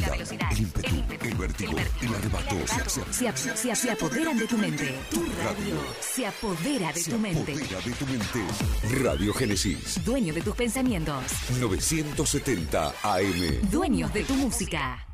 [0.00, 2.56] velocidad, el ímpetu, el ímpetu, el vértigo, el arrebato.
[2.66, 4.94] Se- Se, ap- se ap- se apoderan de tu mente.
[5.10, 7.52] Tu radio se apodera de tu mente.
[7.52, 9.02] apodera de tu mente.
[9.04, 11.22] Radio Génesis, Dueño de tus pensamientos.
[11.60, 13.70] 970 AM.
[13.70, 15.06] Dueños de tu música.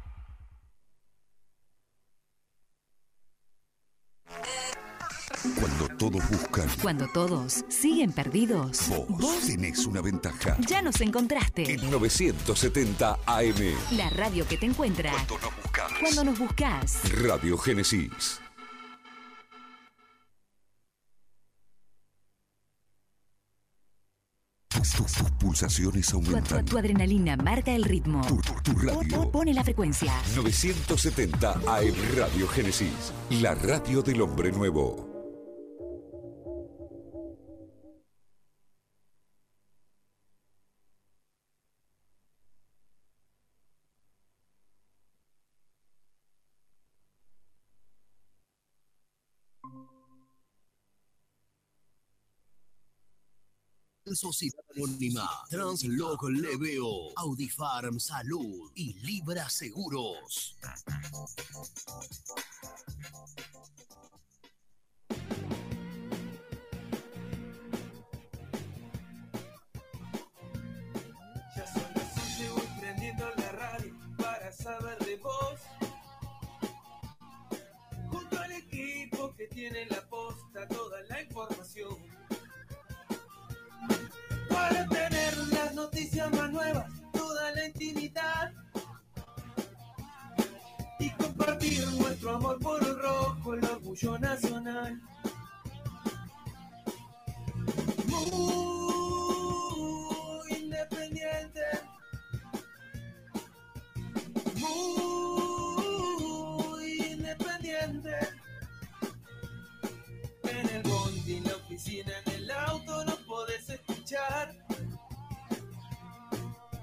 [6.10, 10.56] Todos buscan, Cuando todos siguen perdidos, vos tenés una ventaja.
[10.66, 11.72] ya nos encontraste.
[11.74, 13.74] En 970 AM.
[13.92, 15.92] La radio que te encuentra Cuando nos buscas.
[16.00, 17.12] cuando nos buscas.
[17.22, 18.40] Radio Génesis.
[24.68, 26.64] Tus, pulsaciones Tu, tu- aumentan.
[26.64, 28.20] tu adrenalina marca el ritmo.
[28.26, 29.16] Tu, tu- tu Po- radio.
[29.22, 30.12] po- Pone la frecuencia.
[30.36, 33.12] 970 AM Radio Génesis.
[33.30, 35.09] La radio del hombre nuevo.
[54.14, 60.56] Sociedad Anónima, Transloc Leveo, Audifarm Salud y Libra Seguros.
[60.60, 60.74] Ya
[71.66, 75.60] son las 11, voy prendiendo la radio para saber de vos.
[78.10, 82.19] Junto al equipo que tiene en la posta toda la información.
[84.60, 88.52] Para tener las noticias más nuevas, toda la intimidad.
[90.98, 95.00] Y compartir nuestro amor por el rojo, el orgullo nacional.
[98.06, 98.89] Muy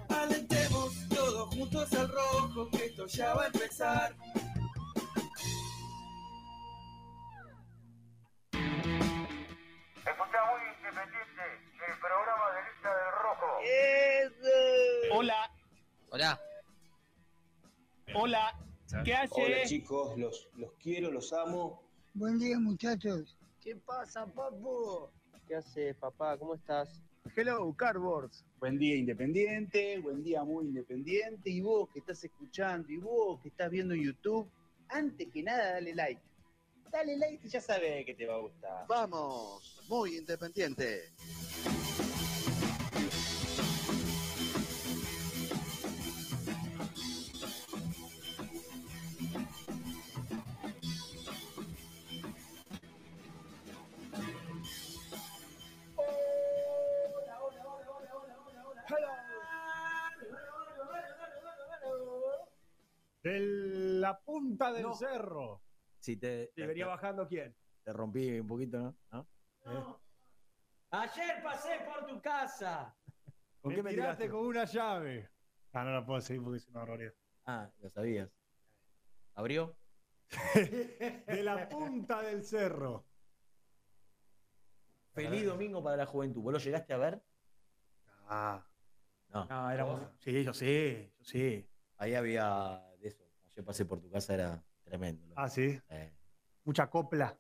[0.10, 4.16] Alentemos todos juntos al rojo, que esto ya va a empezar.
[10.06, 11.44] Escucha muy independiente
[11.88, 13.48] el programa de Lista del Rojo.
[15.18, 15.52] Hola,
[16.10, 16.40] Hola.
[18.16, 18.60] hola.
[19.04, 19.70] ¿Qué Hola haces?
[19.70, 21.84] chicos, los, los quiero, los amo.
[22.14, 23.38] Buen día, muchachos.
[23.62, 25.10] ¿Qué pasa, papu?
[25.48, 26.38] ¿Qué haces, papá?
[26.38, 27.02] ¿Cómo estás?
[27.36, 28.46] Hello, Cardboards.
[28.60, 31.50] Buen día independiente, buen día muy independiente.
[31.50, 34.50] Y vos que estás escuchando, y vos que estás viendo YouTube,
[34.90, 36.22] antes que nada dale like.
[36.92, 38.86] Dale like y ya sabes que te va a gustar.
[38.88, 41.12] Vamos, muy independiente.
[63.28, 63.40] De
[64.00, 64.94] la punta del No.
[64.94, 65.62] cerro.
[66.00, 67.56] Si te, ¿Y venía bajando quién?
[67.84, 68.80] te rompí un poquito,
[69.12, 69.28] ¿no?
[69.66, 70.02] ¿No?
[70.92, 72.96] Ayer pasé por tu casa.
[73.62, 74.30] ¿Con qué me tiraste tiraste?
[74.30, 75.30] con una llave.
[75.74, 77.14] Ah, no la puedo seguir porque es una barbaridad.
[77.46, 78.30] Ah, lo sabías.
[79.36, 79.78] ¿Abrió?
[80.56, 83.06] De la punta del cerro.
[85.14, 86.42] Feliz domingo para la juventud.
[86.42, 87.22] ¿Vos lo llegaste a ver?
[88.28, 88.66] Ah.
[89.30, 89.46] No.
[89.46, 90.02] No, éramos.
[90.20, 91.70] Sí, yo sí, yo sí.
[91.98, 92.82] Ahí había
[93.58, 95.34] Ayer pasé por tu casa, era tremendo.
[95.36, 95.82] Ah, sí.
[95.90, 96.14] Eh.
[96.64, 97.36] Mucha copla.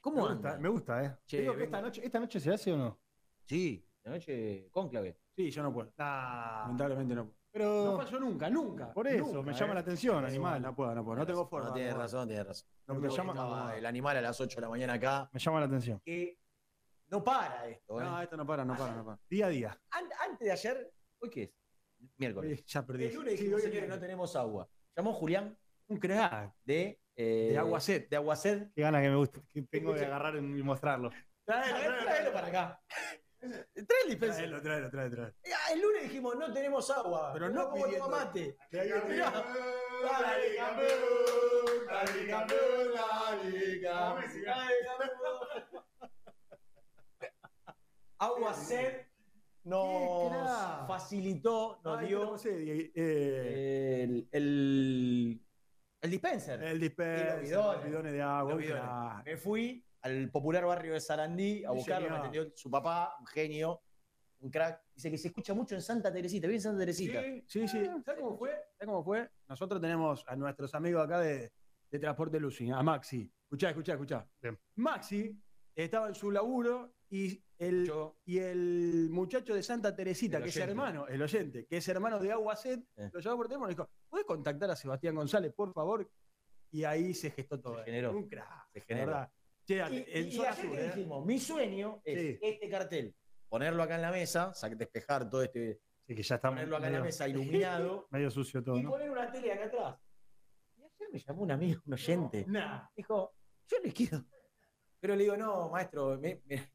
[0.00, 0.58] ¿Cómo me gusta, anda?
[0.58, 1.16] me gusta, ¿eh?
[1.26, 2.98] Che, Digo que esta noche, ¿Esta noche se hace o no?
[3.44, 5.18] Sí, de noche cónclave.
[5.36, 5.92] Sí, yo no puedo.
[5.98, 7.34] Lamentablemente no.
[7.50, 7.84] Pero.
[7.84, 8.92] No fallo nunca, nunca.
[8.94, 9.74] Por eso, nunca, me llama ¿eh?
[9.74, 10.62] la atención, animal.
[10.62, 11.18] No puedo, no puedo.
[11.18, 11.68] No tengo forma.
[11.68, 12.00] No, tienes no.
[12.00, 12.68] razón, tienes razón.
[12.86, 15.28] No, me llama- estaba el animal a las 8 de la mañana acá.
[15.34, 16.00] Me llama la atención.
[16.02, 16.38] Que
[17.08, 18.04] no para esto, ¿eh?
[18.04, 19.20] No, esto no para, no para, no para.
[19.28, 19.80] Día a día.
[19.90, 21.50] An- antes de ayer, ¿hoy qué es?
[22.16, 22.60] Miércoles.
[22.60, 23.04] Eh, Ya perdí.
[23.06, 24.68] El lunes Sí, dijimos, señores, no tenemos agua.
[24.96, 25.56] Llamó Julián
[25.88, 26.54] Un crack.
[26.64, 27.00] de...
[27.16, 28.08] eh, De Aguacet.
[28.08, 28.72] De Aguacet.
[28.74, 29.40] Qué gana que me gusta.
[29.52, 31.10] Que tengo de agarrar y mostrarlo.
[31.44, 32.80] Tráelo para acá.
[33.40, 33.66] Trae
[34.04, 34.36] el dispenser.
[34.48, 35.34] Tráelo, tráelo, tráelo, tráelo.
[35.52, 37.30] Ah, El lunes dijimos, no tenemos agua.
[37.32, 38.56] Pero no como pidiendo- mate.
[38.70, 39.32] Dale, Mirá.
[49.64, 55.42] Nos facilitó, nos Ay, dio sé, eh, eh, el, el,
[56.00, 56.62] el dispenser.
[56.62, 57.76] el dispenser, y los bidones.
[57.76, 58.54] los bidones de agua.
[58.54, 59.24] Bidones.
[59.24, 63.82] Me fui al popular barrio de Sarandí a buscarlo, me atendió su papá, un genio,
[64.40, 64.82] un crack.
[64.94, 66.46] Dice que se escucha mucho en Santa Teresita.
[66.48, 67.22] Vive en Santa Teresita.
[67.22, 67.86] Sí, sí, sí.
[68.04, 68.50] ¿Sabes cómo fue?
[68.50, 69.30] ¿Sabes cómo fue?
[69.48, 71.52] Nosotros tenemos a nuestros amigos acá de,
[71.90, 73.30] de Transporte Lucy, a Maxi.
[73.44, 74.28] Escuchá, escuchá, escuchá.
[74.74, 75.38] Maxi
[75.76, 77.92] estaba en su laburo y el,
[78.24, 82.18] y el muchacho de Santa Teresita, El que es hermano, el oyente, que es hermano
[82.18, 83.10] de Aguacet, Eh.
[83.12, 86.10] lo llamó por teléfono y dijo, ¿puedes contactar a Sebastián González, por favor?
[86.70, 87.84] Y ahí se gestó todo.
[87.84, 88.12] generó.
[88.16, 88.70] Un crack.
[88.72, 89.06] Se generó.
[89.08, 89.30] verdad.
[89.66, 89.78] Che, Y,
[90.08, 90.84] en y que ¿eh?
[90.94, 92.38] dijimos, mi sueño es Sí.
[92.42, 93.14] este cartel,
[93.48, 96.86] ponerlo acá en la mesa, sa- despejar todo este, Sí, que ya está ponerlo acá
[96.88, 97.28] en la mesa
[97.68, 98.90] iluminado medio sucio todo, y ¿no?
[98.90, 99.96] poner una tele acá atrás.
[100.78, 102.44] Y ayer me llamó un amigo, un oyente.
[102.48, 102.88] Nah.
[102.96, 103.34] Dijo,
[103.68, 104.24] yo le quiero.
[104.98, 106.72] Pero le digo, no, maestro, me- me-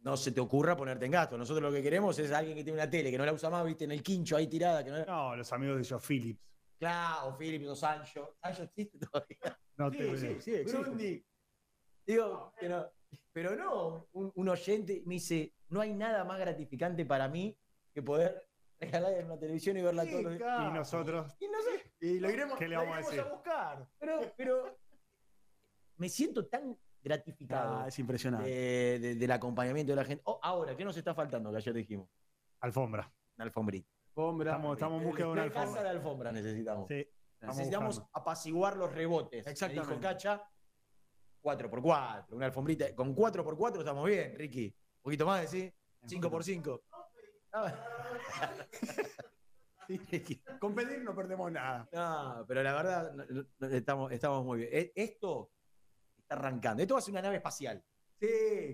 [0.00, 1.36] no se te ocurra ponerte en gasto.
[1.36, 3.64] Nosotros lo que queremos es alguien que tiene una tele, que no la usa más,
[3.66, 4.84] viste, en el quincho ahí tirada.
[4.84, 5.04] Que no...
[5.04, 6.40] No, los amigos de Joe Phillips.
[6.78, 8.36] Claro, o Philips o Sancho.
[8.40, 9.58] Sancho existe todavía.
[9.76, 10.40] No Sí, te sí, veo.
[10.40, 10.78] sí, existe.
[10.82, 11.24] Grundy.
[12.06, 12.92] Digo, pero,
[13.32, 17.58] pero no, un, un oyente me dice, no hay nada más gratificante para mí
[17.92, 18.46] que poder
[18.80, 20.42] regalar en una televisión y verla Sí, todos los días.
[20.42, 20.70] claro.
[20.70, 23.24] Y nosotros, Y no sé, Y lo iremos, ¿Qué le lo vamos a decir?
[23.30, 23.86] buscar.
[23.98, 24.78] pero, pero
[25.96, 28.48] me siento tan gratificado Ah, es impresionante.
[28.48, 30.22] de- de- del acompañamiento de la gente.
[30.26, 31.50] Oh, ahora, ¿qué nos está faltando?
[31.50, 32.08] Que ayer dijimos.
[32.60, 33.12] alfombra.
[33.36, 33.88] Una alfombrita.
[34.16, 34.50] Alfombra.
[34.52, 35.82] Estamos, estamos en busca de una Una casa alfombra.
[35.84, 36.88] de alfombra necesitamos.
[36.88, 36.94] Sí,
[37.34, 38.10] estamos Necesitamos buscando.
[38.20, 39.44] apaciguar los rebotes.
[39.44, 39.88] Me Exactamente.
[39.90, 40.42] dijo Cacha,
[41.40, 42.94] 4x4, una alfombrita.
[42.96, 44.66] Con 4x4 estamos bien, Ricky.
[44.66, 45.72] Un poquito más, ¿sí?
[46.02, 46.80] 5x5.
[49.86, 50.42] Sí.
[50.60, 51.88] Con pedir no perdemos nada.
[51.92, 54.70] No, pero la verdad, no- no- no, estamos, estamos muy bien.
[54.72, 55.50] E- Esto
[56.28, 56.82] arrancando.
[56.82, 57.82] Esto va a ser una nave espacial.
[58.20, 58.26] Sí,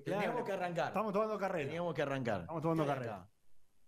[0.04, 0.44] Teníamos claro.
[0.44, 0.86] que arrancar.
[0.88, 1.66] Estamos tomando carrera.
[1.66, 2.40] Teníamos que arrancar.
[2.42, 3.16] Estamos tomando ¿Qué hay carrera.
[3.16, 3.30] acá?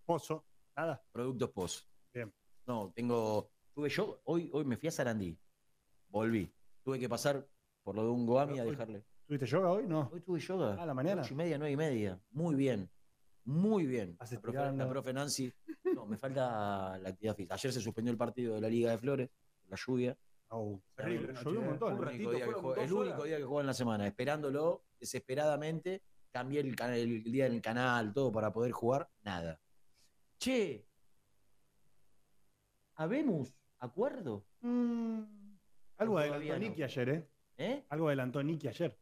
[0.05, 0.45] Pozo.
[0.77, 1.03] Nada.
[1.11, 1.89] Productos POS.
[2.13, 2.33] Bien.
[2.67, 3.51] No, tengo.
[3.75, 5.39] Tuve yo, hoy, hoy me fui a Sarandí.
[6.09, 6.53] Volví.
[6.83, 7.47] Tuve que pasar
[7.83, 9.05] por lo de un Goami a dejarle.
[9.27, 9.87] ¿Tuviste yoga hoy?
[9.87, 10.09] No.
[10.13, 10.77] Hoy tuve yoga.
[10.79, 11.23] Ah, a la mañana.
[11.23, 12.21] Ocho y media, nueve y media.
[12.31, 12.89] Muy bien.
[13.45, 14.17] Muy bien.
[14.19, 15.53] La profe, la profe Nancy.
[15.95, 17.55] No, me falta la actividad física.
[17.55, 19.31] Ayer se suspendió el partido de la Liga de Flores,
[19.69, 20.17] la lluvia.
[20.49, 21.93] Oh, Terrible, llovió noche, un montón.
[21.95, 22.37] Un El ratito, único,
[22.75, 24.07] día que único día juega en la semana.
[24.07, 26.03] Esperándolo desesperadamente.
[26.31, 29.09] Cambié el, cana- el día en el canal, todo para poder jugar.
[29.23, 29.61] Nada.
[30.39, 30.87] Che.
[32.95, 34.47] ¿Habemos acuerdo?
[34.61, 35.23] Mm,
[35.99, 36.59] algo adelantó no.
[36.59, 37.29] Nicky ayer, ¿eh?
[37.59, 37.87] ¿Eh?
[37.89, 38.99] Algo adelantó Nicky ayer.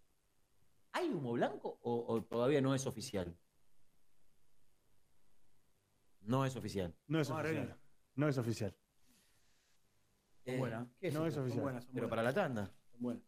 [0.92, 3.36] ¿Hay humo blanco o, o todavía no es oficial?
[6.20, 6.94] No es oficial.
[7.06, 7.76] No es No, oficial.
[8.14, 8.74] No es oficial.
[10.46, 10.88] Eh, buenas.
[11.00, 11.54] ¿qué No es oficial.
[11.56, 12.10] Son buenas, son Pero buenas.
[12.10, 12.66] para la tanda.
[12.90, 13.22] Son buenas.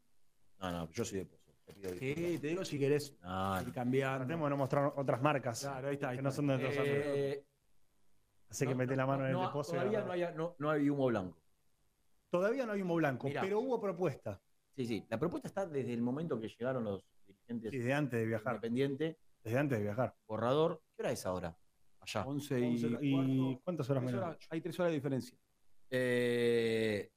[0.60, 1.52] No, no, yo soy de Pozo.
[1.64, 2.18] te pido disculpas.
[2.32, 3.72] Sí, te digo si querés No, no.
[3.72, 4.18] cambiando.
[4.26, 6.08] Tratemos de no mostrar otras marcas Claro, ahí está.
[6.10, 6.36] ahí que no está.
[6.36, 7.04] son de nuestros amigos.
[7.06, 7.46] Eh,
[8.48, 9.76] Así que no, mete la mano en el no, depósito.
[9.76, 11.38] y Todavía no hay, no, no hay humo blanco.
[12.30, 13.40] Todavía no hay humo blanco, Mirá.
[13.42, 14.40] pero hubo propuesta.
[14.74, 15.06] Sí, sí.
[15.08, 18.54] La propuesta está desde el momento que llegaron los dirigentes Desde antes de viajar.
[18.56, 19.16] independientes.
[19.42, 20.14] Desde antes de viajar.
[20.26, 20.82] Borrador.
[20.94, 21.56] ¿Qué hora es ahora?
[22.00, 22.24] Allá.
[22.24, 23.60] 11 y, Once- ¿Y cuarto.
[23.64, 24.22] cuántas horas menos?
[24.22, 25.36] horas- hay tres horas de diferencia.
[25.90, 27.12] Eh,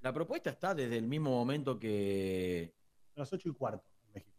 [0.00, 2.74] la propuesta está desde el mismo momento que
[3.16, 4.38] A las 8 y cuarto en México.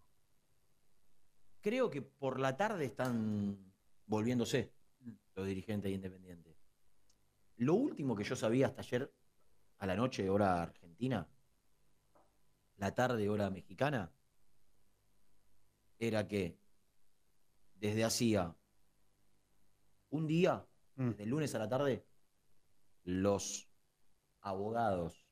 [1.62, 3.74] creo que por la tarde están
[4.06, 4.72] volviéndose
[5.36, 6.56] los dirigentes independientes.
[7.58, 9.12] Lo último que yo sabía hasta ayer
[9.80, 11.28] a la noche, hora argentina,
[12.78, 14.12] la tarde, hora mexicana,
[16.00, 16.60] era que
[17.74, 18.56] desde hacía
[20.10, 20.66] un día,
[20.96, 21.10] Mm.
[21.10, 22.07] desde el lunes a la tarde,
[23.08, 23.70] los
[24.42, 25.26] abogados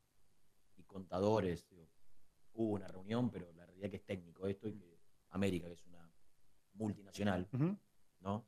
[0.78, 1.90] y contadores, digo,
[2.54, 4.98] hubo una reunión, pero la realidad que es técnico esto y que
[5.32, 6.10] América, que es una
[6.74, 7.50] multinacional.
[8.22, 8.48] ¿no?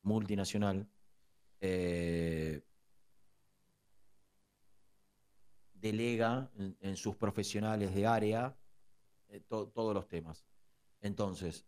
[0.00, 0.88] Multinacional,
[1.60, 2.62] eh,
[5.74, 8.56] delega en, en sus profesionales de área
[9.28, 10.46] eh, to- todos los temas.
[11.02, 11.66] Entonces,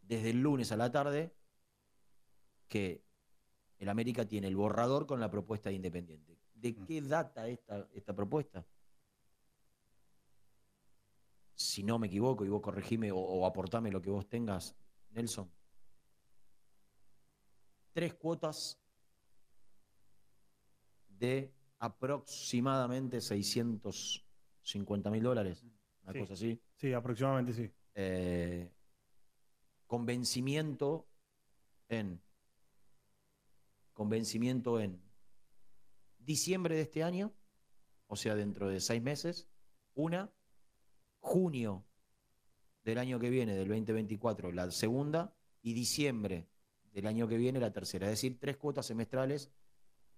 [0.00, 1.32] desde el lunes a la tarde,
[2.66, 3.04] que
[3.84, 6.36] el América tiene el borrador con la propuesta de Independiente.
[6.54, 6.86] ¿De Mm.
[6.86, 8.66] qué data esta, esta propuesta?
[11.54, 14.74] Si no me equivoco, y vos corregime o, o aportame lo que vos tengas,
[15.10, 15.48] Nelson.
[17.92, 18.80] Tres cuotas
[21.08, 25.62] de aproximadamente 650 mil dólares,
[26.02, 26.18] una Sí.
[26.18, 26.60] cosa así.
[26.76, 27.70] Sí, aproximadamente sí.
[27.94, 28.72] Eh,
[29.86, 31.06] con vencimiento
[31.88, 32.20] en
[33.94, 35.00] con vencimiento en
[36.18, 37.32] diciembre de este año,
[38.06, 39.48] o sea, dentro de seis meses,
[39.94, 40.30] una,
[41.20, 41.84] junio
[42.84, 46.46] del año que viene, del 2024, la segunda, y diciembre
[46.92, 48.06] del año que viene, la tercera.
[48.06, 49.50] Es decir, tres cuotas semestrales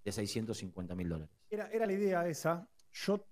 [0.05, 1.35] de 650 mil dólares.
[1.49, 2.69] Era, era la idea esa.
[2.93, 3.25] Yo,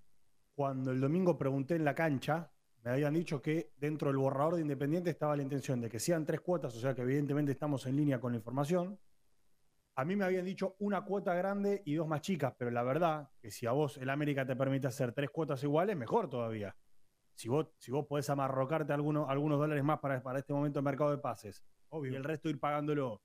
[0.53, 2.51] cuando el domingo pregunté en la cancha,
[2.83, 6.25] me habían dicho que dentro del borrador de Independiente estaba la intención de que sean
[6.25, 8.99] tres cuotas, o sea que evidentemente estamos en línea con la información.
[9.97, 13.29] A mí me habían dicho una cuota grande y dos más chicas, pero la verdad
[13.39, 16.75] que si a vos el América te permite hacer tres cuotas iguales, mejor todavía.
[17.33, 20.83] Si vos, si vos podés amarrocarte algunos, algunos dólares más para, para este momento de
[20.83, 21.63] mercado de pases
[22.03, 23.21] y el resto ir pagándolo.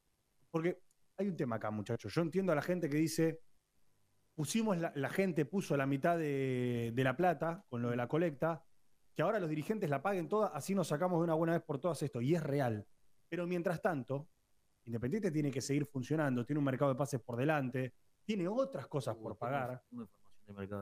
[0.50, 0.80] Porque
[1.16, 2.14] hay un tema acá, muchachos.
[2.14, 3.40] Yo entiendo a la gente que dice,
[4.34, 8.06] pusimos la, la gente puso la mitad de, de la plata con lo de la
[8.06, 8.64] colecta,
[9.14, 11.80] que ahora los dirigentes la paguen toda, así nos sacamos de una buena vez por
[11.80, 12.20] todas esto.
[12.20, 12.86] Y es real.
[13.28, 14.28] Pero mientras tanto,
[14.84, 17.92] Independiente tiene que seguir funcionando, tiene un mercado de pases por delante,
[18.25, 19.82] tiene otras cosas por pagar.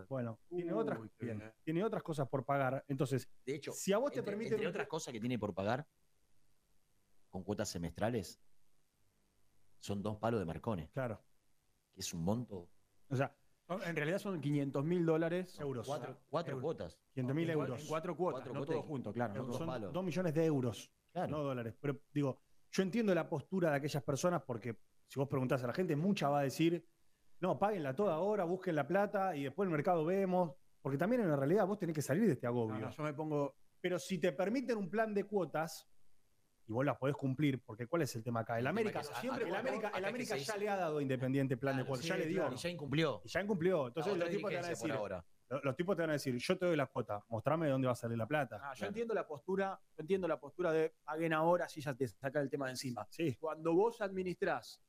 [0.09, 2.85] Bueno, tiene, otras, bien, tiene otras cosas por pagar.
[2.89, 4.55] Entonces, De hecho, si a vos te entre, permiten.
[4.55, 5.87] entre otras cosas que tiene por pagar,
[7.29, 8.41] con cuotas semestrales,
[9.79, 10.91] son dos palos de Marcones.
[10.91, 11.23] Claro.
[11.95, 12.69] Que es un monto.
[13.11, 13.35] O sea,
[13.85, 15.59] En realidad son 500 mil dólares.
[15.61, 15.87] Euros.
[15.87, 16.63] Cuatro, cuatro Euros.
[16.63, 16.99] cuotas.
[17.13, 17.83] 500 mil euros.
[17.83, 19.35] En cuatro cuotas, Cuatro no cuotas todo junto, claro.
[19.45, 21.31] no Son 2 millones de euros, Claro.
[21.31, 21.77] no dólares.
[21.79, 22.41] Pero digo,
[22.71, 26.29] yo entiendo la postura de aquellas personas porque si vos preguntás a la gente, mucha
[26.29, 26.85] va a decir,
[27.41, 30.53] no, páguenla toda ahora, busquen la plata y después el mercado vemos.
[30.81, 32.75] Porque también en la realidad vos tenés que salir de este agobio.
[32.79, 33.57] No, no, yo me pongo.
[33.81, 35.89] Pero si te permiten un plan de cuotas
[36.67, 38.59] y vos las podés cumplir, porque ¿cuál es el tema acá?
[38.59, 39.91] El América, es- siempre, el América,
[40.37, 42.41] el ya le ha dado Independiente plan de cuotas, sí, ya le dio.
[42.41, 43.23] claro, y ya incumplió.
[43.25, 43.87] Y ya incumplió.
[43.89, 45.25] Entonces los tipos te van a decir, por ahora.
[45.51, 47.87] Lo- los tipos te van a decir, yo te doy la cuota, mostrame de dónde
[47.87, 48.61] va a salir la plata.
[48.63, 52.07] Ah, yo entiendo la postura, yo entiendo la postura de paguen ahora si ya te
[52.09, 53.07] saca el tema de encima.
[53.11, 53.35] Sí.
[53.41, 54.83] Cuando vos administrás,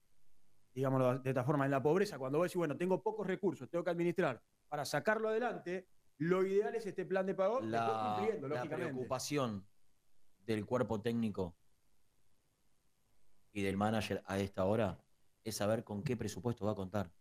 [0.73, 3.83] digámoslo de esta forma, en la pobreza, cuando vos decís, bueno, tengo pocos recursos, tengo
[3.83, 5.87] que administrar para sacarlo adelante,
[6.17, 8.91] lo ideal es este plan de pago, La, cumpliendo, la lógicamente.
[8.93, 9.65] preocupación
[10.45, 11.55] del cuerpo técnico
[13.51, 14.99] y del manager a esta hora
[15.43, 17.11] es saber con qué presupuesto va a contar.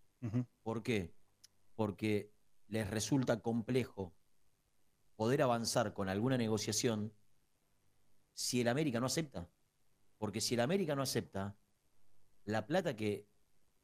[0.62, 1.14] ¿Por qué?
[1.76, 2.32] Porque
[2.68, 4.14] les resulta complejo
[5.16, 7.12] poder avanzar con alguna negociación
[8.34, 9.48] si el América no acepta.
[10.18, 11.56] Porque si el América no acepta,
[12.44, 13.26] la plata que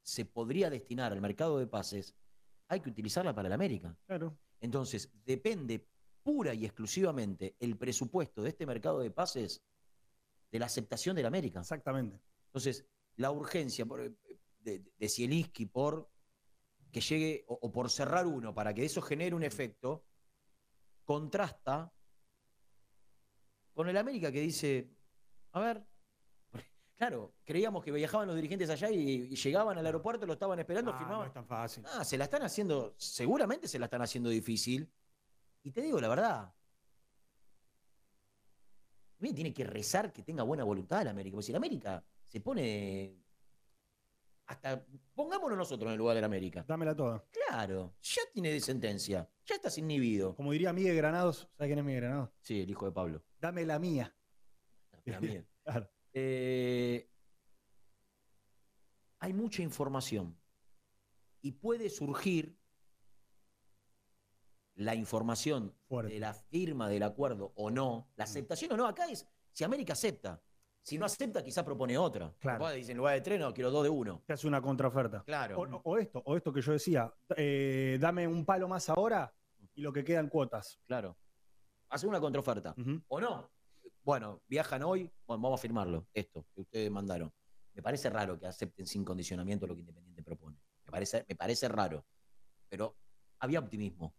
[0.02, 2.14] se podría destinar al mercado de pases,
[2.68, 3.96] hay que utilizarla para el América.
[4.06, 4.36] Claro.
[4.60, 5.88] Entonces, depende
[6.22, 9.62] pura y exclusivamente el presupuesto de este mercado de pases
[10.50, 11.60] de la aceptación del América.
[11.60, 12.20] Exactamente.
[12.46, 12.86] Entonces,
[13.16, 14.16] la urgencia por-
[14.60, 16.10] de, de Zielinski por
[16.94, 20.04] que llegue, o, o por cerrar uno, para que eso genere un efecto,
[21.04, 21.92] contrasta
[23.74, 24.88] con el América que dice,
[25.52, 25.84] a ver,
[26.96, 28.98] claro, creíamos que viajaban los dirigentes allá y,
[29.32, 31.20] y llegaban al aeropuerto, lo estaban esperando, Ah, firmaban.
[31.22, 31.84] no es tan fácil.
[31.88, 34.90] Ah, se la están haciendo, seguramente se la están haciendo difícil.
[35.64, 36.54] Y te digo la verdad.
[39.16, 41.34] También tiene que rezar que tenga buena voluntad el América.
[41.34, 43.23] Porque si el América se pone.
[44.46, 44.84] Hasta.
[45.14, 46.64] Pongámonos nosotros en el lugar del América.
[46.66, 47.24] Dámela toda.
[47.30, 49.28] Claro, ya tiene sentencia.
[49.46, 50.34] Ya estás inhibido.
[50.34, 52.30] Como diría Miguel Granados, ¿sabes quién es Miguel Granados?
[52.40, 53.22] Sí, el hijo de Pablo.
[53.40, 54.14] Dame la mía.
[55.04, 55.44] La mía.
[55.64, 55.88] Claro.
[56.12, 57.08] Eh,
[59.18, 60.38] hay mucha información
[61.40, 62.58] y puede surgir
[64.74, 66.12] la información Fuerte.
[66.12, 68.86] de la firma del acuerdo o no, la aceptación o no.
[68.86, 70.42] Acá es si América acepta.
[70.84, 72.30] Si no acepta, quizá propone otra.
[72.38, 72.68] Claro.
[72.70, 74.22] Dice, en lugar de tres, no, quiero dos de uno.
[74.26, 75.24] Te hace una contraoferta.
[75.24, 75.58] Claro.
[75.58, 79.34] O, o esto, o esto que yo decía, eh, dame un palo más ahora
[79.74, 80.78] y lo que quedan cuotas.
[80.86, 81.16] Claro.
[81.88, 82.74] Hace una contraoferta.
[83.08, 83.50] ¿O no?
[84.02, 87.32] Bueno, viajan hoy, bueno, vamos a firmarlo, esto que ustedes mandaron.
[87.72, 90.58] Me parece raro que acepten sin condicionamiento lo que Independiente propone.
[90.84, 92.04] Me parece, me parece raro.
[92.68, 92.94] Pero
[93.38, 94.14] había optimismo.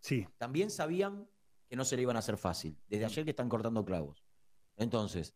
[0.00, 0.26] Sí.
[0.38, 1.28] También sabían
[1.68, 2.80] que no se le iban a hacer fácil.
[2.88, 4.24] Desde ayer que están cortando clavos.
[4.76, 5.34] Entonces,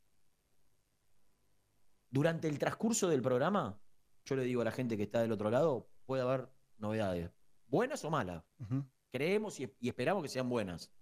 [2.10, 3.80] durante el transcurso del programa,
[4.24, 6.48] yo le digo a la gente que está del otro lado, puede haber
[6.78, 7.30] novedades,
[7.66, 8.44] buenas o malas.
[9.10, 10.92] Creemos y, y esperamos que sean buenas.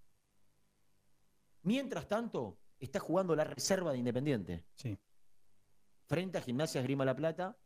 [1.62, 4.65] Mientras tanto, está jugando la reserva de Independiente.
[4.75, 4.99] Sí.
[6.07, 7.59] Frente a Gimnasia Grima La Plata,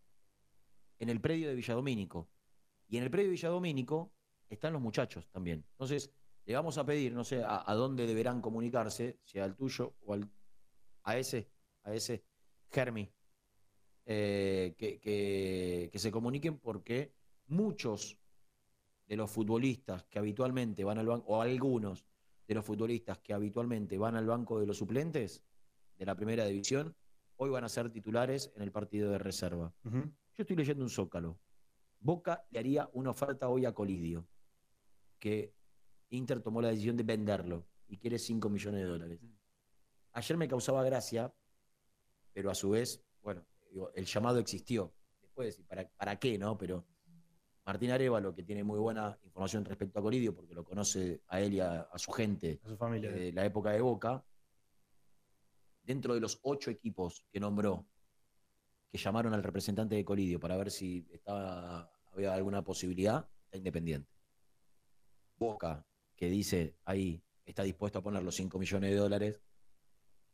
[0.98, 2.28] en el predio de Villadomínico.
[2.88, 4.12] Y en el predio de Villadomínico
[4.48, 5.64] están los muchachos también.
[5.72, 6.12] Entonces,
[6.44, 10.14] le vamos a pedir, no sé a, a dónde deberán comunicarse, si al tuyo o
[10.14, 10.28] al,
[11.04, 11.50] a ese,
[11.84, 12.24] a ese
[12.70, 13.12] Germi,
[14.06, 17.12] eh, que, que- que se comuniquen porque
[17.46, 18.18] muchos
[19.06, 22.04] de los futbolistas que habitualmente van al banco, o algunos
[22.46, 25.42] de los futbolistas que habitualmente van al banco de los suplentes
[25.98, 26.94] de la primera división,
[27.36, 29.72] hoy van a ser titulares en el partido de reserva.
[30.34, 31.38] Yo estoy leyendo un zócalo.
[32.00, 34.26] Boca le haría una oferta hoy a Colidio,
[35.18, 35.54] que
[36.10, 39.20] Inter tomó la decisión de venderlo y quiere 5 millones de dólares.
[40.12, 41.32] Ayer me causaba gracia,
[42.32, 43.02] pero a su vez,
[43.72, 44.94] digo, el llamado existió.
[45.20, 46.56] Después ¿para, ¿para qué, no?
[46.58, 46.86] Pero
[47.64, 51.54] Martín Arevalo, que tiene muy buena información respecto a Colidio, porque lo conoce a él
[51.54, 53.10] y a, a su gente A su familia.
[53.10, 54.24] de la época de Boca,
[55.82, 57.86] dentro de los ocho equipos que nombró,
[58.90, 64.10] que llamaron al representante de Colidio para ver si estaba, había alguna posibilidad, está Independiente.
[65.36, 65.86] Boca,
[66.16, 69.40] que dice ahí, está dispuesto a poner los 5 millones de dólares.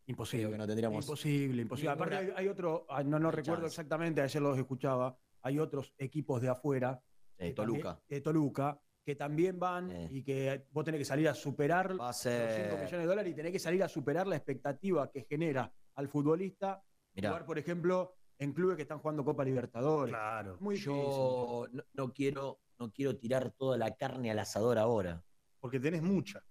[0.08, 0.44] Imposible.
[0.44, 1.90] Creo que no tendríamos Imposible, imposible.
[1.90, 3.74] ninguna Aparte hay, hay otro, no, no recuerdo chance.
[3.74, 7.00] exactamente, ayer los escuchaba, hay otros equipos de afuera.
[7.36, 8.02] Eh, que también- Toluca.
[8.08, 10.08] de Toluca, que también van Eh.
[10.10, 12.72] y que vos tenés que salir a superar Va a los 5 ser.
[12.72, 16.82] millones de dólares y tenés que salir a superar la expectativa que genera al futbolista
[17.14, 20.12] Mirá, jugar, por ejemplo, en clubes que están jugando Copa Libertadores.
[20.12, 20.56] Claro.
[20.60, 25.22] Muy yo no, no quiero, no quiero tirar toda la carne al asador ahora.
[25.60, 26.38] Porque tenés mucha.
[26.40, 26.44] No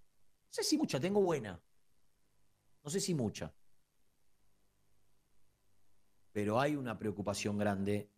[0.52, 1.60] sé si mucha, tengo buena.
[2.88, 3.54] No sé si mucha.
[6.32, 8.10] Pero hay una preocupación grande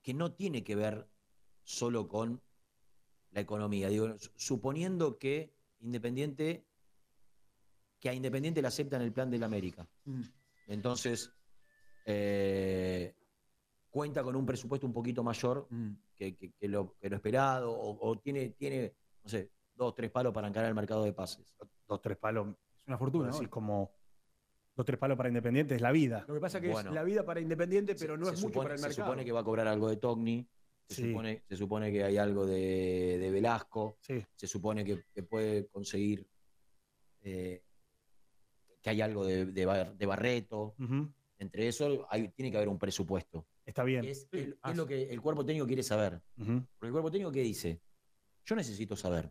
[0.00, 1.10] que no tiene que ver
[1.64, 2.40] solo con
[3.32, 3.88] la economía.
[3.88, 6.68] Digo, su- suponiendo que Independiente,
[7.98, 9.88] que a Independiente le aceptan el plan del América.
[10.04, 10.22] Mm.
[10.68, 11.32] Entonces,
[12.04, 13.12] eh,
[13.90, 15.94] cuenta con un presupuesto un poquito mayor Mm.
[16.14, 20.12] que, que- que lo, que lo esperado, o, o tiene, tiene, no sé, dos, tres
[20.12, 21.56] palos para encarar el mercado de pases.
[21.88, 22.54] Dos, tres palos.
[22.88, 23.28] Es una fortuna.
[23.30, 23.50] ¿no?
[23.50, 23.92] como
[24.74, 26.24] dos, tres palos para Independiente es la vida.
[26.26, 26.88] Lo que pasa es que Bueno.
[26.88, 28.88] es la vida para Independiente, pero Se- no se es mucho supone- para el Se
[28.88, 29.06] mercado.
[29.08, 30.48] supone que va a cobrar algo de Togni,
[30.88, 31.08] se, Sí.
[31.10, 34.24] supone, se supone que hay algo de, de Velasco, Sí.
[34.34, 36.26] se supone que, que puede conseguir
[37.20, 37.62] eh,
[38.80, 40.74] que hay algo de, de Bar- de Barreto.
[41.38, 43.44] Entre eso hay- tiene que haber un presupuesto.
[43.66, 44.04] Está bien.
[44.04, 46.22] Es, es- es lo que el cuerpo técnico quiere saber.
[46.36, 47.82] Porque el cuerpo técnico, ¿qué dice?
[48.46, 49.30] Yo necesito saber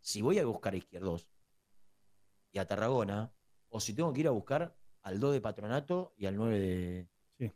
[0.00, 1.26] si voy a buscar a Izquierdos
[2.52, 3.32] y a Tarragona,
[3.68, 7.08] o si tengo que ir a buscar al 2 de Patronato y al 9 de...
[7.38, 7.52] Sí.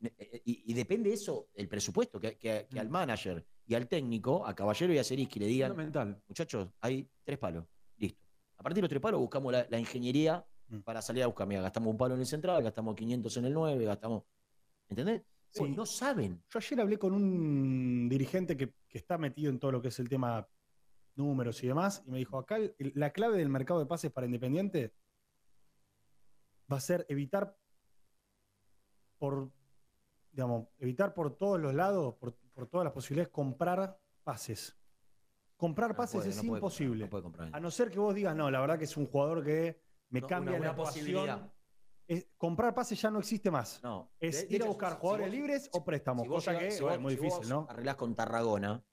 [0.00, 3.88] Ne- eh, Y, y depende eso, el presupuesto, que, que- que al manager y al
[3.88, 6.22] técnico, a Caballero y a Cerisqui le digan, Fundamental.
[6.28, 7.64] muchachos, hay tres palos,
[7.96, 8.24] listo.
[8.56, 10.78] A partir de los tres palos buscamos la, la ingeniería Mm.
[10.82, 11.46] para salir a buscar.
[11.46, 14.22] Mira, gastamos un palo en el central, gastamos 500 en el 9, gastamos...
[14.88, 15.22] ¿Entendés?
[15.48, 15.64] Sí.
[15.70, 16.42] No saben.
[16.48, 19.98] Yo ayer hablé con un dirigente que, que está metido en todo lo que es
[19.98, 20.48] el tema
[21.14, 24.26] números y demás, y me dijo, acá el- la clave del mercado de pases para
[24.26, 24.94] Independiente
[26.72, 27.56] va a ser evitar
[29.18, 29.50] por,
[30.32, 34.76] digamos, evitar por todos los lados, por, por todas las posibilidades, comprar pases.
[35.56, 37.04] Comprar No pases puede, es no puede comprar, imposible.
[37.04, 37.50] no puede comprar.
[37.52, 40.20] A no ser que vos digas, no, la verdad que es un jugador que me
[40.20, 41.52] No, cambia una- la posibilidad.
[42.08, 43.80] Es- comprar pases ya no existe más.
[43.82, 44.10] No.
[44.18, 46.64] Es De- de ir a buscar si jugadores vos- libres o préstamos, si cosa llegás-
[46.64, 47.66] que si bueno, vos- es muy si vos difícil, ¿no?
[47.70, 48.84] Arreglás con Tarragona,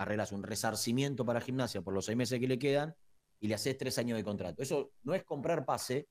[0.00, 2.96] arreglas un resarcimiento para gimnasia por los seis meses que le quedan
[3.38, 4.62] y le haces tres años de contrato.
[4.62, 6.08] Eso no es comprar pase,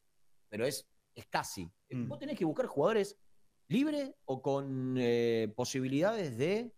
[0.47, 1.65] pero es, es casi.
[1.89, 2.08] Mm.
[2.08, 3.17] Vos tenés que buscar jugadores
[3.67, 6.71] libres o con eh, posibilidades de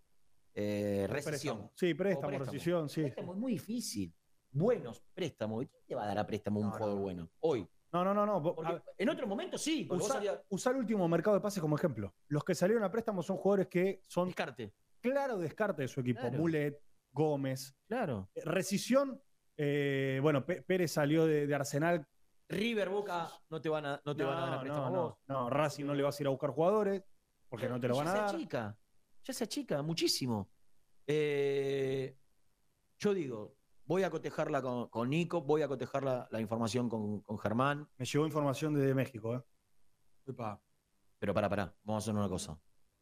[0.54, 1.70] eh, rescisión.
[1.76, 2.46] Sí, préstamo, préstamo.
[2.52, 3.02] rescisión, sí.
[3.02, 4.14] Préstamo es muy difícil.
[4.50, 5.66] Buenos préstamos.
[5.66, 7.02] ¿Quién te va a dar a préstamo un No, jugador no.
[7.02, 7.30] bueno?
[7.42, 7.68] Hoy.
[7.92, 8.42] No, no, no, no.
[8.42, 9.86] Porque en otro momento sí.
[10.50, 12.14] usá el último mercado de pases como ejemplo.
[12.30, 14.74] Los que salieron a préstamo son jugadores que son Descarte.
[15.02, 16.22] claro descarte de su equipo.
[16.22, 16.38] Claro.
[16.38, 17.76] Mulet, Gómez.
[17.88, 18.30] Claro.
[18.36, 19.22] Eh, Rescisión,
[19.58, 22.08] eh, bueno, Pérez salió de, de Arsenal.
[22.50, 25.18] River Boca no te van a, no te van a dar a préstamo no, vos.
[25.28, 27.02] no, no, Racing no le vas a ir a buscar jugadores
[27.48, 28.36] porque no te lo ya van a se dar.
[28.36, 28.78] achica,
[29.24, 30.50] ya se achica muchísimo.
[31.08, 32.18] Eh,
[33.00, 37.22] yo digo, voy a cotejarla con, con Nico, voy a cotejar la, la información con,
[37.22, 39.36] con Germán, Me llegó información desde México.
[39.36, 39.42] ¿eh?
[41.20, 42.60] Pero para, para, vamos a hacer una cosa.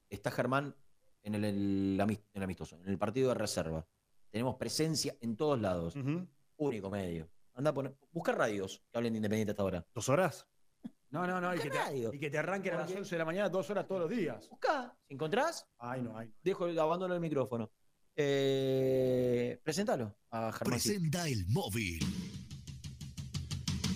[0.09, 0.75] Está Germán
[1.23, 3.87] en el, el amistoso, en el partido de reserva.
[4.31, 5.95] Tenemos presencia en todos lados.
[5.95, 6.27] Ujú.
[6.57, 7.29] Único medio.
[7.55, 9.85] Anda a poner, busca radios que hablen de Independiente hasta ahora.
[9.93, 10.47] ¿Dos horas?
[11.11, 11.55] No, no, no.
[11.55, 12.11] Y que, radio.
[12.11, 14.01] te, y que te arranquen a las Porque- 11 de la mañana, dos horas todos
[14.01, 14.47] los días.
[14.47, 16.31] Busca, si encontrás, Ay, no, ay.
[16.43, 17.71] dejo, abandono el micrófono.
[18.15, 20.71] Eh, presentalo a Germán.
[20.79, 21.99] Presenta el móvil.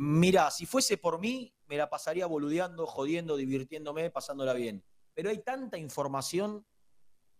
[0.00, 4.84] Mira, si fuese por mí, me la pasaría boludeando, jodiendo, divirtiéndome, pasándola bien.
[5.12, 6.64] Pero hay tanta información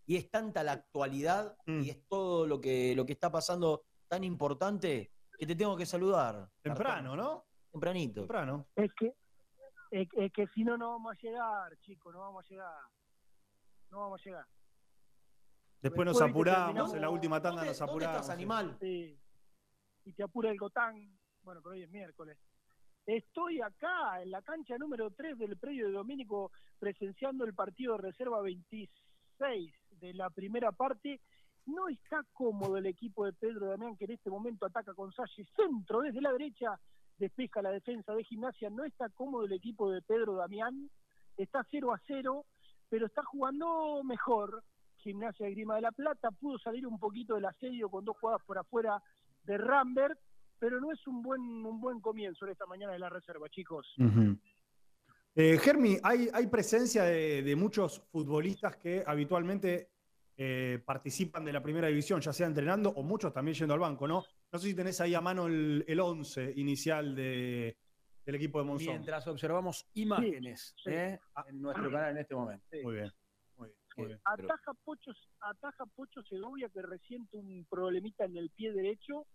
[0.05, 1.81] y es tanta la actualidad Mm.
[1.83, 5.85] y es todo lo que, lo que está pasando tan importante que te tengo que
[5.85, 6.49] saludar.
[6.61, 7.45] Temprano, ¿no?
[7.71, 8.21] Tempranito.
[8.21, 8.67] Temprano.
[8.75, 9.13] Es que,
[9.91, 12.81] es, es que si no, no vamos a llegar, chicos, no vamos a llegar.
[13.91, 14.45] No vamos a llegar.
[15.81, 18.15] Después nos Después, apuramos, en la última tanda ¿Dónde- nos dónde apuramos.
[18.17, 18.77] estás, animal?
[18.81, 19.17] Sí.
[20.03, 21.17] Y te apura el Gotán.
[21.41, 22.37] Bueno, pero hoy es miércoles.
[23.09, 28.03] Estoy acá en la cancha número 3 del predio de Domínico presenciando el partido de
[28.03, 31.19] reserva 26 de la primera parte.
[31.65, 35.43] No está cómodo el equipo de Pedro Damián que en este momento ataca con Salle
[35.55, 36.79] centro desde la derecha,
[37.17, 38.69] despeja la defensa de gimnasia.
[38.69, 40.87] No está cómodo el equipo de Pedro Damián.
[41.35, 42.45] Está 0 a 0,
[42.89, 44.63] pero está jugando mejor.
[44.97, 48.43] Gimnasia de Grima de la Plata pudo salir un poquito del asedio con dos jugadas
[48.45, 49.01] por afuera
[49.45, 50.19] de Rambert,
[50.59, 53.87] pero no es un buen un buen comienzo en esta mañana de la reserva, chicos.
[55.35, 59.89] Eh, Germi, hay, hay presencia de, de muchos futbolistas que habitualmente
[60.35, 64.07] eh, participan de la primera división, ya sea entrenando o muchos también yendo al banco,
[64.07, 64.23] ¿no?
[64.51, 67.77] No sé si tenés ahí a mano el, el 11 inicial de-
[68.25, 68.93] del equipo de Monzón.
[68.93, 70.91] Mientras observamos imágenes sí.
[70.91, 71.19] ¿eh?
[71.47, 72.65] en nuestro canal en este momento.
[72.83, 73.11] Muy bien.
[73.57, 74.19] Muy bien.
[74.23, 79.25] Ataja Pocho, ataja Pocho Segovia que resiente un problemita en el pie derecho,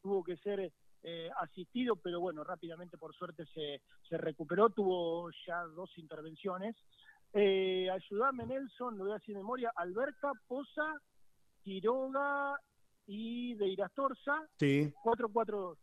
[0.00, 5.62] tuvo que ser eh, asistido, pero bueno, rápidamente por suerte se, se recuperó, tuvo ya
[5.74, 6.76] dos intervenciones.
[7.32, 10.94] Eh, ayudame Nelson, lo voy a decir de memoria, Alberca, Poza,
[11.62, 12.58] Quiroga
[13.06, 14.92] y de Irastorza, Sí.
[15.04, 15.76] 4-4-2.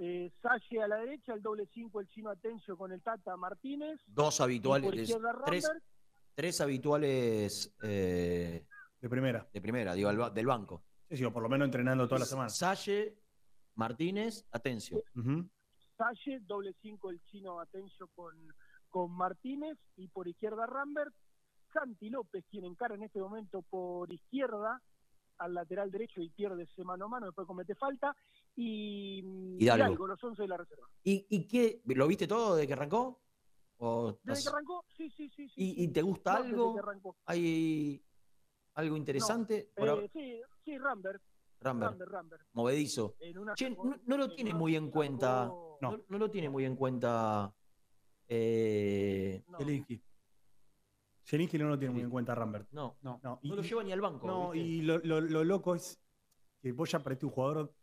[0.00, 3.98] Eh, Salle a la derecha, el doble 5 el chino Atencio con el Tata Martínez.
[4.06, 4.90] Dos habituales,
[5.44, 5.68] tres,
[6.34, 8.64] tres habituales eh,
[9.00, 9.48] De primera.
[9.52, 10.84] de primera, digo, del banco.
[11.08, 12.48] Sí, sí, o por lo menos entrenando toda la semana.
[12.50, 13.16] Salle,
[13.78, 15.04] Martínez, Atencio.
[15.14, 15.48] Ujú.
[15.96, 18.34] Salle, doble 5 el chino Atencio con,
[18.90, 21.14] con Martínez y por izquierda Rambert.
[21.72, 24.82] Santi López, quien encara en este momento por izquierda
[25.36, 28.16] al lateral derecho y pierde ese mano a mano, después comete falta.
[28.56, 29.20] Y
[29.60, 29.84] Hidalgo.
[29.86, 30.88] Hidalgo, los 11 de la reserva.
[31.04, 31.80] ¿Y, y qué?
[31.84, 33.20] ¿Lo viste todo desde que arrancó?
[33.76, 35.48] ¿O Desde que arrancó, sí, sí, sí.
[35.50, 36.72] sí, ¿Y, y te gusta No, desde algo?
[36.74, 37.16] que arrancó.
[37.26, 38.02] ¿Hay
[38.74, 39.70] algo interesante?
[39.76, 41.22] Eh, sí, sí, Rambert.
[41.60, 41.90] Rambert.
[41.92, 42.42] Rambert, Rambert.
[42.52, 43.16] Movedizo.
[43.54, 45.44] Che, no, no lo en tiene muy en cuenta.
[45.46, 47.52] No, no lo tiene muy en cuenta.
[48.28, 49.42] eh.
[51.26, 52.68] Zielinski no lo tiene muy en cuenta Rambert.
[52.72, 53.20] no, No.
[53.22, 54.26] No, no lo lleva ni al banco.
[54.26, 54.66] No, ¿viste?
[54.68, 56.00] y lo, lo- lo loco es
[56.60, 57.74] que vos ya perdiste un jugador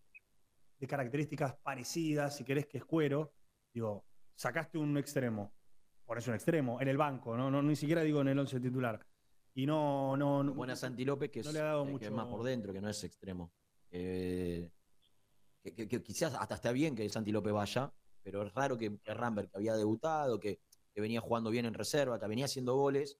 [0.79, 3.33] de características parecidas, si querés que es cuero.
[3.73, 4.03] Digo,
[4.35, 5.53] sacaste un extremo,
[6.05, 9.05] ponés un extremo en el banco, no, no ni siquiera digo en el 11 titular.
[9.53, 11.91] Y no, no, no Buena Santi López, que, no es, le ha dado eh, que
[11.93, 13.53] mucho- es más por dentro, que no es extremo.
[13.97, 14.69] Eh,
[15.63, 18.99] que, que- que quizás hasta está bien que Santi López vaya, pero es raro que,
[18.99, 20.59] que Rambert, que había debutado, que,
[20.93, 23.17] que venía jugando bien en reserva, que venía haciendo goles,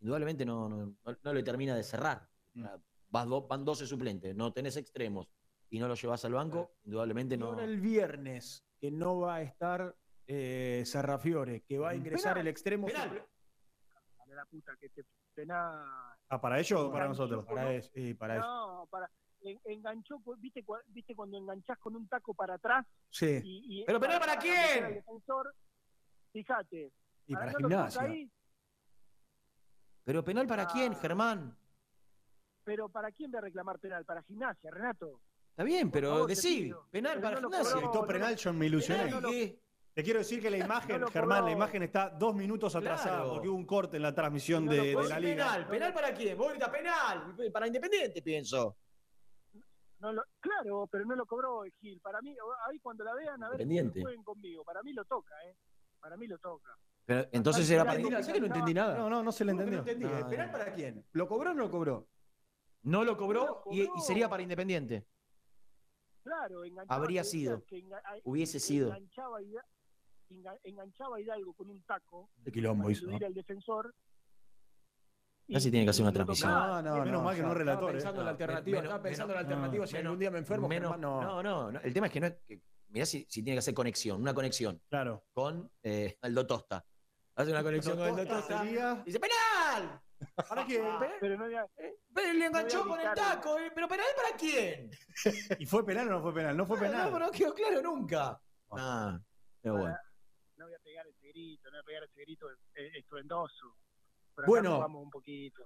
[0.00, 2.28] indudablemente no, no, no- no le termina de cerrar.
[2.54, 2.64] Mm.
[3.08, 5.28] Vas do- van 12 suplentes, no tenés extremos
[5.68, 7.46] y no lo llevas al banco, indudablemente Y no.
[7.46, 9.96] ahora el viernes, que no va a estar
[10.28, 12.86] eh, Sarrafiore, que va a ingresar Penal, el extremo.
[12.86, 13.26] penal.
[14.28, 17.44] la puta que te pena Ah, ¿Para ellos o para nosotros?
[17.44, 18.46] Para eso, sí, para eso.
[18.46, 19.10] No, para.
[19.44, 22.84] En- enganchó, con- ¿viste, cua- ¿viste cuando enganchás con un taco para atrás?
[23.10, 23.40] Sí.
[23.44, 24.84] Y, y ¿Pero penal para meter quién?
[24.84, 25.54] al defensor?
[26.32, 26.92] Fíjate.
[27.26, 28.02] Y para no gimnasia.
[28.02, 28.30] ahí,
[30.04, 30.98] Pero penal para quién, Ah.
[31.00, 31.56] Germán?
[32.64, 34.04] pero ¿para quién voy a reclamar penal?
[34.04, 35.20] ¿Para gimnasia, Renato?
[35.50, 37.74] Está bien, pero favor, decí, penal Pero para no gimnasia.
[37.74, 37.90] cobró.
[37.90, 39.12] Gritó penal, yo me ilusioné.
[39.30, 39.60] ¿qué?
[39.94, 40.56] Te quiero decir que la
[40.98, 43.30] imagen, No Germán, la imagen está dos minutos atrasada Claro.
[43.34, 45.34] porque hubo un corte en la transmisión No de, la Pues liga.
[45.46, 46.36] penal, penal para quién?
[46.36, 48.76] Vos penal, para Independiente pienso.
[50.04, 51.98] No lo- claro, pero no lo cobró Gil.
[52.02, 52.36] Para mí,
[52.68, 54.62] ahí cuando la vean, a ver si jueguen conmigo.
[54.62, 55.56] Para mí lo toca, ¿eh?
[55.98, 56.76] Para mí lo toca.
[57.06, 58.98] Pero entonces era para Entendí nada, ¿sabes que no entendí nada?
[58.98, 60.08] No, no, no se le ¿Cómo que entendió.
[60.10, 60.24] No entendí.
[60.24, 60.52] No, ¿Penal no.
[60.58, 61.06] para quién?
[61.12, 62.06] ¿Lo cobró o no lo cobró?
[62.82, 65.06] No lo No cobró, y- sería para Independiente.
[66.22, 67.64] Claro, enganchaba, Habría sido.
[67.64, 68.88] que enga- ay- Hubiese que sido.
[68.88, 69.38] Enganchaba,
[70.64, 73.08] enganchaba a Hidalgo con un taco De quilombo para hizo.
[73.24, 73.94] al defensor.
[75.52, 76.50] Casi tiene que hacer una y transmisión.
[76.50, 76.82] tocaba.
[77.04, 77.92] Menos mal que no es relator, Estaba eh.
[77.94, 79.86] pensando en la No, alternativa, menos- estaba pensando en la alternativa.
[79.86, 81.22] Si menos- algún día me enfermo, menos- no.
[81.22, 82.60] no, no, no, El tema es que no es que.
[82.88, 85.24] Mirá si, si tiene que hacer conexión, una conexión Claro.
[85.32, 86.84] con eh, Aldo Tosta.
[87.34, 88.58] Hace una conexión con Aldo Tosta.
[88.62, 90.00] sería- Dice, ¡penal!
[90.48, 90.82] ¿Para qué?
[91.20, 91.66] Pero no había-
[92.14, 94.90] Pero le enganchó No con el taco, eh, ¿pero penal para quién?
[95.60, 96.56] ¿Y fue penal o no fue penal?
[96.56, 97.10] No fue No, penal.
[97.10, 98.40] no, no quedó claro nunca.
[98.70, 99.18] Ah,
[99.60, 99.96] pero bueno.
[100.56, 103.76] no voy a pegar ese grito, no voy a pegar ese grito eh, estruendoso.
[104.34, 104.70] Por acá Bueno.
[104.70, 105.62] nos vamos un poquito.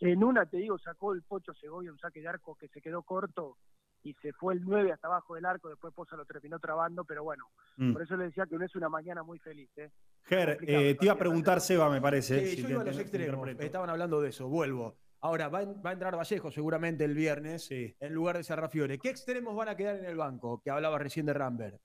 [0.00, 3.02] En una, te digo, sacó el Pocho Segovia un saque de arco que se quedó
[3.02, 3.58] corto
[4.02, 7.22] y se fue el 9 hasta abajo del arco, después Poza lo terminó trabando, pero
[7.24, 7.92] bueno, Mm.
[7.92, 9.70] por eso le decía que no es una mañana muy feliz.
[9.76, 9.90] ¿eh?
[10.24, 12.40] Ger, eh, te iba a preguntar Seba, me parece.
[12.40, 13.48] Sí, si yo te iba a los extremos.
[13.48, 14.48] Estaban hablando de eso.
[14.48, 14.96] Vuelvo.
[15.20, 17.96] Ahora, va, en- va a entrar Vallejo seguramente el viernes Sí.
[17.98, 18.98] en lugar de Sarrafiore.
[18.98, 20.60] ¿Qué extremos van a quedar en el banco?
[20.62, 21.80] Que hablaba recién de Rambert.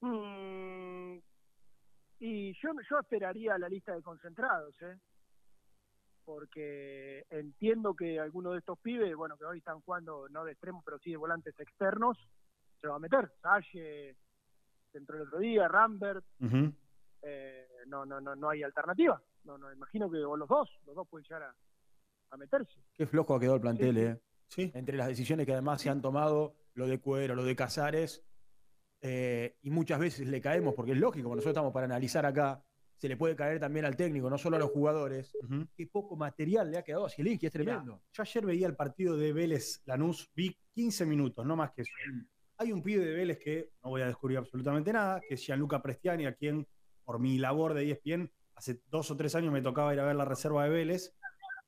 [0.00, 0.43] Mm,
[2.18, 4.96] y yo, yo esperaría la lista de concentrados, ¿eh?
[6.24, 10.82] porque entiendo que alguno de estos pibes, bueno, que hoy están jugando no de extremos,
[10.84, 12.18] pero sí de volantes externos,
[12.80, 13.30] se va a meter.
[13.42, 14.16] Salle
[14.92, 16.24] entró el otro día, Rambert,
[17.22, 19.20] eh, no, no, no, no hay alternativa.
[19.44, 21.54] No, no, imagino que o los dos, los dos pueden llegar a,
[22.30, 22.80] a meterse.
[22.94, 24.00] Qué flojo ha quedado el plantel, sí.
[24.00, 24.20] ¿eh?
[24.48, 24.72] Sí.
[24.74, 28.24] Entre las decisiones que además se han tomado, lo de Cuero, lo de Casares,
[29.06, 32.64] eh, y muchas veces le caemos, porque es lógico, nosotros estamos para analizar acá,
[32.96, 35.36] se le puede caer también al técnico, no solo a los jugadores.
[35.76, 38.02] Qué poco material le ha quedado a Zielinski, es Mirá, tremendo.
[38.10, 41.92] yo ayer veía el partido de Vélez Lanús, vi 15 minutos, no más que eso.
[42.56, 45.82] Hay un pibe de Vélez que no voy a descubrir absolutamente nada, que es Gianluca
[45.82, 46.66] Prestiani, a quien
[47.04, 50.16] por mi labor de ESPN hace dos o tres años me tocaba ir a ver
[50.16, 51.12] la reserva de Vélez.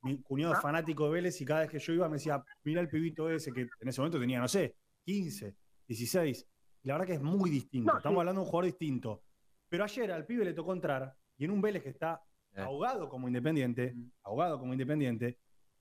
[0.00, 2.80] Mi cuñado es fanático de Vélez y cada vez que yo iba me decía, mira
[2.80, 5.54] el pibito ese que en ese momento tenía, no sé, 15,
[5.86, 6.46] 16.
[6.86, 7.92] La verdad que es muy distinto.
[7.92, 8.20] No, Estamos sí.
[8.20, 9.22] hablando de un jugador distinto.
[9.68, 12.22] Pero ayer al pibe le tocó entrar y en un Vélez que está
[12.54, 12.60] Eh.
[12.62, 15.38] ahogado como independiente, ahogado como independiente,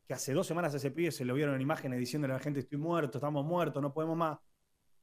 [0.07, 2.43] que hace dos semanas a ese pibe se lo vieron en imágenes diciéndole a la
[2.43, 4.37] gente estoy muerto, estamos muertos, no podemos más.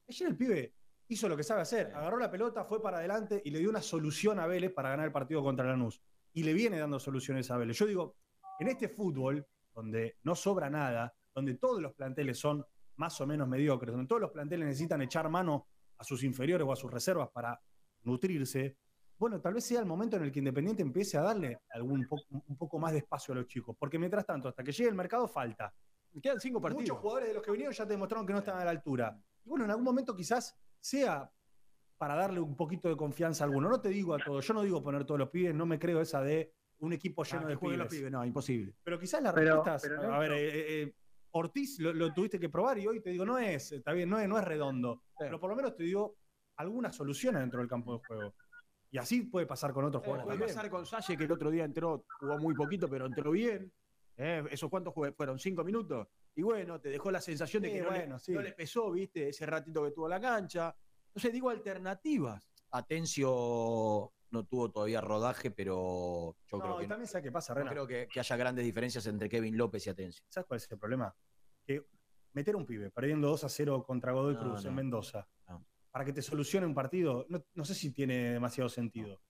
[0.07, 0.75] Ayer el pibe
[1.07, 3.81] hizo lo que sabe hacer, agarró la pelota, fue para adelante y le dio una
[3.81, 6.01] solución a Vélez para ganar el partido contra Lanús.
[6.33, 7.77] Y le viene dando soluciones a Vélez.
[7.77, 8.15] Yo digo,
[8.59, 12.63] en este fútbol, donde no sobra nada, donde todos los planteles son
[12.97, 15.67] más o menos mediocres, donde todos los planteles necesitan echar mano
[16.03, 17.59] a sus inferiores o a sus reservas para
[18.03, 18.77] nutrirse,
[19.17, 22.21] bueno, tal vez sea el momento en el que Independiente empiece a darle algún po-
[22.29, 23.75] un poco más de espacio a los chicos.
[23.79, 25.73] Porque mientras tanto, hasta que llegue el mercado, falta.
[26.21, 26.97] Quedan cinco Muchos partidos.
[26.99, 29.17] jugadores de los que vinieron ya te demostraron que no estaban a la altura.
[29.45, 31.31] Y bueno, en algún momento quizás sea
[31.97, 33.69] para darle un poquito de confianza a alguno.
[33.69, 36.01] No te digo a todos, yo no digo poner todos los pibes, no me creo
[36.01, 37.99] esa de un equipo lleno Ah, de jueguen los pibes.
[38.01, 38.75] pibes, no, imposible.
[38.83, 39.81] Pero quizás las Pero- respuestas.
[39.89, 40.95] pero a ver, eh, eh,
[41.35, 44.19] Ortiz lo, lo tuviste que probar y hoy te digo, no es, está bien, no
[44.19, 45.03] es, no es redondo.
[45.17, 46.15] Pero por lo menos te digo
[46.57, 48.33] alguna solución dentro del campo de juego.
[48.91, 50.55] Y así puede pasar con otros Eh, jugadores puede también.
[50.55, 53.71] pasar con Salle, que el otro día entró, jugó muy poquito, pero entró bien.
[54.17, 55.39] Eh, ¿Esos cuántos jue- fueron?
[55.39, 56.07] ¿Cinco minutos?
[56.35, 58.33] Y bueno, te dejó la sensación de que no, le, sí.
[58.33, 59.29] no le pesó, ¿viste?
[59.29, 60.75] Ese ratito que tuvo la cancha.
[61.07, 62.47] Entonces, digo alternativas.
[62.69, 67.53] Atencio no tuvo todavía rodaje, pero yo No, creo y que también sabes qué pasa,
[67.53, 67.71] no Rena.
[67.71, 70.23] creo que, que haya grandes diferencias entre Kevin López y Atencio.
[70.27, 71.15] ¿Sabes cuál es el problema?
[71.65, 71.85] Que
[72.33, 74.75] meter a un pibe perdiendo 2 a 0 contra Godoy No, Cruz en.
[74.75, 75.65] Mendoza No.
[75.91, 79.21] para que te solucione un partido, no, no sé si tiene demasiado sentido.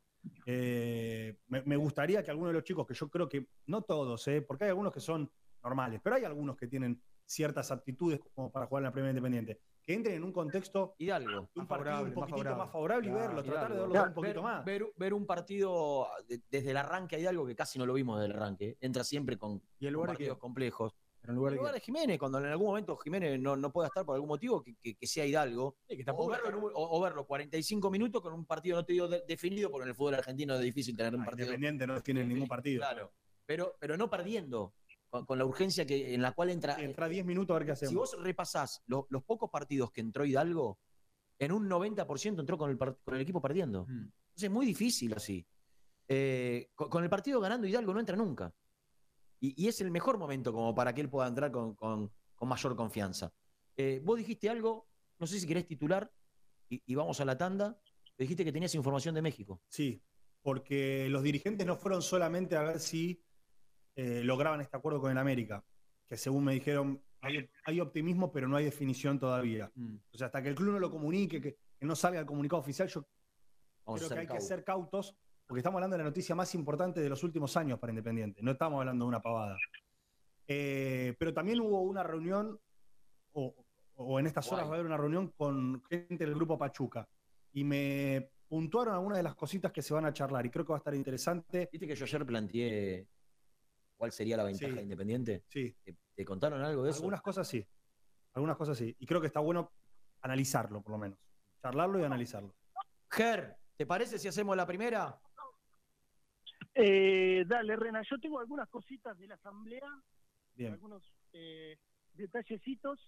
[0.46, 4.26] Eh, me, me gustaría que algunos de los chicos, que yo creo que no todos,
[4.30, 5.30] eh, porque hay algunos que son
[5.62, 9.60] normales, pero hay algunos que tienen ciertas aptitudes como para jugar en la Primera Independiente,
[9.82, 11.50] que entren en un contexto Hidalgo.
[11.54, 12.58] de un partido un más poquitito favorable.
[12.64, 14.66] más favorable y Claro, verlo, tratar de verlo un Ver- poquito más.
[14.66, 18.20] Ver, ver un partido de- desde el arranque hay algo que casi no lo vimos
[18.20, 18.78] desde el arranque.
[18.82, 20.94] Entra siempre con, ¿Y el con lugar de partidos complejos.
[21.24, 23.56] Pero en lugar En de lugar que- de Jiménez, cuando en algún momento Jiménez no,
[23.56, 25.78] no pueda estar por algún motivo, que, que- que sea Hidalgo.
[25.88, 28.84] Sí, que O verlo, en un- o- o verlo 45 minutos con un partido, no
[28.86, 31.46] te digo de- definido, porque en el fútbol argentino es difícil tener un Ah, partido.
[31.46, 32.82] Independiente no tiene ningún partido.
[32.82, 33.14] Claro.
[33.46, 34.74] Pero, pero no perdiendo,
[35.10, 36.76] con, con la urgencia que, en la cual entra.
[36.82, 37.90] Entra 10 minutos a ver qué hacemos.
[37.92, 40.78] Si vos repasás lo- los pocos partidos que entró Hidalgo,
[41.40, 43.86] en un 90% entró con el, con el equipo perdiendo.
[43.86, 43.92] Mm.
[44.12, 45.48] Entonces es muy difícil así.
[46.10, 48.54] Eh, con, con el partido ganando Hidalgo no entra nunca.
[49.44, 52.48] Y, y es el mejor momento como para que él pueda entrar con, con- con
[52.48, 53.34] mayor confianza.
[53.76, 54.88] Eh, vos dijiste algo,
[55.20, 56.10] no sé si querés titular,
[56.70, 57.78] y, y vamos a la tanda.
[58.18, 59.62] Dijiste que tenías información de México.
[59.68, 60.02] Sí,
[60.42, 63.22] porque los dirigentes no fueron solamente a ver si
[63.96, 65.64] eh, lograban este acuerdo con el América,
[66.08, 69.70] que según me dijeron, hay, hay optimismo, pero no hay definición todavía.
[69.76, 69.96] Mm.
[70.14, 72.62] O sea, hasta que el club no lo comunique, que, que no salga el comunicado
[72.62, 73.06] oficial, yo
[73.86, 77.00] Vamos creo que hay que ser cautos, porque estamos hablando de la noticia más importante
[77.02, 79.58] de los últimos años para Independiente, no estamos hablando de una pavada.
[80.48, 82.60] Eh, pero también hubo una reunión,
[83.34, 83.56] o,
[83.96, 87.08] o en estas horas va a haber una reunión con gente del grupo Pachuca,
[87.52, 90.72] y me puntuaron algunas de las cositas que se van a charlar, y creo que
[90.74, 91.70] va a estar interesante.
[91.72, 93.08] ¿Viste que yo ayer planteé
[93.96, 94.76] cuál sería la ventaja Sí.
[94.78, 95.44] de Independiente?
[95.48, 97.00] Sí, ¿Te, te contaron algo de eso?
[97.00, 97.66] algunas cosas sí,
[98.34, 99.72] algunas cosas sí, y creo que está bueno
[100.22, 101.20] analizarlo, por lo menos,
[101.62, 102.56] charlarlo y analizarlo.
[103.10, 105.20] Ger, ¿te parece si hacemos la primera?
[106.76, 109.88] Eh, dale, Rena, yo tengo algunas cositas de la asamblea,
[110.56, 110.74] Bien.
[110.74, 111.78] algunos eh,
[112.14, 113.00] detallecitos,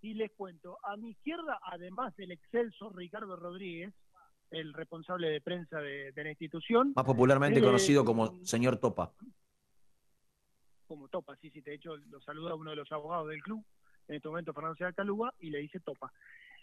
[0.00, 0.78] y les cuento.
[0.82, 3.94] A mi izquierda, además del excelso Ricardo Rodríguez,
[4.50, 9.12] el responsable de prensa de, de la institución, Más popularmente es conocido como señor Topa.
[10.86, 13.64] como Topa, sí, sí, de hecho lo saluda uno de los abogados del club,
[14.08, 16.12] en este momento Fernando Ciudad Calúa, y le dice Topa.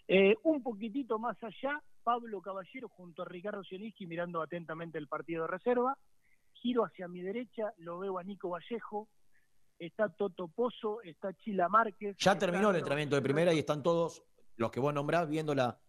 [0.06, 5.42] Eh, un poquitito más allá, Pablo Caballero junto a Ricardo Zielinski mirando atentamente el partido
[5.42, 5.96] de reserva.
[6.60, 9.08] Giro hacia mi derecha, lo veo a Nico Vallejo,
[9.78, 12.16] está Toto Pozo, está Chila Márquez.
[12.18, 14.22] Ya terminó el entrenamiento de primera y están todos
[14.56, 15.80] los que vos nombrás viendo la.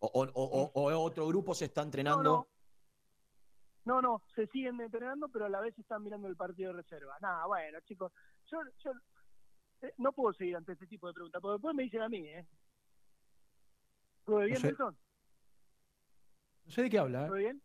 [0.00, 2.22] O, o- o- o- o otro grupo se está entrenando.
[2.22, 2.48] No,
[3.84, 7.16] No, no, se siguen entrenando, pero a la vez están mirando el partido de reserva.
[7.20, 8.12] Nada, bueno, chicos,
[8.50, 8.92] yo, yo
[9.80, 12.18] eh, no puedo seguir ante este tipo de preguntas, porque después me dicen a mí,
[12.26, 12.46] ¿eh?
[14.26, 14.66] ¿Todo bien, sé.
[14.66, 14.98] Nelson?
[16.66, 17.40] No sé de qué habla, ¿Todo ¿eh?
[17.40, 17.62] bien?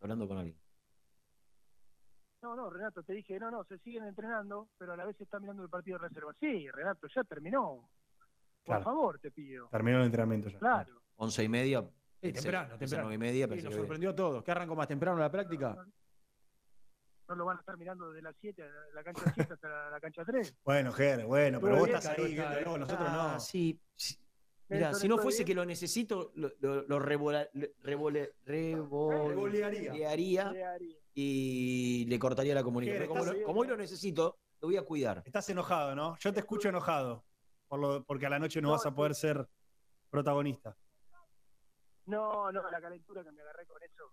[0.00, 0.58] Hablando con alguien.
[2.46, 5.42] No, no, Renato, te dije, no, no, se siguen entrenando, pero a la vez están
[5.42, 6.32] mirando el partido de reserva.
[6.38, 7.88] Sí, Renato, ya terminó.
[8.64, 8.84] Por Claro.
[8.84, 9.68] favor, te pido.
[9.68, 10.58] Terminó el entrenamiento ya.
[10.60, 11.02] Claro.
[11.16, 11.82] Once y media.
[12.22, 13.02] Sí, temprano, temprano.
[13.08, 14.44] nueve y media, Sí, nos que- sorprendió a todos.
[14.44, 15.76] ¿Qué arrancó más temprano la práctica?
[17.28, 19.90] No lo van a estar mirando desde las 7 a la cancha 7 hasta la,
[19.90, 20.54] la cancha 3.
[20.64, 23.40] Bueno, Ger, bueno, pero Todo vos bien, estás ahí, viéndolo, nosotros Ah, no.
[23.40, 23.80] sí.
[23.96, 24.16] sí.
[24.68, 25.46] Mira, si no ¿todo fuese bien?
[25.46, 29.92] que lo necesito, lo, lo, lo revola- le- revole- Revolearía.
[31.14, 33.06] y le cortaría la comunicación.
[33.08, 35.22] Como, lo- como hoy lo necesito, lo voy a cuidar.
[35.24, 36.16] Estás enojado, ¿no?
[36.18, 37.24] Yo te escucho enojado.
[37.68, 38.94] Por lo, porque a la noche no, No, vas a sí.
[38.94, 39.48] poder ser
[40.10, 40.76] protagonista.
[42.06, 44.04] No, no, la calentura que me agarré con eso.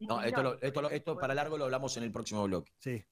[0.00, 2.72] No, esto, lo- esto, lo- esto para largo lo hablamos en el próximo bloque.
[2.78, 3.04] Sí.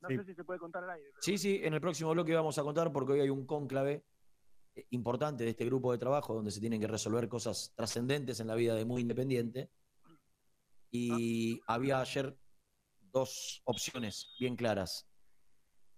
[0.00, 0.16] No sí.
[0.18, 1.08] sé si se puede contar al aire.
[1.10, 4.04] pero- Sí, sí, en el próximo bloque vamos a contar porque hoy hay un cónclave
[4.90, 8.54] importante de este grupo de trabajo donde se tienen que resolver cosas trascendentes en la
[8.54, 9.70] vida de Muy Independiente.
[10.90, 12.36] Y había ayer
[13.12, 15.08] dos opciones bien claras.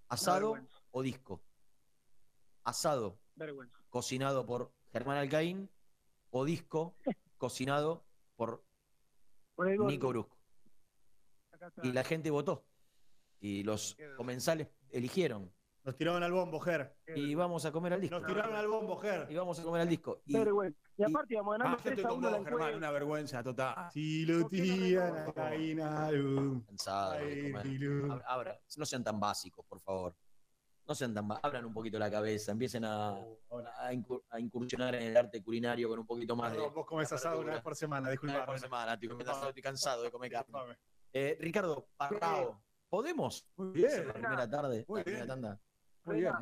[0.09, 0.55] Asado
[0.91, 1.43] o disco.
[2.65, 3.79] Asado Vergüenza.
[3.89, 5.71] cocinado por Germán Alcaín
[6.31, 6.97] o disco
[7.39, 8.05] cocinado
[8.37, 8.65] por
[9.55, 9.87] Por.
[9.87, 10.39] Nico Brusco.
[11.83, 12.67] Y la gente votó.
[13.41, 15.53] Y los comensales eligieron.
[15.85, 16.95] Nos tiraron al bombo, Ger.
[17.17, 18.17] Y vamos a comer al disco.
[18.19, 19.27] Nos tiraron al bombo, Ger.
[19.31, 20.23] Y vamos a comer al disco.
[20.27, 20.79] Y Vergüenza.
[20.97, 22.91] Y aparte íbamos ganando Ah, yo 3 estoy a con 1 la vos, Germán, una
[22.93, 23.91] vergüenza total.
[23.91, 25.25] Si lo ¿Por qué no tiran a
[26.67, 27.63] cansado comer.
[27.63, 28.07] Pilu.
[28.13, 30.15] Ab- abra- no sean tan básicos, por favor.
[30.87, 34.95] No sean tan ba- Abran un poquito la cabeza, empiecen a, a incur- a incursionar
[34.97, 36.59] en el arte culinario con un poquito más de.
[36.59, 38.47] Vos comes asado una vez por semana, Una vez disculpa.
[38.47, 40.77] por semana, estoy comiendo asado, estoy cansado de comer carne.
[41.13, 43.47] Eh, Ricardo Parrao, ¿podemos?
[43.57, 44.07] Muy bien.
[44.09, 45.41] la primera tarde, Muy la primera bien.
[45.43, 45.61] tanda,
[46.05, 46.33] Muy bien.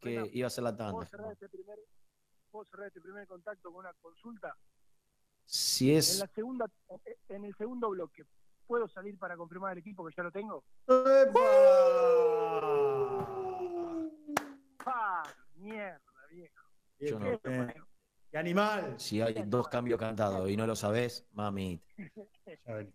[0.00, 0.92] Que iba a ser la tanda.
[0.92, 1.78] ¿puedo cerrar, este primer,
[2.50, 4.56] ¿Puedo cerrar este primer contacto con una consulta?
[5.44, 6.18] Si En, es.
[6.20, 6.66] la segunda,
[7.28, 8.24] en el segundo bloque,
[8.66, 10.62] ¿puedo salir para confirmar el equipo que ya lo tengo?
[14.86, 15.22] ¡Ah!
[15.56, 16.68] Mierda, viejo.
[17.00, 17.26] Yo no.
[17.32, 17.74] Esto, Eh.
[18.30, 19.00] ¡Qué animal!
[19.00, 21.82] Si hay dos cambios cantados y no lo sabés, mami.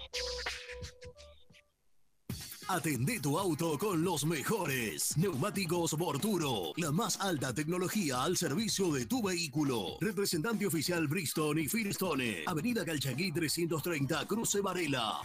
[2.73, 5.17] Atendé tu auto con los mejores.
[5.17, 9.97] Neumáticos Borturo, la más alta tecnología al servicio de tu vehículo.
[9.99, 12.45] Representante oficial Bristol y Firestone.
[12.47, 15.19] Avenida Calchaquí 330, Cruce Varela.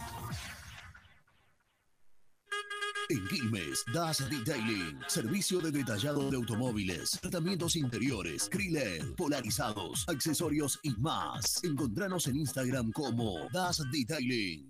[3.07, 10.89] En Quilmes, Das Detailing, servicio de detallado de automóviles, tratamientos interiores, Krilled, polarizados, accesorios y
[10.97, 11.63] más.
[11.63, 14.69] Encontranos en Instagram como Das Detailing.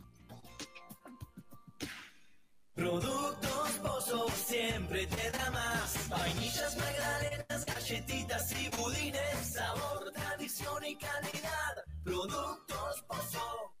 [2.73, 6.09] Productos Pozo siempre te da más.
[6.09, 9.53] Vainillas, magdalenas, galletitas y budines.
[9.53, 11.83] Sabor, tradición y calidad.
[12.03, 13.80] Productos Pozo.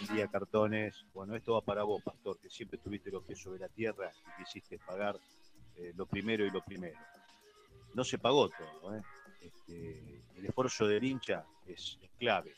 [0.00, 1.04] vendía cartones.
[1.12, 4.42] Bueno, esto va para vos, pastor, que siempre tuviste los pies sobre la tierra y
[4.42, 5.18] quisiste pagar
[5.76, 6.98] eh, lo primero y lo primero.
[7.94, 8.96] No se pagó todo.
[8.96, 9.02] ¿eh?
[9.40, 12.54] Este, el esfuerzo del hincha es, clave.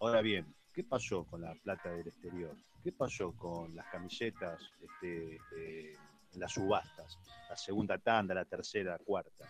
[0.00, 2.56] Ahora bien, ¿qué pasó con la plata del exterior?
[2.82, 5.96] ¿Qué pasó con las camisetas este, eh,
[6.34, 7.18] las subastas?
[7.48, 9.46] La segunda tanda, la tercera, la cuarta.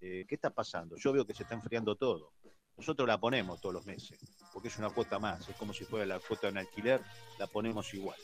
[0.00, 0.96] Eh, ¿Qué está pasando?
[0.96, 2.32] Yo veo que se está enfriando todo.
[2.78, 4.18] Nosotros la ponemos todos los meses,
[4.52, 7.02] porque es una cuota más, es como si fuera la cuota de un alquiler,
[7.36, 8.18] la ponemos igual.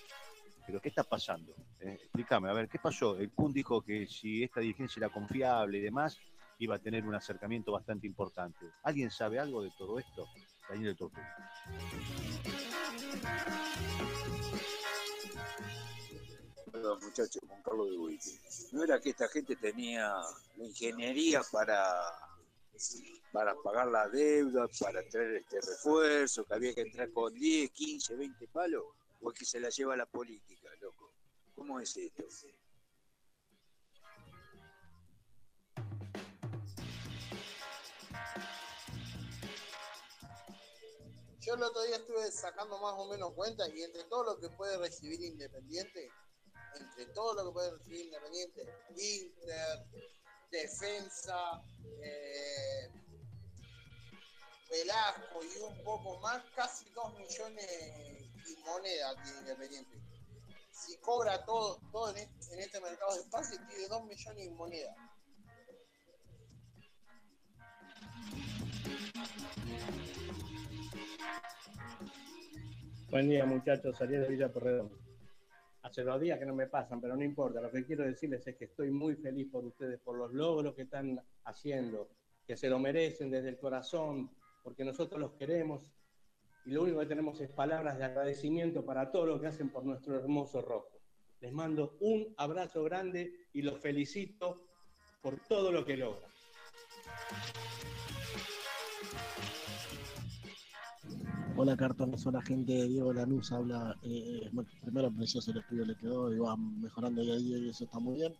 [0.64, 1.52] Pero ¿qué está pasando?
[1.80, 3.18] Eh, explícame, a ver, ¿qué pasó?
[3.18, 6.18] El Kun dijo que si esta dirigencia era confiable y demás,
[6.58, 8.64] iba a tener un acercamiento bastante importante.
[8.84, 10.26] ¿Alguien sabe algo de todo esto?
[10.68, 11.20] Daniel Tortu.
[16.70, 18.40] Perdón, muchachos, Juan Carlos de Buite.
[18.72, 20.14] ¿No era que esta gente tenía
[20.56, 21.84] la ingeniería para,
[23.32, 28.16] para pagar la deuda, para traer este refuerzo, que había que entrar con 10, 15,
[28.16, 28.84] 20 palos?
[29.20, 31.12] ¿O es que se la lleva la política, loco?
[31.54, 32.24] ¿Cómo es esto?
[41.40, 44.48] Yo el otro día estuve sacando más o menos cuentas y entre todo lo que
[44.48, 46.10] puede recibir Independiente,
[46.80, 48.62] entre todo lo que puede recibir Independiente,
[48.96, 49.86] Inter,
[50.54, 51.60] Defensa,
[52.00, 52.88] eh,
[54.70, 57.66] Velasco y un poco más, casi 2 millones
[58.46, 60.00] y moneda tiene Independiente.
[60.70, 64.50] Si cobra todo, todo en, este, en este mercado de pases, tiene 2 millones y
[64.50, 64.94] moneda.
[73.10, 73.96] Buen día, muchachos.
[73.98, 75.03] Salí de Villa Porredón.
[75.84, 77.60] Hace dos días que no me pasan, pero no importa.
[77.60, 80.82] Lo que quiero decirles es que estoy muy feliz por ustedes, por los logros que
[80.82, 82.08] están haciendo,
[82.46, 84.30] que se lo merecen desde el corazón,
[84.62, 85.82] porque nosotros los queremos
[86.64, 89.84] y lo único que tenemos es palabras de agradecimiento para todo lo que hacen por
[89.84, 91.02] nuestro hermoso rojo.
[91.40, 94.66] Les mando un abrazo grande y los felicito
[95.20, 96.30] por todo lo que logran.
[101.56, 103.96] Hola cartones, hola gente, Diego Lanús habla.
[104.02, 107.68] eh, bueno, primero precioso el estudio le quedó y va mejorando día a día y
[107.68, 108.34] eso está muy bien.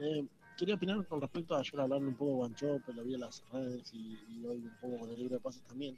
[0.00, 0.26] Eh,
[0.58, 3.44] quería opinar con respecto a ayer hablarle un poco de Guanchope, lo vi en las
[3.52, 5.96] redes y, y hoy un poco con el libro de pases también.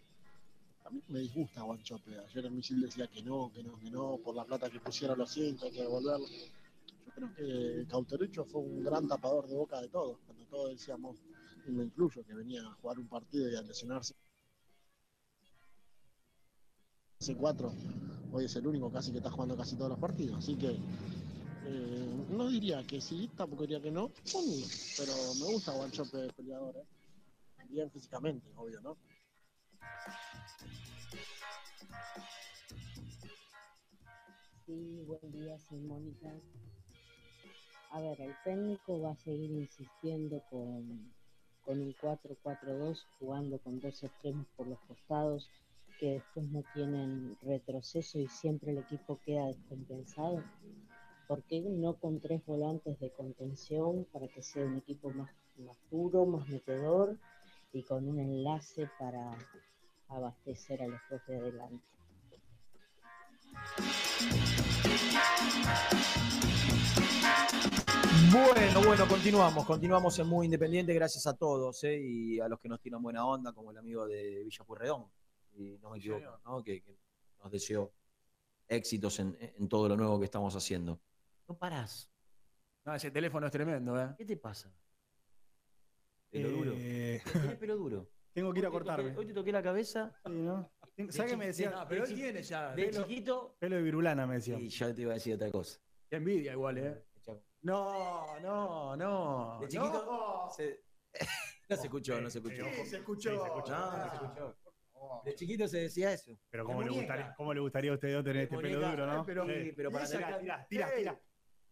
[0.84, 2.18] A mí me disgusta Guanchope.
[2.18, 5.16] Ayer el misil decía que no, que no, que no, por la plata que pusieron
[5.16, 6.26] los cinco, hay que devolverlo.
[6.26, 11.16] Yo creo que Cauterucho fue un gran tapador de boca de todos, cuando todos decíamos,
[11.66, 14.12] y me incluyo, que venía a jugar un partido y a lesionarse
[17.20, 17.72] hace cuatro,
[18.32, 22.26] hoy es el único casi que está jugando casi todos los partidos, así que eh,
[22.30, 24.10] no diría que sí, tampoco diría que no,
[24.96, 26.84] pero me gusta Guanchope peleador, ¿eh?
[27.68, 28.96] bien físicamente, obvio, ¿no?
[34.64, 36.32] Sí, buen día, soy Mónica.
[37.90, 41.12] A ver, el técnico va a seguir insistiendo con,
[41.64, 45.48] con un 4-4-2, jugando con dos extremos por los costados
[45.98, 50.42] que después no tienen retroceso y siempre el equipo queda descompensado.
[51.26, 55.76] ¿Por qué no con tres volantes de contención para que sea un equipo más, más
[55.90, 57.18] duro, más metedor
[57.72, 59.36] y con un enlace para
[60.08, 61.84] abastecer a los dos de adelante?
[68.30, 71.98] Bueno, bueno, continuamos, continuamos en Muy Independiente, gracias a todos ¿eh?
[71.98, 75.06] y a los que nos tiran buena onda, como el amigo de Villa Pueyrredón,
[75.58, 76.62] y no me equivoco, ¿no?
[76.62, 76.96] Que, que
[77.42, 77.92] nos deseó
[78.68, 81.00] éxitos en, en todo lo nuevo que estamos haciendo.
[81.48, 82.10] No parás.
[82.84, 84.14] No, ese teléfono es tremendo, ¿eh?
[84.16, 84.72] ¿Qué te pasa?
[86.30, 86.72] Pelo duro.
[86.76, 88.10] Eh, ¿Tenés pelo duro?
[88.32, 89.16] Tengo que ir a te toqué- cortarme.
[89.16, 90.70] Hoy te toqué la cabeza Sí, ¿no?
[91.10, 91.70] ¿Sabes qué me decía?
[91.70, 92.74] No, pero él tiene ya.
[92.74, 93.56] De Pelo- chiquito.
[93.58, 94.58] Pelo de virulana me decía.
[94.58, 95.80] Y ya te iba a decir otra cosa.
[96.08, 97.04] Qué envidia igual, ¿eh?
[97.62, 99.58] No, no, no.
[99.60, 100.50] De chiquito no.
[100.54, 100.84] se-
[101.68, 102.64] No se escuchó, no se escuchó.
[102.64, 103.30] Sí, se escuchó.
[103.30, 103.72] Sí, se escuchó.
[103.72, 104.56] No, no se escuchó.
[105.24, 106.38] De chiquito se decía eso.
[106.50, 109.06] Pero cómo le, gustaría, cómo le gustaría a usted dos tener este pelo muñeca, duro,
[109.06, 109.24] ¿no?
[109.26, 111.20] pero- Sí, pero para tener- cantidad- tira, tira.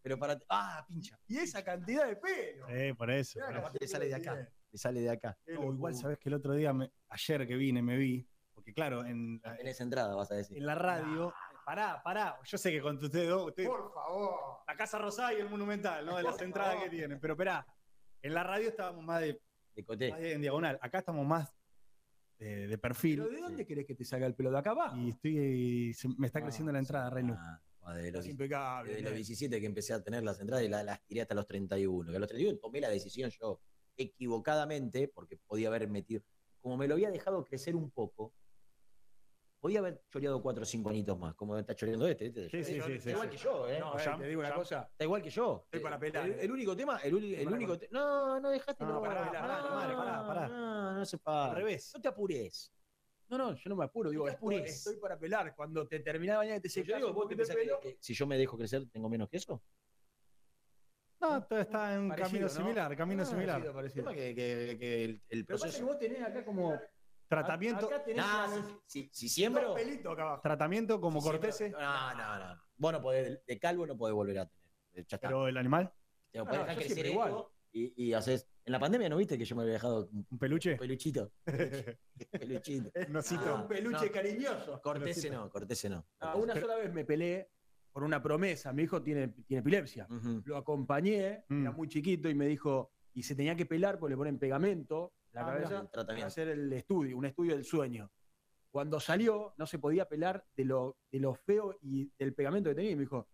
[0.02, 0.38] Pero para.
[0.48, 1.18] ¡Ah, pincha!
[1.26, 2.68] Y esa cantidad de pelo.
[2.68, 3.40] Eh, por eso.
[3.44, 4.34] Aparte le sale de acá.
[4.70, 5.36] Le sale de acá.
[5.48, 9.04] No, igual sabes que el otro día, me- ayer que vine, me vi, porque claro,
[9.04, 10.56] en, la- Tenés entrada, vas a decir.
[10.58, 11.32] en la radio,
[11.64, 14.60] pará, pará, yo sé que con ustedes dos, ustedes- Por favor.
[14.68, 16.16] la Casa Rosada y el Monumental, ¿no?
[16.16, 17.66] De las entradas que tienen, pero esperá,
[18.22, 19.40] en la radio estábamos más de,
[19.74, 20.10] De coté.
[20.10, 21.52] más de- en diagonal, acá estamos más
[22.38, 23.20] de, de perfil.
[23.22, 24.50] ¿Pero de dónde querés que te salga el pelo?
[24.50, 24.96] ¿De acá abajo?
[24.98, 27.34] Y estoy, se- me está creciendo la entrada, Renu.
[27.38, 28.90] Ah, de los, Es impecable.
[28.90, 29.16] desde los ¿eh?
[29.16, 32.10] 17 que empecé a tener las entradas y la- las tiré hasta los 31.
[32.10, 33.60] Que a los 31 tomé la decisión yo
[33.96, 36.22] equivocadamente, porque podía haber metido.
[36.60, 38.34] Como me lo había dejado crecer un poco,
[39.66, 42.26] podía haber choreado 4 o 5 añitos más, como está choreando este.
[42.26, 42.48] este.
[42.50, 43.36] Sí, sí, Está sí, sí, igual sí.
[43.36, 43.80] que yo, ¿eh?
[43.80, 44.88] No, eh, Ya, te digo una cosa.
[44.92, 45.62] Está igual que yo.
[45.64, 46.38] Estoy para pelar, El, eh.
[46.44, 47.76] el único tema, el, el único.
[47.76, 48.84] te- No, no dejaste.
[48.84, 50.48] No, No, pará, pará, pará, pará, pará, pará.
[50.48, 51.50] No, no se para.
[51.50, 51.90] Al revés.
[51.96, 52.72] No te apures.
[53.28, 54.10] No, no, yo no me apuro.
[54.10, 55.52] Digo, No te estoy, para pelar.
[55.56, 57.56] Cuando te termina de bañar y te Yo secas digo, un ¿vos te el pensás
[57.56, 59.60] que, pelo, que si yo me dejo crecer tengo menos que eso?
[61.20, 62.48] No, todo está en un camino ¿no?
[62.52, 63.54] similar, camino Ah, similar.
[63.56, 64.04] parecido, El parecido.
[64.04, 65.86] tema que, que- que el, el Pero pasa que proceso.
[65.86, 66.78] vos tenés acá como.
[67.28, 68.48] Tratamiento, Acá tenés Nah,
[68.86, 69.74] si, si, si siembro.
[69.74, 70.42] acá abajo.
[70.42, 72.62] tratamiento como si Cortese, No, no, no.
[72.76, 75.06] Vos no podés, de calvo no podés volver a tener.
[75.06, 75.28] Ya está.
[75.28, 75.92] pero el animal,
[76.30, 77.44] Te podés no, dejar crecer esto igual.
[77.72, 78.46] Y, y haces.
[78.64, 80.76] En la pandemia no viste que yo me había dejado un un peluche.
[80.76, 81.30] peluchito.
[82.30, 82.90] peluchito.
[83.08, 83.42] Un osito.
[83.46, 84.12] Ah, un peluche no.
[84.12, 84.80] cariñoso.
[84.82, 86.06] Cortese no, cortese no.
[86.20, 87.50] Ah, una sola vez me peleé
[87.92, 88.72] por una promesa.
[88.72, 90.06] Mi hijo tiene, tiene epilepsia.
[90.44, 91.62] Lo acompañé, Mm.
[91.62, 95.12] era muy chiquito, y me dijo, y se tenía que pelar porque le ponen pegamento
[95.14, 98.10] en la Ah, cabeza para hacer el estudio, un estudio del sueño.
[98.70, 102.74] Cuando salió, no se podía pelar de lo, de lo feo y del pegamento que
[102.74, 102.90] tenía.
[102.90, 103.28] Y me dijo.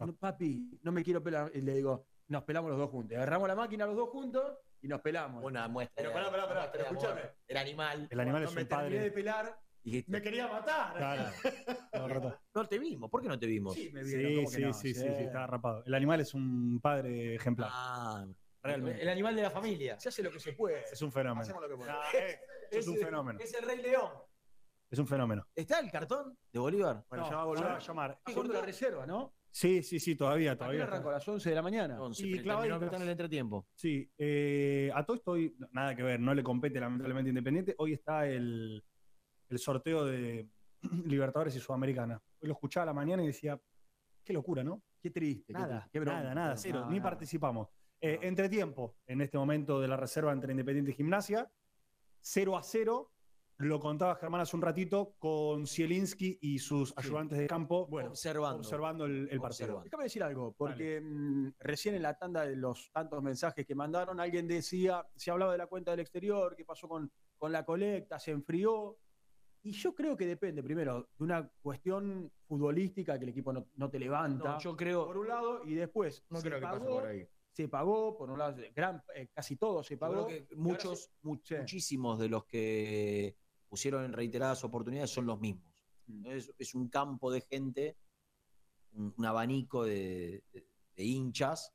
[0.00, 1.50] "No, papi, no me quiero pelar.
[1.54, 3.16] Y le digo, nos pelamos los dos juntos.
[3.16, 5.42] Agarramos la máquina los dos juntos y nos pelamos.
[5.44, 5.94] Una muestra.
[5.96, 7.20] Pero pará, pará, pará, pero escúchame.
[7.46, 8.08] El animal.
[8.10, 9.10] El animal Cuando es me un terminé de padre.
[9.12, 10.96] pelar, Dijiste, me quería matar.
[10.96, 11.24] Claro.
[11.94, 13.08] No, no te vimos.
[13.10, 13.74] ¿Por qué no te vimos?
[13.74, 14.72] Sí, me vieron, Sí, ¿cómo que sí, no?
[14.74, 15.84] sí, sí, sí, está rapado.
[15.86, 17.70] El animal es un padre ejemplar.
[17.72, 18.26] Ah,
[18.64, 19.02] Realmente.
[19.02, 20.00] El animal de la familia.
[20.00, 20.82] Se hace lo que se puede.
[20.90, 21.42] Es un fenómeno.
[21.42, 22.04] Hacemos lo que podemos.
[22.14, 23.38] Eh, es un fenómeno.
[23.40, 24.10] Es el Rey León.
[24.90, 25.46] Es un fenómeno.
[25.54, 27.04] ¿Está el cartón de Bolívar?
[27.08, 28.18] Bueno, No, ya va a volver a llamar.
[28.34, 29.34] Corto la reserva, ¿no?
[29.50, 30.84] Sí, sí, sí, todavía, ¿A qué hora todavía.
[30.84, 31.08] arrancó?
[31.10, 32.02] ¿A las 11 de la mañana?
[32.02, 33.68] Once, Y está en el entretiempo.
[33.74, 37.74] Sí, eh, a todo esto hoy, nada que ver, no le compete lamentablemente Independiente.
[37.78, 38.82] Hoy está el,
[39.50, 40.48] el sorteo de
[41.04, 42.20] Libertadores y Sudamericana.
[42.40, 43.60] Hoy lo escuchaba a la mañana y decía,
[44.24, 44.82] qué locura, ¿no?
[45.00, 45.44] Qué triste.
[45.46, 46.20] qué Nada, triste, qué bronca.
[46.20, 47.10] nada, nada, cero, No, ni nada.
[47.10, 47.68] participamos.
[48.06, 51.50] Eh, Entretiempo, en este momento de la reserva entre Independiente y Gimnasia,
[52.20, 53.10] 0 a 0.
[53.56, 58.58] Lo contaba Germán hace un ratito con Zielinski y sus ayudantes de campo Bueno, observando.
[58.58, 59.46] observando el, el partido.
[59.46, 59.84] Observando.
[59.84, 64.20] Déjame decir algo, porque mm, recién en la tanda de los tantos mensajes que mandaron,
[64.20, 68.18] alguien decía, se hablaba de la cuenta del exterior, qué pasó con, con la colecta,
[68.18, 68.98] se enfrió.
[69.62, 73.88] Y yo creo que depende, primero, de una cuestión futbolística que el equipo no, no
[73.88, 74.50] te levanta.
[74.54, 75.06] No, yo creo.
[75.06, 77.26] por un lado, y después No creo que pase por ahí.
[77.54, 80.26] Se pagó, por un lado, gran, eh, casi todo se pagó.
[80.26, 83.36] creo que muchos, muchísimos de los que
[83.68, 85.72] pusieron en reiteradas oportunidades son los mismos.
[86.06, 86.26] Mm.
[86.26, 87.96] Es, es un campo de gente,
[88.92, 91.72] un, un abanico de, de- de hinchas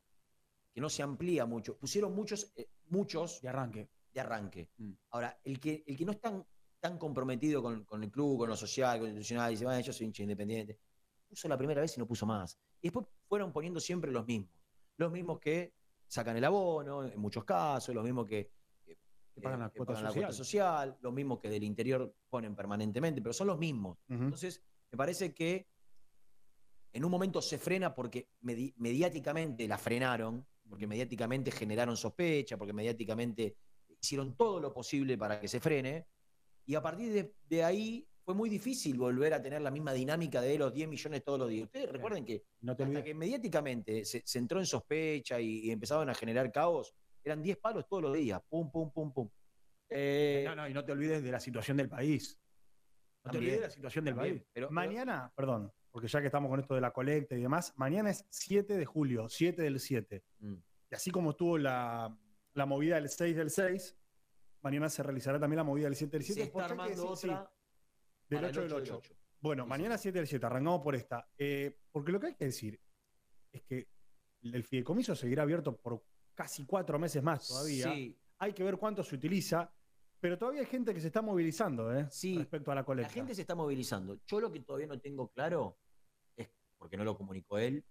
[0.73, 1.77] que no se amplía mucho.
[1.77, 3.89] Pusieron muchos, eh, muchos De arranque.
[4.13, 4.69] de arranque.
[4.77, 4.91] Mm.
[5.11, 6.45] Ahora, el que, el que no es tan,
[6.79, 9.93] tan comprometido con, con el club, con lo social, con lo institucional, dice, bueno, yo
[9.93, 10.77] soy hincha independiente,
[11.27, 12.57] puso la primera vez y no puso más.
[12.81, 14.49] Y después fueron poniendo siempre los mismos.
[14.99, 15.73] Los mismos que
[16.07, 18.51] sacan el abono, en muchos casos, los mismos que,
[18.85, 18.97] que-
[19.33, 20.23] Que pagan la que cuota pagan la social.
[20.25, 23.97] cuota social, los mismos que del interior ponen permanentemente, pero son los mismos.
[24.09, 25.67] Entonces, me parece que
[26.91, 32.73] en un momento se frena porque medi- mediáticamente la frenaron, porque mediáticamente generaron sospecha, porque
[32.73, 33.55] mediáticamente
[34.01, 36.07] hicieron todo lo posible para que se frene,
[36.65, 40.39] y a partir de, de ahí fue muy difícil volver a tener la misma dinámica
[40.41, 41.65] de los 10 millones todos los días.
[41.65, 45.71] Ustedes recuerden que No te hasta que mediáticamente se, se entró en sospecha y, y
[45.71, 46.93] empezaron a generar caos,
[47.23, 49.29] eran 10 palos todos los días, pum, pum, pum, pum.
[49.89, 52.39] Eh, No, no, y no te olvides de la situación del país.
[53.23, 54.47] No te También, olvides de la situación del también, país.
[54.53, 57.73] pero- pero- Mañana, perdón, porque ya que estamos con esto de la colecta y demás,
[57.75, 60.23] mañana es 7 de julio, 7 del 7.
[60.39, 60.53] Mm.
[60.91, 62.15] Y así como estuvo la,
[62.53, 63.97] la movida del 6 del 6,
[64.61, 66.41] mañana se realizará también la movida del 7 del 7.
[66.41, 67.51] se está armando otra
[68.29, 68.97] del para el 8 del 8 del 8.
[69.13, 69.15] 8.
[69.41, 71.27] Bueno, Sí, mañana 7 del 7, arrancamos por esta.
[71.37, 72.79] Eh, porque lo que hay que decir
[73.51, 73.87] es que
[74.43, 76.03] el fideicomiso seguirá abierto por
[76.33, 77.91] casi cuatro meses más todavía.
[77.93, 79.73] Sí, Hay que ver cuánto se utiliza.
[80.21, 82.05] Pero todavía hay gente que se está movilizando, ¿eh?
[82.11, 83.13] Sí, Respecto a la La colecta.
[83.13, 84.19] gente se está movilizando.
[84.27, 85.77] Yo lo que todavía no tengo claro
[86.35, 87.85] es, porque no lo comunicó él,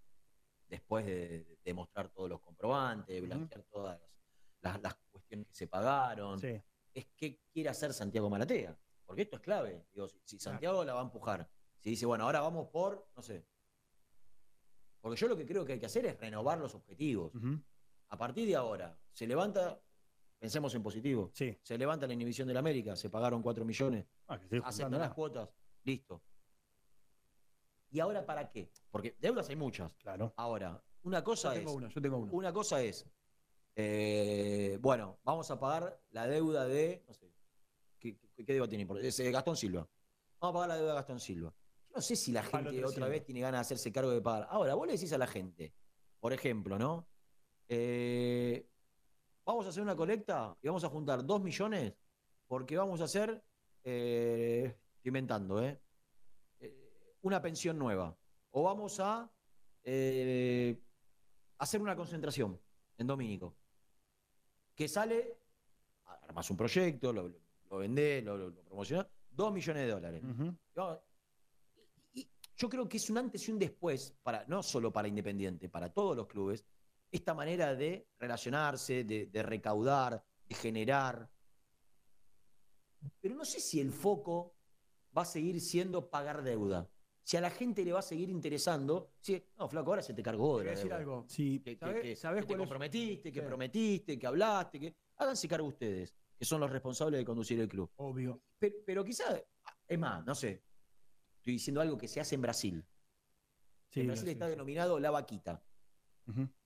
[0.69, 4.11] después de, de- mostrar todos los comprobantes, de blanquear todas las,
[4.75, 6.61] las- las cuestiones que se pagaron, Sí.
[6.93, 8.79] es qué quiere hacer Santiago Maratea.
[9.09, 9.87] Porque esto es clave.
[9.95, 11.49] Digo, si, Santiago la va a empujar,
[11.81, 13.47] si dice, bueno, ahora vamos por, no sé.
[15.01, 17.33] Porque yo lo que creo que hay que hacer es renovar los objetivos.
[18.11, 19.81] A partir de ahora, se levanta,
[20.39, 24.39] pensemos en positivo, se levanta la inhibición de la América, se pagaron 4 millones, Ah,
[24.65, 25.49] aceptan las cuotas,
[25.85, 26.23] listo.
[27.91, 28.71] ¿Y ahora para qué?
[28.91, 29.91] Porque deudas hay muchas.
[29.95, 30.35] Claro.
[30.37, 31.77] Ahora, una cosa Yo tengo es.
[31.77, 32.33] una, yo tengo una.
[32.33, 33.07] Una cosa es.
[33.77, 37.03] eh, bueno, vamos a pagar la deuda de.
[37.09, 37.33] No sé.
[37.99, 38.87] ¿Qué, qué- deuda tiene?
[39.03, 39.89] Es, Gastón Silva.
[40.41, 41.53] Vamos a pagar la deuda de Gastón Silva.
[41.89, 43.09] Yo no sé si la gente otra 300.
[43.11, 44.47] vez tiene ganas de hacerse cargo de pagar.
[44.51, 45.73] Ahora, vos le decís a la gente,
[46.21, 47.09] por ejemplo, ¿no?
[47.69, 48.67] Eh,
[49.45, 51.95] vamos a hacer una colecta y vamos a juntar 2 millones
[52.47, 53.43] porque vamos a hacer.
[53.85, 54.65] eh,
[54.97, 55.81] estoy inventando, ¿eh?
[56.61, 58.17] eh, una pensión nueva.
[58.51, 59.31] O vamos a
[59.85, 60.81] eh,
[61.59, 62.61] hacer una concentración
[62.97, 63.57] en Domínico.
[64.75, 65.39] Que sale,
[66.23, 67.33] armas un proyecto, lo,
[67.71, 70.23] lo vendés, lo, lo, lo promocionás, dos millones de dólares.
[70.75, 71.01] No,
[72.15, 75.09] y- y yo creo que es un antes y un después, para, no solo para
[75.09, 76.65] Independiente, para todos los clubes,
[77.11, 81.29] esta manera de relacionarse, de, de recaudar, de generar.
[83.21, 84.55] Pero no sé si el foco
[85.17, 86.89] va a seguir siendo pagar deuda.
[87.23, 90.23] Si a la gente le va a seguir interesando, si, no, flaco, ahora se te
[90.23, 90.97] cargó de la a decir deuda.
[90.99, 91.25] algo.
[91.29, 91.61] Sí.
[91.61, 92.59] Que, que- ¿Sabés- que- sabés que te es?
[92.59, 93.47] comprometiste, que Sí.
[93.47, 97.91] prometiste, que hablaste, que háganse cargo ustedes, que son los responsables de conducir el club.
[97.97, 98.41] Obvio.
[98.59, 99.43] Pero, pero quizás,
[99.87, 100.63] es más, no sé,
[101.39, 102.85] estoy diciendo algo que se hace en Brasil.
[103.91, 104.51] Sí, en Brasil está sí.
[104.51, 105.63] denominado la vaquita.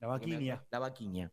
[0.01, 0.67] La vaquinia.
[0.71, 1.33] La vaquiña.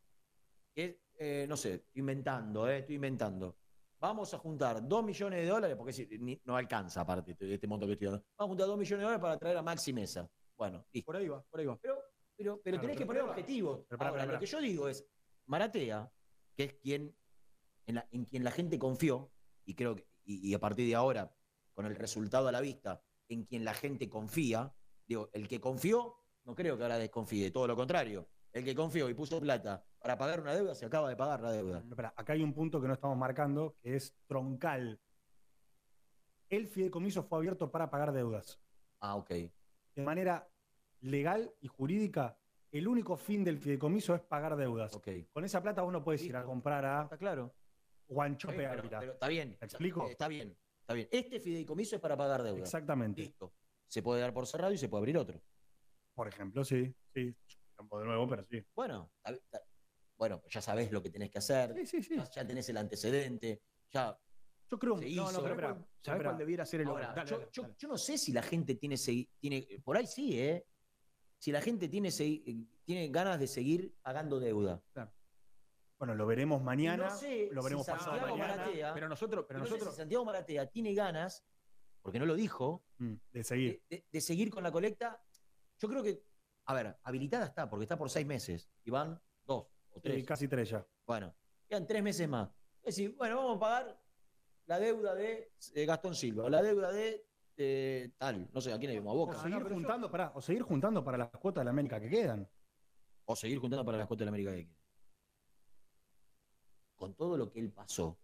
[0.75, 3.57] Es, eh, no sé, estoy inventando, eh, estoy inventando.
[3.99, 7.67] Vamos a juntar dos millones de dólares, porque si- ni- no alcanza aparte de este
[7.67, 8.23] monto que estoy dando.
[8.37, 10.29] Vamos a juntar dos millones de dólares para traer a Maxi Mesa.
[10.55, 11.07] Bueno, listo.
[11.07, 11.77] Por ahí va, por ahí va.
[11.81, 11.95] Pero,
[12.37, 13.85] pero, pero Claro, tenés que poner objetivos.
[13.97, 15.05] Ahora, lo que yo digo es,
[15.47, 16.09] Maratea,
[16.55, 17.13] que es quien,
[17.89, 19.31] en, la- en quien la gente confió,
[19.65, 21.35] y creo que, y, y a partir de ahora,
[21.73, 24.73] con el resultado a la vista, en quien la gente confía,
[25.07, 26.15] digo, el que confió,
[26.45, 28.27] no creo que ahora desconfíe, todo lo contrario.
[28.53, 31.51] El que confió y puso plata para pagar una deuda, se acaba de pagar la
[31.51, 31.83] deuda.
[31.95, 34.99] Pero acá hay un punto que no estamos marcando, que es troncal.
[36.49, 38.59] El fideicomiso fue abierto para pagar deudas.
[38.99, 39.29] Ah, ok.
[39.29, 40.47] De manera
[41.01, 42.37] legal y jurídica,
[42.71, 44.93] el único fin del fideicomiso es pagar deudas.
[44.95, 45.07] Ok.
[45.31, 47.53] Con esa plata vos no puedes ir a comprar a Está claro.
[48.09, 48.99] Guanchope Pero- Ávila.
[48.99, 49.57] pero está bien.
[49.61, 50.07] ¿Me explico?
[50.09, 50.57] Está bien.
[50.81, 51.07] Está bien.
[51.11, 52.59] Este fideicomiso es para pagar deuda.
[52.59, 53.21] Exactamente.
[53.21, 53.53] Listo.
[53.87, 55.41] Se puede dar por cerrado y se puede abrir otro.
[56.15, 57.21] Por ejemplo, sí, sí.
[57.23, 58.61] De nuevo, pero sí.
[58.75, 59.63] Bueno, está- está-
[60.17, 61.73] bueno, ya sabés lo que tenés que hacer.
[61.75, 62.15] Sí, sí, sí.
[62.17, 63.61] Ya, ya tenés el antecedente.
[63.91, 64.17] Ya
[64.69, 66.23] Yo creo se no, no, pero espera, ¿Sabés espera.
[66.23, 67.13] cuál debiera ser el Ahora?
[67.15, 67.75] Dale, yo, dale, yo- dale.
[67.77, 68.97] yo no sé si la gente tiene,
[69.39, 70.65] tiene por ahí sí, ¿eh?
[71.39, 72.09] Si la gente tiene,
[72.83, 74.83] tiene ganas de seguir pagando deuda.
[75.99, 77.03] Bueno, lo veremos mañana.
[77.03, 78.65] Y no sé lo veremos si pasado Santiago mañana.
[78.65, 81.45] Maratea- Pero nosotros, pero sé nosotros, si Santiago Maratea tiene ganas,
[82.01, 83.83] porque no lo dijo, Mm, de seguir.
[83.89, 85.21] de, de seguir con la colecta.
[85.77, 86.23] Yo creo que,
[86.65, 88.69] a ver, habilitada está, porque está por seis meses.
[88.85, 90.15] Y van dos o tres.
[90.21, 90.85] Sí, casi tres ya.
[91.05, 91.35] Bueno,
[91.67, 92.49] quedan tres meses más.
[92.81, 94.01] Es decir, bueno, vamos a pagar
[94.67, 97.25] la deuda de eh, Gastón Silva, la deuda de
[97.57, 99.11] eh, tal, no sé, ¿a quién le vimos?
[99.11, 99.37] A O Boca.
[99.41, 102.49] seguir juntando, pará, o seguir juntando para las cuotas de la América que quedan.
[103.25, 104.78] O seguir juntando para las cuotas de la América de X.
[106.99, 108.19] Con todo lo que él pasó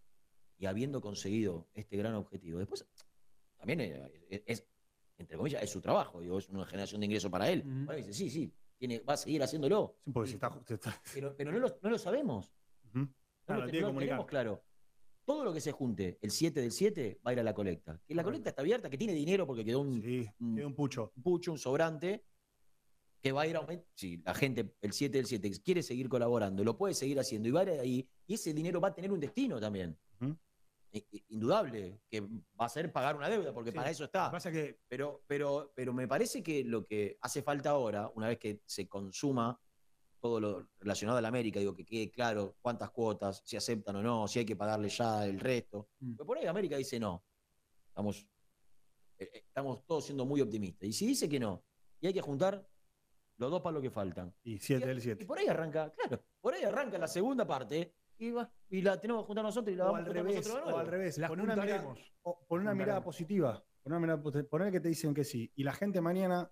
[0.57, 2.86] y habiendo conseguido este gran objetivo, después
[3.57, 4.67] también eh, es, es,
[5.17, 7.61] entre comillas, es su trabajo, digo, es una generación de ingresos para él.
[7.61, 7.86] Ujú.
[7.86, 9.95] Bueno, dice, sí, sí, tiene, va a seguir haciéndolo.
[10.05, 10.51] Sí, si está,
[11.13, 12.53] Pero, pero no, lo, no lo sabemos.
[13.45, 14.63] Claro, lo no lo tenemos claro.
[15.23, 17.99] Todo lo que se junte el 7 del 7 va a ir a la colecta.
[18.05, 20.76] Que la colecta está abierta, que tiene dinero porque quedó un, Sí, un- queda un
[20.76, 21.13] pucho.
[21.15, 22.26] un pucho, un sobrante,
[23.26, 23.88] que va a ir a aumentar.
[23.95, 27.51] Si la gente, el 7 del 7, quiere seguir colaborando, lo puede seguir haciendo y
[27.51, 29.97] va a ir ahí, y ese dinero va a tener un destino también.
[31.30, 33.76] Indudable, que va a ser pagar una deuda, porque Sí.
[33.76, 34.32] para eso está.
[34.32, 38.38] pasa que Pero, pero, pero me parece que lo que hace falta ahora, una vez
[38.38, 39.59] que se consuma
[40.21, 44.03] todo lo relacionado a la América, digo, que quede claro cuántas cuotas, si aceptan o
[44.03, 45.89] no, si hay que pagarle ya el resto.
[45.99, 46.13] Mm.
[46.13, 47.26] Pero por ahí América dice no.
[47.88, 48.28] Estamos,
[49.17, 50.88] eh, eh, estamos todos siendo muy optimistas.
[50.88, 51.65] Y si dice que no,
[51.99, 52.65] y hay que juntar
[53.38, 54.33] los dos palos que faltan.
[54.43, 55.25] Y 7 del Y 7.
[55.25, 59.23] por ahí arranca, claro, por ahí arranca la segunda parte y, va, y la tenemos
[59.23, 61.17] que juntar nosotros y la O vamos al revés, nosotros de o al revés.
[61.17, 63.63] una, mirada, o una mirada positiva.
[63.83, 65.51] Poné una mirada que te dicen que sí.
[65.55, 66.49] Y la gente mañana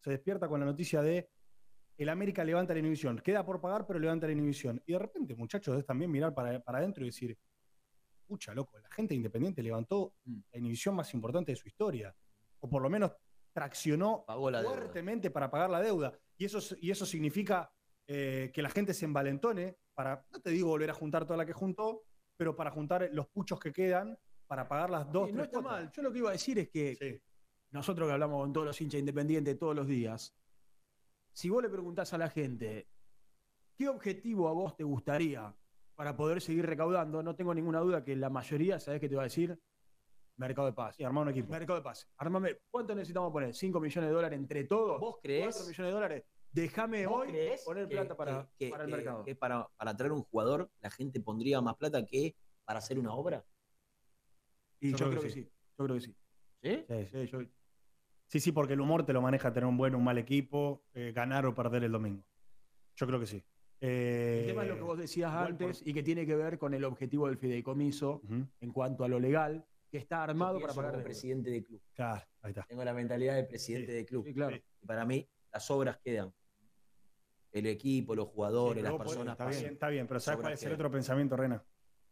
[0.00, 1.30] se despierta con la noticia de
[1.96, 3.18] el América levanta la inhibición.
[3.18, 4.82] Queda por pagar, pero levanta la inhibición.
[4.86, 7.38] Y de repente, muchachos, es también mirar para, para adentro y decir,
[8.26, 12.14] pucha, loco, la gente de Independiente levantó la inhibición más importante de su historia.
[12.60, 13.12] O por lo menos
[13.52, 14.74] traccionó la deuda.
[14.74, 16.12] fuertemente para pagar la deuda.
[16.36, 17.72] Y eso, y eso significa
[18.06, 21.46] eh, que la gente se envalentone para, no te digo volver a juntar toda la
[21.46, 22.04] que juntó,
[22.36, 25.60] pero para juntar los puchos que quedan para pagar las dos, Y no tres está
[25.60, 25.90] mal.
[25.92, 27.22] Yo lo que iba a decir es que
[27.70, 30.34] nosotros que hablamos con todos los hinchas independientes todos los días,
[31.32, 32.88] si vos le preguntás a la gente,
[33.76, 35.54] ¿qué objetivo a vos te gustaría
[35.94, 37.22] para poder seguir recaudando?
[37.22, 39.58] No tengo ninguna duda que la mayoría, ¿sabés qué te va a decir?
[40.42, 40.98] Mercado de paz.
[40.98, 41.52] Y armar un equipo.
[41.52, 42.08] Mercado de paz.
[42.16, 43.50] Armame, ¿cuánto necesitamos poner?
[43.50, 44.98] ¿5 millones de dólares entre todos?
[45.00, 45.44] ¿Vos creés?
[45.54, 46.24] 4 millones de dólares.
[46.50, 49.24] Déjame ¿Vos hoy creés poner que- plata para, que- para el que- mercado.
[49.24, 52.34] que para, para traer un jugador la gente pondría más plata que
[52.64, 53.44] para hacer una obra?
[54.80, 55.48] Y yo, creo, que, sí.
[55.78, 56.16] Yo creo que sí.
[56.62, 56.84] ¿Sí?
[56.88, 57.40] Sí, Sí, yo-
[58.26, 60.82] Sí, sí, porque el humor te lo maneja tener un buen o un mal equipo,
[60.94, 62.24] eh, ganar o perder el domingo.
[62.96, 63.44] Yo creo que sí.
[63.80, 66.58] Eh, El tema es lo que vos decías por- antes y que tiene que ver
[66.58, 68.22] con el objetivo del fideicomiso
[68.60, 71.82] en cuanto a lo legal, que está armado para pagar como presidente de club.
[71.94, 72.64] Claro, ahí está.
[72.64, 74.24] Tengo la mentalidad de presidente de club.
[74.26, 74.56] Sí, claro.
[74.80, 76.32] Y para mí, las obras quedan.
[77.52, 79.32] El equipo, los jugadores, Sí, las personas.
[79.34, 79.60] está pasan.
[79.60, 81.62] bien, está bien, pero ¿sabes cuál es el otro pensamiento, Rena?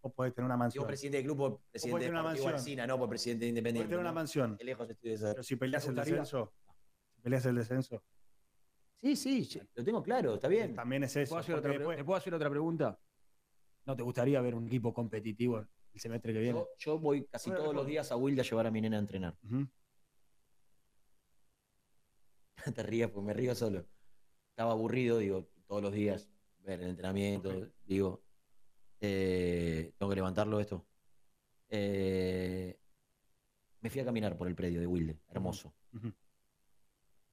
[0.03, 0.83] Vos podés tener una mansión.
[0.83, 2.55] Digo presidente de club por presidente de una Deportivo mansión.
[2.61, 3.87] Alsina, no por presidente de Independiente.
[3.87, 4.57] Podés tener una mansión.
[4.59, 5.31] Qué lejos estoy de ser.
[5.33, 6.53] Pero si peleas el descenso,
[7.15, 8.05] si peleas el descenso,
[9.03, 10.75] Sí, sí, sí, lo tengo claro, está bien.
[10.75, 11.31] también es eso.
[11.31, 13.01] ¿Puedo hacer otra después- ¿Te puedo hacer otra pregunta?
[13.87, 16.59] ¿No te gustaría ver un equipo competitivo el semestre que viene?
[16.59, 18.97] Yo, yo voy casi Bueno, todos los días a Wilde a llevar a mi nena
[18.97, 19.37] a entrenar.
[22.75, 23.87] Te rías porque me río solo.
[24.51, 26.29] Estaba aburrido, digo, todos los días
[26.61, 28.23] ver el entrenamiento, digo,
[29.01, 30.87] eh, tengo que levantarlo esto.
[31.69, 32.79] Eh,
[33.81, 36.13] me fui a caminar por el predio de Wilde, hermoso, Ujú.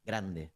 [0.06, 0.54] grande.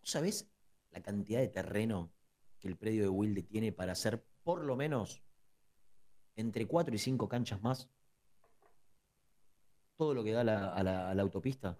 [0.00, 0.48] ¿Vos sabés
[0.90, 2.12] la cantidad de terreno
[2.58, 5.22] que el predio de Wilde tiene para hacer por lo menos
[6.36, 7.88] entre cuatro y cinco canchas más?
[9.96, 11.78] Todo lo que da la- a, la, a la autopista.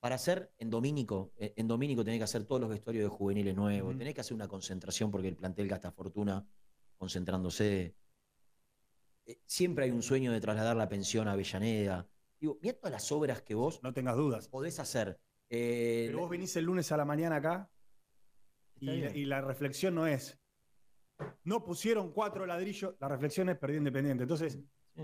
[0.00, 3.54] Para hacer en Domínico, eh, en Domínico tenés que hacer todos los vestuarios de juveniles
[3.54, 6.46] nuevos, tenés que hacer una concentración porque el plantel gasta fortuna
[6.98, 7.94] concentrándose.
[9.26, 12.06] Eh, siempre hay un sueño de trasladar la pensión a Avellaneda.
[12.38, 14.48] Digo, mira todas las obras que vos no tengas dudas.
[14.48, 15.18] podés hacer.
[15.48, 17.70] Eh, Pero vos venís el lunes a la mañana acá
[18.80, 20.38] y la reflexión no es,
[21.44, 24.24] no pusieron cuatro ladrillos, la reflexión es perdió Independiente.
[24.24, 24.58] Entonces,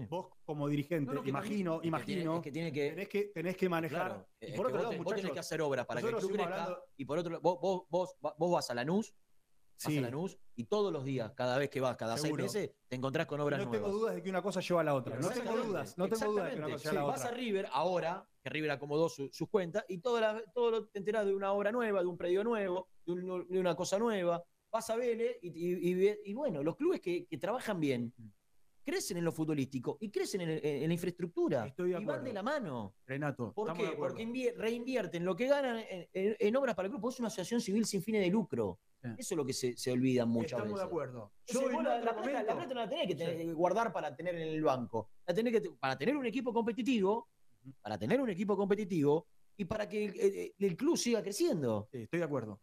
[0.08, 2.72] vos como dirigente, No, no, que imagino, también- es que tiene- imagino, es que tiene
[2.72, 4.06] que- tenés, que, tenés que manejar.
[4.08, 6.16] Claro, y es por otro vos, lado, vos tenés que hacer obras para que el
[6.16, 6.44] club crezca.
[6.54, 7.82] hablando- Y por otro lado, vos, vos,
[8.20, 9.98] vos, vos vas a Lanús, vas Sí.
[9.98, 12.42] a Lanús y todos los días, cada vez que vas, cada Seguro.
[12.48, 13.86] seis meses, te encontrás con obras no nuevas.
[13.88, 15.16] tengo dudas de que una cosa lleva a la otra.
[15.18, 17.24] No tengo dudas, no tengo dudas de que una cosa lleva a la Sí, otra.
[17.24, 20.86] Vas a River ahora, que River acomodó su- sus cuentas, y todo, la- todo lo,
[20.86, 23.98] te enterás de una obra nueva, de un predio nuevo, de, un- de una cosa
[23.98, 24.42] nueva.
[24.70, 28.12] Vas a Vélez y, y- y ve- y bueno, los clubes que, que trabajan bien
[28.84, 31.66] crecen en lo futbolístico y crecen en, la infraestructura.
[31.66, 32.94] Estoy de y van de la mano.
[33.06, 33.96] Renato, ¿Por estamos qué?
[33.96, 37.08] Porque invie- reinvierten lo que ganan en, en- en obras para el club.
[37.10, 38.78] Es una asociación civil sin fines de lucro.
[39.02, 40.80] Eso es lo que se, se olvida muchas Estamos veces.
[40.80, 41.32] de acuerdo.
[41.46, 44.42] Yo la, la plata, la plata no la tenés que tener- guardar para tener en
[44.48, 45.10] el banco.
[45.26, 47.28] La tenés que, para tener un equipo competitivo,
[47.80, 51.88] para tener un equipo competitivo y para que el, el- el club siga creciendo.
[51.92, 52.60] Sí, estoy de acuerdo.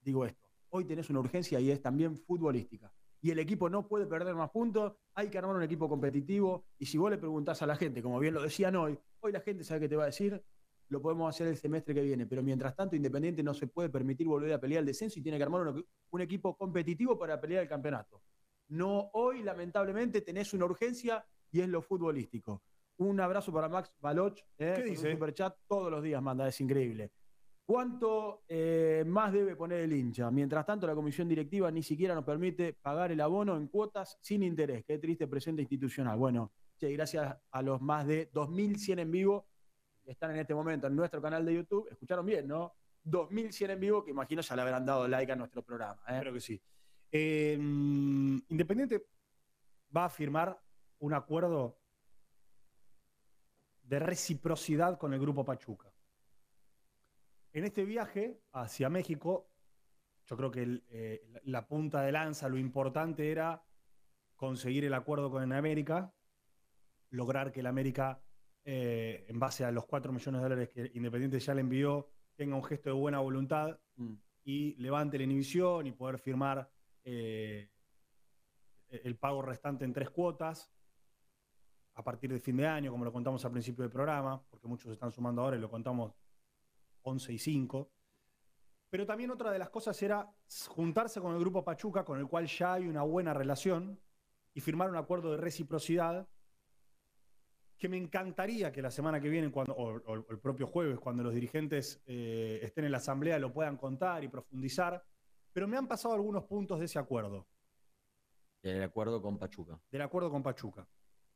[0.00, 0.48] Digo esto.
[0.70, 2.92] Hoy tenés una urgencia y es también futbolística.
[3.22, 6.64] Y el equipo no puede perder más puntos, hay que armar un equipo competitivo.
[6.78, 9.40] Y si vos le preguntás a la gente, como bien lo decían hoy, hoy la
[9.40, 10.42] gente sabe qué te va a decir,
[10.88, 12.26] lo podemos hacer el semestre que viene.
[12.26, 15.36] Pero mientras tanto, Independiente no se puede permitir volver a pelear el descenso y tiene
[15.36, 18.22] que armar un, un equipo competitivo para pelear el campeonato.
[18.68, 22.62] No hoy, lamentablemente, tenés una urgencia y es lo futbolístico.
[22.96, 24.44] Un abrazo para Max Baloch, ¿eh?
[24.56, 25.12] ¿Qué con un dice?
[25.12, 27.10] superchat todos los días manda, es increíble.
[27.70, 30.28] ¿Cuánto eh, más debe poner el hincha?
[30.32, 34.42] Mientras tanto, la comisión directiva ni siquiera nos permite pagar el abono en cuotas sin
[34.42, 34.84] interés.
[34.84, 36.18] Qué triste presente institucional.
[36.18, 36.50] Bueno,
[36.80, 39.46] gracias a los más de 2.100 en vivo
[40.02, 41.86] que están en este momento en nuestro canal de YouTube.
[41.92, 42.74] Escucharon bien, ¿no?
[43.04, 46.02] 2.100 en vivo, que imagino ya le habrán dado like a nuestro programa.
[46.08, 46.18] ¿eh?
[46.18, 46.60] Creo que sí.
[47.12, 49.06] Eh, Independiente
[49.96, 50.60] va a firmar
[50.98, 51.78] un acuerdo
[53.84, 55.92] de reciprocidad con el Grupo Pachuca.
[57.52, 59.50] En este viaje hacia México,
[60.26, 63.62] yo creo que el, eh, la- punta de lanza, lo importante era
[64.36, 66.14] conseguir el acuerdo con el América,
[67.10, 68.22] lograr que el América,
[68.64, 72.54] eh, en base a los 4 millones de dólares que Independiente ya le envió, tenga
[72.56, 73.78] un gesto de buena voluntad
[74.44, 76.70] y levante la inhibición y poder firmar
[77.04, 77.70] eh,
[78.88, 80.70] el pago restante en tres cuotas
[81.94, 84.86] a partir de fin de año, como lo contamos al principio del programa, porque muchos
[84.86, 86.14] se están sumando ahora y lo contamos
[87.02, 87.90] 11 y 5.
[88.90, 90.28] Pero también otra de las cosas era
[90.68, 94.00] juntarse con el grupo Pachuca, con el cual ya hay una buena relación,
[94.52, 96.28] y firmar un acuerdo de reciprocidad
[97.78, 101.22] que me encantaría que la semana que viene, cuando, o, o el propio jueves, cuando
[101.22, 105.02] los dirigentes eh, estén en la asamblea, lo puedan contar y profundizar.
[105.52, 107.46] Pero me han pasado algunos puntos de ese acuerdo,
[108.62, 109.80] El acuerdo con Pachuca.
[109.90, 110.86] del acuerdo con Pachuca.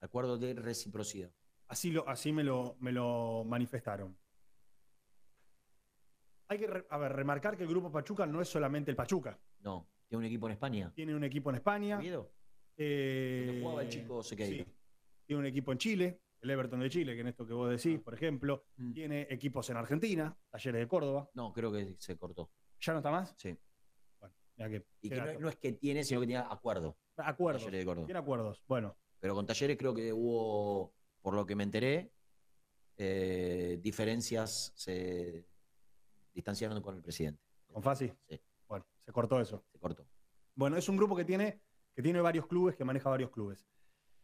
[0.01, 1.33] Acuerdo de reciprocidad.
[1.69, 4.15] Así, lo, así me, lo, me lo manifestaron.
[6.49, 9.39] Hay que, re- a ver, remarcar que el grupo Pachuca no es solamente el Pachuca.
[9.61, 10.93] No, tiene un equipo en España.
[10.95, 12.01] Tiene un equipo en España.
[12.77, 14.65] Eh, jugaba el chico Sequeira.
[14.65, 14.71] sí.
[15.27, 17.99] Tiene un equipo en Chile, el Everton de Chile, que en esto que vos decís,
[17.99, 18.03] Ah.
[18.05, 18.67] por ejemplo.
[18.77, 18.93] Mm.
[18.93, 21.31] Tiene equipos en Argentina, Talleres de Córdoba.
[21.35, 22.51] No, creo que se cortó.
[22.81, 23.35] ¿Ya no está más?
[23.39, 23.57] Sí.
[24.57, 26.97] Ya que, Y que no, es que tiene, sino que tiene acuerdo.
[27.17, 27.63] Acuerdos.
[27.63, 28.07] Talleres de Córdoba.
[28.07, 28.63] Tiene acuerdos.
[28.69, 30.93] Bueno, Pero con Talleres creo que hubo,
[31.23, 32.13] por lo que me enteré,
[32.97, 35.47] eh, diferencias se
[36.35, 37.43] distanciaron con el presidente.
[37.73, 38.13] con Fasi.
[38.29, 38.41] Sí.
[38.69, 39.65] Bueno, se cortó eso.
[39.73, 40.07] Se cortó.
[40.55, 41.63] Bueno, es un grupo que tiene,
[41.95, 43.67] que tiene varios clubes, que maneja varios clubes.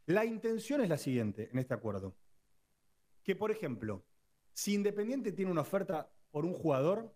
[0.06, 2.16] La intención es la siguiente en este acuerdo.
[3.22, 4.04] Que, por ejemplo,
[4.52, 7.14] si Independiente tiene una oferta por un jugador,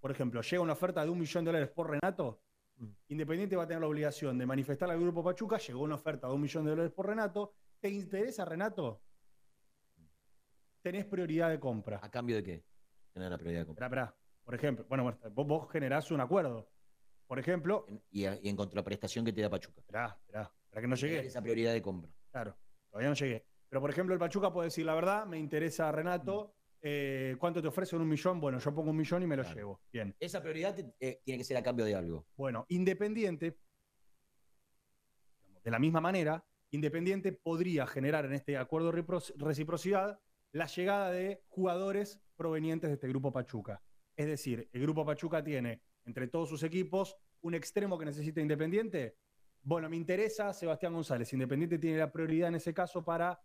[0.00, 2.42] por ejemplo, llega una oferta de un millón de dólares por Renato,
[3.08, 6.34] Independiente va a tener la obligación de manifestar al grupo Pachuca, llegó una oferta de
[6.34, 9.02] un millón de dólares por Renato, ¿te interesa Renato?
[10.80, 12.00] Tenés prioridad de compra.
[12.02, 12.64] ¿A cambio de qué?
[13.12, 13.86] Tener la prioridad de compra.
[13.86, 14.21] Esperá, esperá.
[14.44, 16.68] Por ejemplo, bueno, vos, vos generás un acuerdo.
[17.26, 19.80] Por ejemplo, Y, a- y en contraprestación que te da Pachuca.
[19.80, 21.20] esperá, esperá, esperá que no llegué.
[21.26, 22.10] Esa prioridad de compra.
[22.30, 22.56] Claro,
[22.90, 23.46] todavía no llegué.
[23.68, 27.68] Pero, por ejemplo, el Pachuca puede decir la verdad, me interesa Renato, eh, ¿cuánto te
[27.68, 28.38] ofrecen un millón?
[28.40, 29.56] Bueno, yo pongo un millón y me lo Claro.
[29.56, 29.80] llevo.
[29.92, 30.14] Bien.
[30.20, 32.26] Esa prioridad eh, tiene que ser a cambio de algo.
[32.36, 33.56] Bueno, Independiente,
[35.64, 39.04] de la misma manera, Independiente podría generar en este acuerdo de
[39.36, 40.18] reciprocidad
[40.52, 43.80] la llegada de jugadores provenientes de este grupo Pachuca.
[44.16, 49.16] Es decir, el grupo Pachuca tiene entre todos sus equipos un extremo que necesita Independiente.
[49.62, 51.32] Bueno, me interesa Sebastián González.
[51.32, 53.40] Independiente tiene la prioridad en ese caso para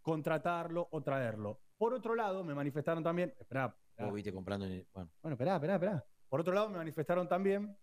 [0.00, 1.60] contratarlo o traerlo.
[1.76, 3.34] Por otro lado, me manifestaron también.
[3.38, 4.10] Esperá, esperá.
[4.12, 4.66] Viste comprando.
[4.66, 6.06] en- Bueno, Bueno, esperá, esperá, esperá.
[6.28, 7.76] Por otro lado, me manifestaron también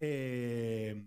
[0.00, 1.04] eh,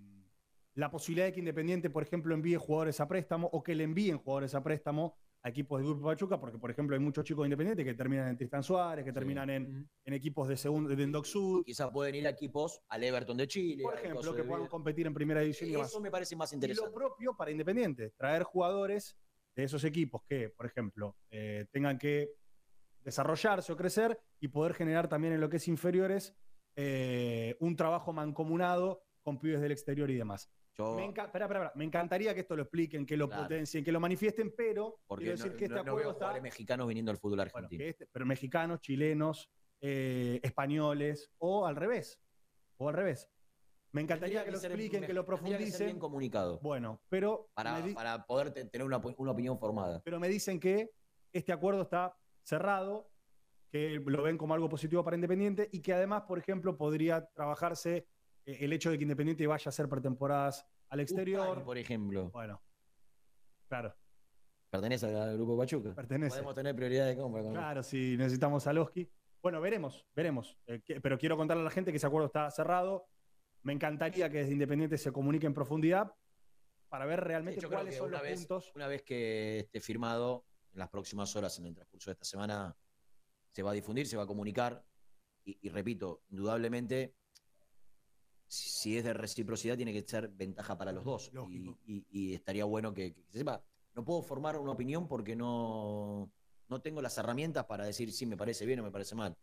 [0.76, 4.18] la posibilidad de que Independiente, por ejemplo, envíe jugadores a préstamo o que le envíen
[4.18, 7.50] jugadores a préstamo a equipos del Grupo Pachuca, porque, por ejemplo, hay muchos chicos de
[7.50, 11.26] Independiente que terminan en Tristan Suárez, que terminan en, en equipos de segundo, de Endoc
[11.26, 13.84] Sud, quizás pueden ir a equipos al Everton de Chile.
[13.84, 15.90] por ejemplo, que de puedan competir en primera división y demás.
[15.90, 16.96] Eso me parece más Y lo interesante.
[16.96, 19.16] propio para Independiente, traer jugadores
[19.56, 22.32] de esos equipos que, por ejemplo, eh, tengan que
[23.04, 26.36] desarrollarse o crecer y poder generar también en lo que es inferiores
[26.76, 30.50] eh, un trabajo mancomunado con pibes del exterior y demás.
[30.78, 31.72] Yo- Me, enca-.
[31.76, 33.44] Me encantaría que esto lo expliquen, que lo Claro.
[33.44, 36.88] potencien, que lo manifiesten, pero Porque quiero no, decir que este no- acuerdo está mexicanos
[36.88, 37.80] viniendo al fútbol argentino.
[37.80, 39.50] que este- pero mexicanos, chilenos,
[39.82, 42.20] eh, españoles o al revés.
[42.78, 43.30] O al revés.
[43.94, 45.86] Me encantaría que lo ser- expliquen, me- que lo ser profundicen.
[45.88, 46.60] bien comunicado.
[46.62, 50.02] Bueno, pero Para, para poder te- tener una, una opinión formada.
[50.04, 50.90] pero me dicen que
[51.32, 53.10] este acuerdo está cerrado,
[53.72, 58.08] que lo ven como algo positivo para Independiente y que además, por ejemplo, podría trabajarse
[58.46, 61.64] el hecho de que Independiente vaya a hacer pretemporadas al exterior.
[61.64, 62.30] Por ejemplo.
[62.32, 62.62] Bueno,
[63.68, 63.96] claro,
[64.70, 65.94] Pertenece al grupo Pachuca.
[65.96, 66.32] pertenece.
[66.36, 67.42] Podemos tener prioridad de compra.
[67.44, 69.10] con- Claro, si necesitamos a Loski.
[69.42, 70.58] Bueno, veremos, veremos.
[70.66, 73.08] Eh, que- pero quiero contarle a la gente que ese acuerdo está cerrado.
[73.62, 76.14] Me encantaría que desde Independiente se comunique en profundidad
[76.90, 78.72] para ver realmente cuáles son los vez, puntos.
[78.76, 82.76] una vez que esté firmado, en las próximas horas, en el transcurso de esta semana,
[83.54, 84.84] se va a difundir, se va a comunicar.
[85.46, 87.16] Y, y repito, indudablemente,
[88.48, 91.32] si, es de reciprocidad, tiene que ser ventaja para los dos.
[91.52, 93.64] Y, y- y estaría bueno que, que se sepa.
[93.94, 96.32] No puedo formar una opinión porque no,
[96.68, 99.36] no tengo las herramientas para decir si me parece bien o me parece mal.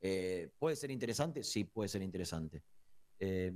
[0.00, 1.44] Eh, ¿Puede ser interesante?
[1.44, 2.62] Sí, puede ser interesante.
[3.18, 3.52] Eh,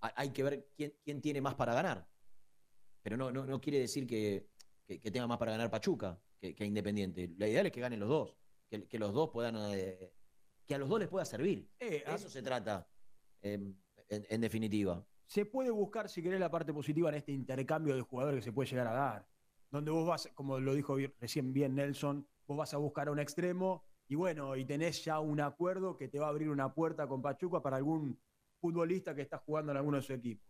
[0.00, 2.08] hay- que ver quién, quién tiene más para ganar.
[3.02, 4.48] Pero no, no, no quiere decir que,
[4.86, 7.30] que- que tenga más para ganar Pachuca que, que Independiente.
[7.38, 8.36] La ideal es que ganen los dos.
[8.68, 9.56] Que, los dos puedan.
[9.74, 10.12] eh,
[10.64, 11.68] que a los dos les pueda servir.
[11.80, 12.88] Eh, De eso se trata,
[13.42, 15.04] en, en definitiva.
[15.26, 18.52] se puede buscar, si querés, la parte positiva en este intercambio de jugadores que se
[18.52, 19.28] puede llegar a dar.
[19.70, 23.20] Donde vos vas, como lo dijo recién bien Nelson, vos vas a buscar a un
[23.20, 27.06] extremo y bueno, y tenés ya un acuerdo que te va a abrir una puerta
[27.06, 28.20] con Pachuca para algún
[28.60, 30.44] futbolista que está jugando en alguno de sus equipos.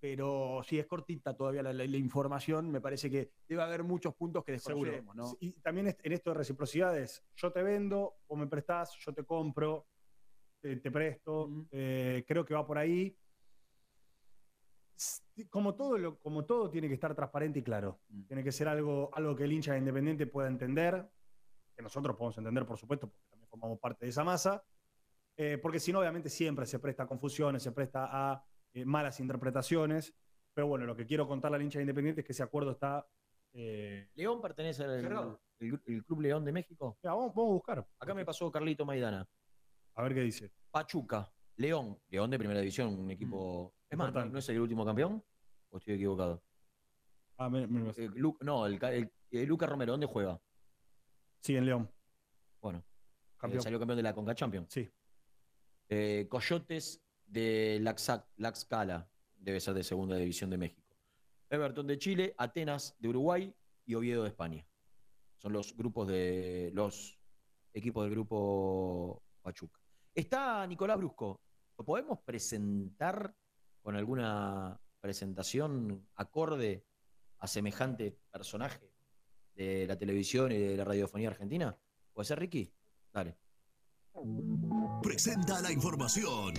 [0.00, 4.14] Pero si es cortita todavía la, la- la información, me parece que debe haber muchos
[4.14, 4.92] puntos que Seguro.
[4.92, 5.36] desconocemos, ¿no?
[5.40, 9.88] Y también en esto de reciprocidades, yo te vendo, vos me prestás, yo te compro,
[10.64, 13.14] te, te presto, eh, creo que va por ahí.
[15.50, 18.00] Como todo, lo- como todo tiene que estar transparente y claro.
[18.28, 21.06] Tiene que ser algo, algo que el hincha de independiente pueda entender,
[21.76, 24.64] que nosotros podemos entender, por supuesto, porque también formamos parte de esa masa.
[25.36, 28.42] eh, porque si no, obviamente siempre se presta a confusiones, se presta a
[28.72, 30.14] eh, malas interpretaciones.
[30.54, 33.06] Pero bueno, lo que quiero contarle al hincha de Independiente es que ese acuerdo está.
[33.52, 35.40] eh, ¿León pertenece al Cerrado.
[35.58, 36.96] el, el Club León de México?
[37.02, 37.86] mira, vamos, vamos a buscar.
[37.98, 39.28] Acá me pasó Carlito Maidana.
[39.94, 40.50] A ver qué dice.
[40.70, 43.74] Pachuca, León, León de primera división, un equipo.
[43.88, 44.32] es más, ¿no, Importante.
[44.32, 45.24] ¿no es el último campeón?
[45.70, 46.42] ¿O estoy equivocado?
[47.36, 50.40] Ah, me- me- Eh, Lu- no, el, ca- el- eh, Luca Romero, ¿dónde juega?
[51.40, 51.90] Sí, en León.
[52.60, 52.84] Bueno,
[53.36, 53.60] Campeón.
[53.60, 54.72] eh, salió campeón de la Conca Champions.
[54.72, 54.88] Sí.
[55.88, 60.96] Eh, Coyotes de Laxa- Laxcala, debe ser de segunda división de México.
[61.50, 64.66] Everton de Chile, Atenas de Uruguay y Oviedo de España.
[65.38, 67.18] Son los grupos de los
[67.74, 69.78] equipos del grupo Pachuca.
[70.14, 71.40] Está Nicolás Brusco.
[71.76, 73.34] ¿Lo podemos presentar
[73.82, 76.86] con alguna presentación acorde
[77.38, 78.92] a semejante personaje
[79.54, 81.76] de la televisión y de la radiofonía argentina?
[82.12, 82.72] ¿Puede ser, Ricky?
[83.12, 83.36] Dale.
[85.02, 86.54] Presenta la información.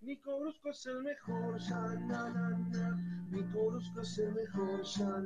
[0.00, 2.96] Nico Brusco es el mejor, ya na.
[3.30, 5.18] Nico Brusco es el mejor, ya.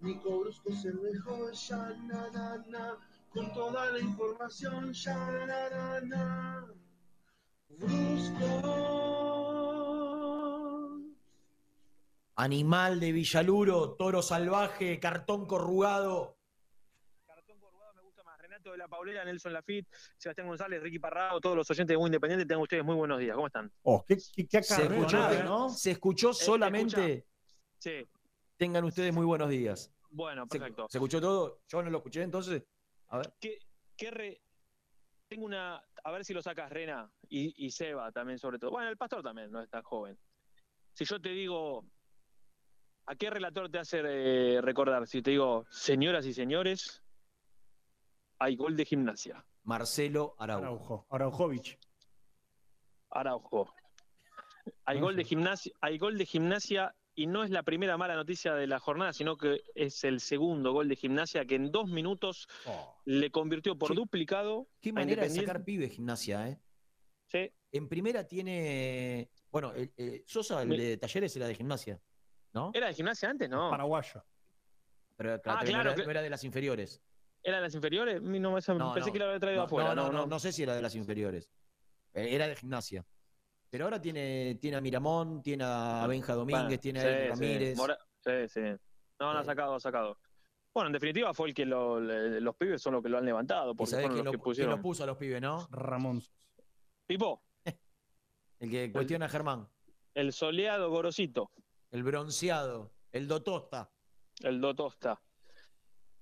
[0.00, 1.52] Nico Brusco es el mejor.
[3.34, 6.68] Con toda la información, ya na na na.
[7.68, 8.52] Brusco.
[12.36, 16.36] Animal de Villaluro, toro salvaje, cartón corrugado.
[18.38, 22.06] Renato de la Paulera, Nelson Lafitte, Sebastián González, Ricky Parrado, todos los oyentes de Muy
[22.08, 23.34] Independiente, tengan ustedes muy buenos días.
[23.34, 23.72] ¿Cómo están?
[23.82, 25.68] Oh, qué, qué, qué Se escuchó, ¿no?
[25.70, 27.26] se escuchó solamente.
[27.78, 28.06] Sí.
[28.56, 29.90] Tengan ustedes muy buenos días.
[30.10, 30.86] Bueno, Se- perfecto.
[30.90, 31.60] ¿Se, escuchó todo?
[31.68, 32.62] Yo no lo escuché, entonces.
[33.12, 33.32] A ver.
[33.40, 33.58] ¿Qué,
[33.96, 34.40] qué re-
[35.28, 35.82] Tengo una.
[36.04, 37.10] A ver si lo sacas, Rena.
[37.28, 38.70] Y, y Seba también, sobre todo.
[38.72, 40.18] Bueno, el pastor también, no es tan joven.
[40.94, 41.84] Si yo te digo.
[43.06, 45.06] ¿A qué relator te hace eh, recordar?
[45.08, 47.02] Si te digo, señoras y señores,
[48.38, 49.44] hay gol de gimnasia.
[49.64, 50.62] Marcelo Araujo.
[50.64, 51.06] Araujo.
[51.10, 51.78] Araujovic.
[53.10, 53.74] Araujo.
[54.84, 58.54] Hay gol de gimnasia, hay gol de gimnasia y no es la primera mala noticia
[58.54, 62.48] de la jornada, sino que es el segundo gol de gimnasia que en dos minutos
[63.04, 64.66] le convirtió por duplicado.
[64.80, 66.58] Qué a manera de sacar pibe gimnasia, ¿eh?
[67.28, 67.50] Sí.
[67.70, 69.30] En primera tiene.
[69.50, 72.00] Bueno, el- el- Sosa, el de talleres, era de gimnasia.
[72.54, 72.70] ¿No?
[72.74, 73.48] ¿Era de gimnasia antes?
[73.48, 73.70] No.
[73.70, 74.24] Paraguayo.
[75.16, 77.00] Pero claro, Ah, no, claro, era, que- no era de las inferiores.
[77.42, 78.20] ¿Era de las inferiores?
[78.20, 78.54] No, No,
[78.94, 79.12] pensé no.
[79.12, 79.94] que lo había traído no, afuera.
[79.94, 81.48] No, no, no, no sé si era de las inferiores.
[82.14, 83.06] Eh, Era de gimnasia.
[83.72, 87.22] Pero ahora tiene, tiene a Miramón, tiene a Benja Domínguez, Bueno, tiene a sí, Eric
[87.24, 87.30] sí.
[87.30, 87.76] Ramírez.
[87.78, 88.60] Mora- sí, sí.
[89.18, 90.18] No, no ha sacado, ha sacado.
[90.74, 93.24] Bueno, en definitiva fue el que lo- le- los pibes son los que lo han
[93.24, 94.76] levantado, ¿Y porque sabés fueron quién los lo, que quién pusieron.
[94.76, 95.66] lo puso a los pibes, no?
[95.70, 96.22] Ramón.
[97.06, 97.42] Pipo,
[98.60, 99.66] El que cuestiona a Germán.
[100.14, 101.50] el soleado Gorosito,
[101.90, 102.92] El bronceado.
[103.10, 103.90] El Dotosta.
[104.42, 105.18] el Dotosta.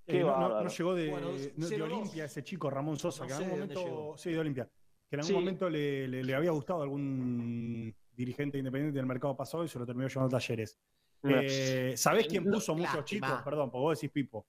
[0.07, 1.83] Eh, Qué no, no- llegó de, Bueno, no, de 0-2.
[1.83, 4.15] Olimpia ese chico, Ramón Sosa, No que en algún momento.
[4.17, 4.71] Sí, de Olimpia.
[5.11, 5.35] Que en algún Sí.
[5.35, 9.79] momento le, le- le había gustado a algún dirigente independiente del mercado pasado y se
[9.79, 10.79] lo terminó llevando a talleres.
[11.25, 13.27] Eh, ¿Sabés quién puso muchos lástima.
[13.29, 13.43] chicos?
[13.43, 14.47] Perdón, porque vos decís Pipo.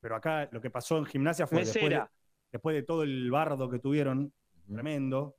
[0.00, 2.02] Pero acá lo que pasó en gimnasia fue después de,
[2.52, 4.32] después de todo el bardo que tuvieron,
[4.70, 5.36] tremendo.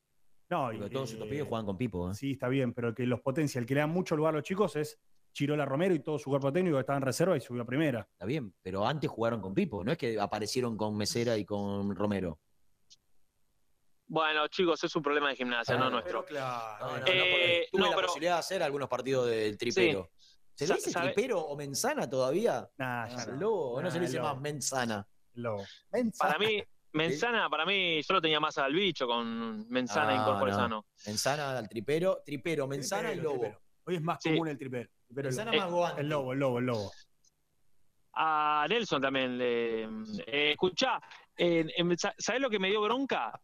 [0.49, 2.09] No, y, todos estos eh, pibes juegan con Pipo.
[2.09, 2.13] ¿eh?
[2.15, 4.37] Sí, está bien, pero el que los potencia, el que le da mucho lugar a
[4.37, 4.97] los chicos es
[5.33, 8.07] Chirola Romero y todo su cuerpo técnico que estaba en reserva y subió a primera.
[8.13, 9.83] Está bien, pero antes jugaron con Pipo.
[9.83, 12.39] No es que aparecieron con Mesera y con Romero.
[14.09, 16.25] Bueno, chicos, es un problema de gimnasia, Ah, no pero nuestro.
[16.25, 16.85] claro.
[16.87, 20.09] No, no, Eh, tuve no, la pero- posibilidad de hacer algunos partidos del tripero.
[20.53, 22.67] ¿Se le dice sabe- tripero o menzana todavía?
[22.77, 23.39] Nah, ya ¿Al no.
[23.41, 23.71] lobo?
[23.73, 24.29] ¿O no Nah, se le dice lobo.
[24.29, 25.07] más menzana?
[25.33, 25.63] Lobo.
[26.17, 26.63] Para mí,
[26.93, 30.85] Menzana, para mí, yo lo tenía más al bicho con Menzana y Ah, Incorporesano.
[31.05, 33.39] Menzana al tripero, tripero, Tripero, y lobo.
[33.41, 33.61] tripero.
[33.85, 34.29] Hoy es más Sí.
[34.29, 34.89] común el tripero.
[35.05, 35.45] Tripero, lobo.
[35.59, 36.01] más Goandi.
[36.01, 36.91] El lobo, el lobo, el lobo.
[38.13, 39.83] A Nelson también le.
[40.25, 40.99] Eh, escuchá,
[41.37, 41.67] eh,
[41.97, 43.39] sa- ¿sabés lo que me dio bronca?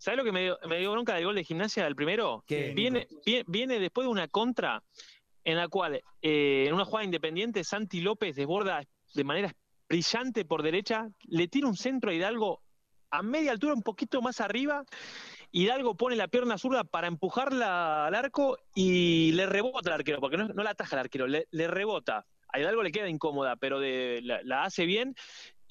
[0.00, 2.42] ¿Sabés lo que me dio, me dio bronca del gol de gimnasia del primero?
[2.46, 2.68] ¿Qué?
[2.74, 4.82] Viene, vie- viene después de una contra
[5.44, 8.82] en la cual, eh, en una jugada independiente, Santi López desborda
[9.14, 9.54] de manera
[9.90, 12.62] brillante por derecha, le tira un centro a Hidalgo
[13.10, 14.84] a media altura, un poquito más arriba.
[15.52, 20.36] Hidalgo pone la pierna zurda para empujarla al arco y le rebota al arquero, porque
[20.38, 22.24] no, no la ataja al arquero, le, le rebota.
[22.52, 25.14] A Hidalgo le queda incómoda, pero de- la, la hace bien.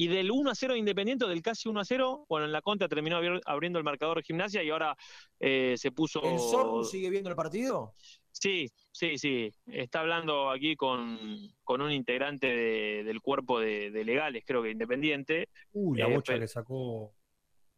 [0.02, 2.62] Y del 1 a 0 de Independiente, del casi 1 a 0, bueno, en la
[2.62, 4.96] contra terminó abri- abriendo el marcador de gimnasia y ahora
[5.42, 6.22] eh, se puso.
[6.24, 7.96] ¿El Zorro sigue viendo el partido?
[8.32, 9.52] Sí, sí, sí.
[9.68, 14.72] Está hablando aquí con, con un integrante de- del cuerpo de, de legales, creo que
[14.72, 15.50] Independiente.
[15.74, 17.14] Uh, la Eh, bocha pero- que sacó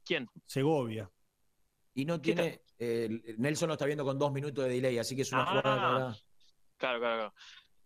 [0.06, 0.28] ¿Quién?
[0.46, 1.10] Segovia.
[1.96, 2.62] Y no tiene.
[2.78, 5.46] eh, Nelson lo está viendo con dos minutos de delay, así que es una Ah.
[5.48, 6.18] jugada
[6.78, 7.34] Claro, claro, claro.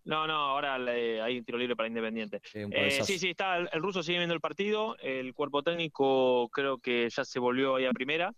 [0.06, 2.40] No, no, ahora le- hay un tiro libre para Independiente.
[2.64, 6.48] un Eh, sí, sí, está, el, el ruso sigue viendo el partido, el cuerpo técnico
[6.50, 8.32] creo que ya se volvió ahí a primera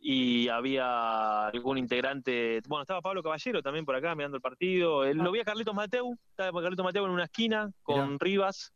[0.00, 5.12] y había algún integrante, bueno, estaba Pablo Caballero también por acá mirando el partido, Eh,
[5.12, 8.72] lo vi a Carlitos Mateu, estaba Carlitos Mateu en una esquina con Rivas.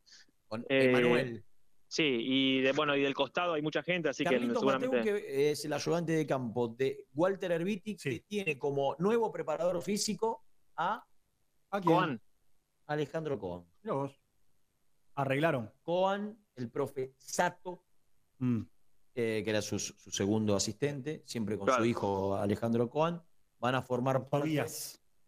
[0.49, 1.45] Con Eh, Emanuel.
[1.87, 4.97] Sí, y de, bueno, y del costado hay mucha gente, así que Carlitos seguramente...
[4.97, 9.81] Mateu, que es el ayudante de campo de Walter Herbiti, que tiene como nuevo preparador
[9.81, 10.43] físico
[10.77, 11.05] a
[11.71, 11.95] ¿A quién?
[11.95, 12.21] Coan.
[12.87, 13.65] Alejandro Coan.
[13.83, 14.21] Mirá vos.
[15.15, 15.71] Arreglaron.
[15.83, 17.85] Coan, el profe Sato,
[18.39, 18.63] Mm.
[19.15, 21.83] eh, que era su, su segundo asistente, siempre con Claro.
[21.83, 23.23] su hijo Alejandro Coan,
[23.61, 24.65] van a formar parte,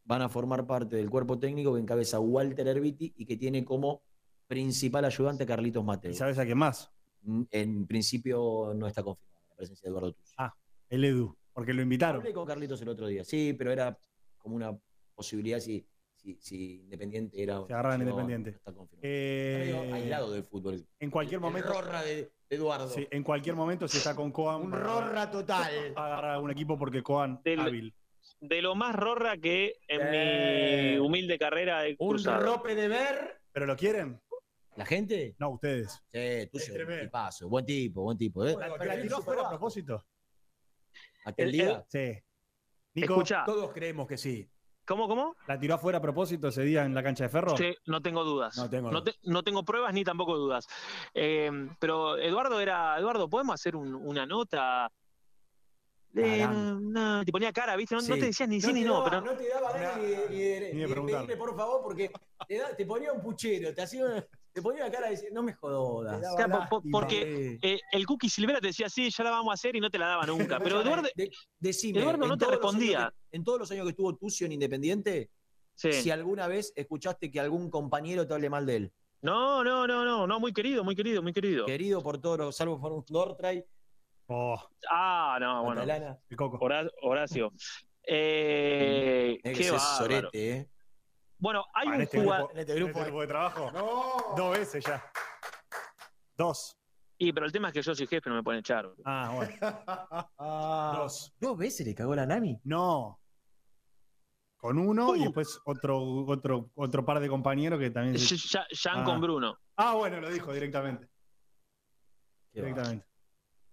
[0.05, 4.03] van a formar parte del cuerpo técnico que encabeza Walter Herbiti y que tiene como
[4.47, 6.11] principal ayudante a Carlitos Mateo.
[6.11, 6.91] ¿Y sabes a quién más?
[7.51, 10.35] En principio no está confirmada la presencia de Eduardo Tucci.
[10.39, 10.55] Ah,
[10.89, 12.21] el Edu, porque lo invitaron.
[12.21, 13.97] Hablé con Carlitos el otro día, sí, pero era
[14.39, 14.77] como una
[15.15, 15.87] posibilidad si,
[16.25, 17.65] si, si Independiente era.
[17.67, 18.51] Se agarraban no, Independiente.
[18.53, 19.07] no está confirmado.
[19.09, 20.87] Eh, Está medio aislado del fútbol.
[20.99, 21.69] En cualquier El momento.
[21.73, 22.89] Rorra de, Eduardo.
[22.89, 24.63] Sí, en cualquier momento, si está con Coan.
[24.63, 25.95] Un Rorra total.
[25.97, 27.95] va a agarrar a un equipo porque Coan Del- hábil.
[28.41, 33.41] De lo más rorra que en Eh, mi humilde carrera he Un rope de ver.
[33.53, 34.21] ¿Pero lo quieren?
[34.77, 35.35] ¿La gente?
[35.39, 35.93] No, ustedes.
[36.13, 37.05] Sí, tú Es sí, tremendo.
[37.05, 38.45] tipazo, buen tipo, buen tipo.
[38.47, 38.57] ¿eh?
[38.59, 40.05] La, pero la tiró afuera a propósito.
[41.25, 41.85] Aquel El- día.
[41.89, 42.13] Sí.
[42.95, 44.49] Nico, Escucha, Todos creemos que sí.
[44.87, 45.37] ¿Cómo, cómo?
[45.47, 47.57] ¿la tiró afuera a propósito ese día en la cancha de ferro?
[47.57, 48.57] Sí, no tengo dudas.
[48.57, 50.67] No tengo no, te- no tengo pruebas ni tampoco dudas.
[51.15, 54.91] Eh, pero Eduardo era, Eduardo, ¿podemos hacer un- una nota?
[56.15, 57.97] No, te ponía cara, ¿viste?
[57.97, 60.95] No, te decías ni sí ni no, pero no te daba ni, de- ni Ni
[60.95, 62.11] ni de por favor, porque
[62.47, 64.25] te, da- te ponía un puchero, te hacía una-
[64.55, 66.23] te ponía la cara de decir, no me jodas.
[66.33, 69.75] O sea, porque eh, el Cookie Silvera te decía, sí, ya la vamos a hacer
[69.75, 70.61] y no te la daba nunca.
[70.61, 73.13] Pero Eduardo, De- decime, Eduardo no te respondía.
[73.31, 75.31] que- en todos los años que estuvo Tucio en Independiente,
[75.75, 75.93] Sí.
[75.93, 78.93] si alguna vez escuchaste que algún compañero te hable mal de él.
[79.23, 81.67] no, no, no, no, no, muy querido, muy querido, muy querido.
[81.67, 83.65] Querido por todos, los- salvo por un Nortray,
[84.27, 84.57] Oh,
[84.91, 85.83] Ah, no, bueno.
[85.83, 86.57] El coco.
[86.63, 87.53] Hora- Horacio.
[88.07, 90.69] Eh, Es que qué sorete, ¿eh?
[91.45, 92.47] Bueno, hay Ah, en un este jugador.
[92.47, 93.71] grupo, en este grupo de trabajo.
[94.39, 95.13] Dos veces ya.
[96.39, 96.75] Dos.
[97.19, 98.91] Y pero el tema es que yo soy jefe, no me pueden echar.
[99.05, 99.53] Ah, bueno.
[101.03, 101.35] Dos.
[101.39, 102.59] ¿Dos veces le cagó la Nami?
[102.65, 103.21] No.
[104.57, 105.17] Con uno Uh.
[105.17, 108.19] y después otro, otro, otro par de compañeros que también.
[108.19, 109.05] se- Ya- Jean Ah.
[109.05, 109.59] con Bruno.
[109.77, 111.11] Ah, bueno, lo dijo directamente.
[112.55, 113.07] Qué Directamente.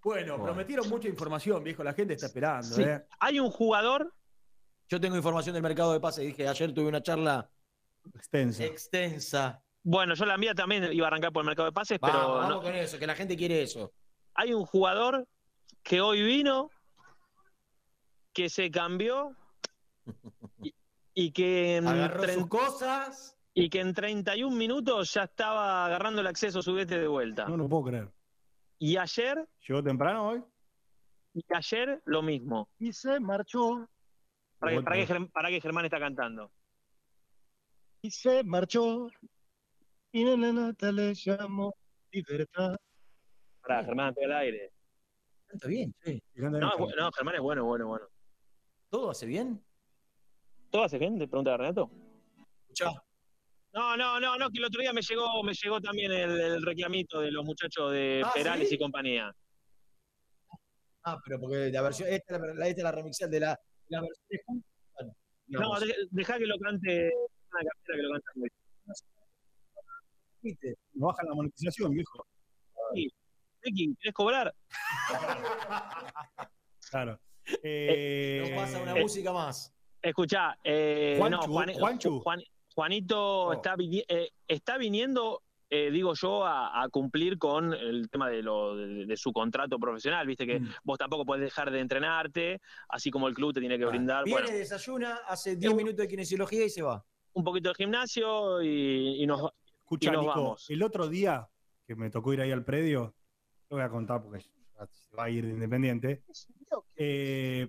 [0.03, 0.43] Bueno, Bueno.
[0.43, 1.85] prometieron mucha información, viejo.
[1.85, 2.81] La gente está esperando, Sí.
[2.83, 3.05] ¿eh?
[3.21, 4.13] Hay un jugador.
[4.89, 6.25] Yo tengo información del mercado de pases.
[6.25, 7.49] Dije, ayer tuve una charla
[8.15, 8.63] Extensa.
[8.65, 9.63] extensa.
[9.83, 12.49] Bueno, yo la mía también iba a arrancar por el mercado de pases, pero Vamos,
[12.49, 13.91] no- con eso, que la gente quiere eso.
[14.35, 15.27] hay un jugador
[15.83, 16.69] que hoy vino,
[18.33, 19.35] que se cambió
[20.63, 20.73] y,
[21.13, 23.37] y que en Agarró sus cosas.
[23.53, 27.45] y que en 31 minutos ya estaba agarrando el acceso sudeste de vuelta.
[27.47, 28.11] No lo puedo creer.
[28.79, 30.43] Y ayer, ¿Llegó temprano hoy?
[31.33, 32.69] y ayer lo mismo.
[32.79, 33.87] Y se marchó.
[34.59, 35.09] Para que, para que vez.
[35.09, 36.51] Germ- para que Germán está cantando.
[38.01, 39.09] Y se marchó.
[40.11, 41.73] Y la nota le llamó
[42.11, 42.75] libertad.
[43.61, 44.73] Para Germán, todo el aire.
[45.47, 46.21] Canta bien, sí.
[46.35, 46.71] No,
[47.11, 48.07] Germán es bueno, bueno, bueno.
[48.89, 49.63] ¿Todo hace bien?
[50.69, 51.17] ¿Todo hace bien?
[51.17, 51.91] ¿Te pregunta Renato?
[52.61, 52.91] Escuchá.
[53.73, 56.65] No, no, no, no, que el otro día me llegó, me llegó también el, el
[56.65, 58.75] reclamito de los muchachos de Ah, Perales ¿sí?
[58.75, 59.33] y compañía.
[61.03, 64.01] Ah, pero porque la versión, esta, es la, esta es la remixal de la, la
[64.01, 64.63] versión
[64.97, 65.13] de
[65.47, 65.71] No,
[66.09, 67.11] deja que lo cante
[67.51, 68.49] una cartera que lo canta muy
[70.41, 70.75] ¿viste?
[70.93, 72.25] No bajan la monetización, viejo.
[72.93, 73.09] bien.
[73.63, 74.53] Ricky, ¿querés cobrar?
[76.89, 77.19] Claro.
[77.63, 79.73] Eh, No pasa una eh, música más.
[80.01, 82.19] Escuchá, eh, Juanchu, no, Juan- Juanchu.
[82.21, 83.53] Juan- Juanito Oh.
[83.53, 88.75] está, eh, está viniendo, eh, digo yo, a, a cumplir con el tema de, lo,
[88.75, 90.25] de, de su contrato profesional.
[90.27, 90.69] Viste que Mm.
[90.83, 92.59] vos tampoco podés dejar de entrenarte,
[92.89, 94.23] así como el club te tiene que brindar.
[94.25, 97.05] Viene, Bueno, desayuna, hace 10 minutos de kinesiología y se va.
[97.33, 100.69] Un poquito de gimnasio y, y nos, Escucha, y nos Nico, vamos.
[100.69, 101.47] el otro día
[101.87, 103.15] que me tocó ir ahí al predio,
[103.69, 106.23] lo voy a contar porque se va a ir de Independiente.
[106.95, 107.67] eh,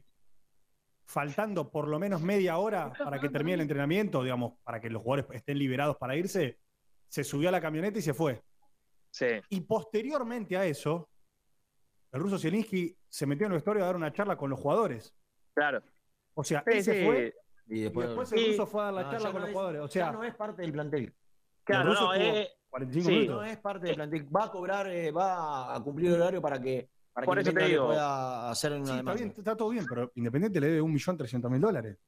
[1.05, 5.03] faltando por lo menos media hora para que termine el entrenamiento, digamos, para que los
[5.03, 6.59] jugadores estén liberados para irse,
[7.09, 8.43] se subió a la camioneta y se fue.
[9.11, 9.27] Sí.
[9.51, 11.11] Y posteriormente a eso,
[12.13, 15.15] el ruso Zielinski se metió en el vestuario a dar una charla con los jugadores.
[15.55, 15.83] Claro.
[16.35, 17.05] O sea, Sí, él se sí.
[17.05, 17.35] fue
[17.69, 19.49] Y y después, después el ruso fue a dar la No, charla con no los
[19.49, 19.81] es- jugadores.
[19.83, 21.15] O ya sea, no es parte del plantel.
[21.65, 23.15] Claro, no, eh, 45 sí.
[23.17, 23.37] minutos.
[23.37, 24.37] No es parte del plantel.
[24.37, 27.51] Va a cobrar, eh, va a cumplir el horario para que para Por que eso
[27.51, 27.87] te Independiente le digo.
[27.89, 29.15] pueda hacer una Sí, está demanda.
[29.15, 31.99] bien, está todo bien, pero Independiente le debe 1.300.000 dólares.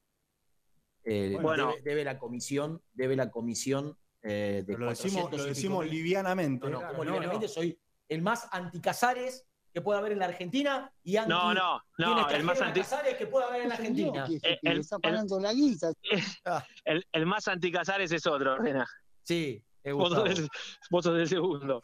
[1.05, 1.69] Eh, Bueno.
[1.73, 6.71] debe, debe la comisión, debe la comisión eh, de lo decimos, 400 lo decimos livianamente.
[6.71, 7.53] No, no, como No, livianamente no.
[7.53, 7.79] soy
[8.09, 12.61] el más anti-Casares que pueda haber en la Argentina y anti No, no, el más
[12.61, 14.25] anti- Casares que pueda haber en la Argentina.
[14.31, 15.93] Eh, el, el- la guisa.
[16.85, 18.87] el- el más anticasares es otro, Rena.
[19.25, 20.49] Sí, es Vos sos, del,
[20.91, 21.83] vos sos del segundo.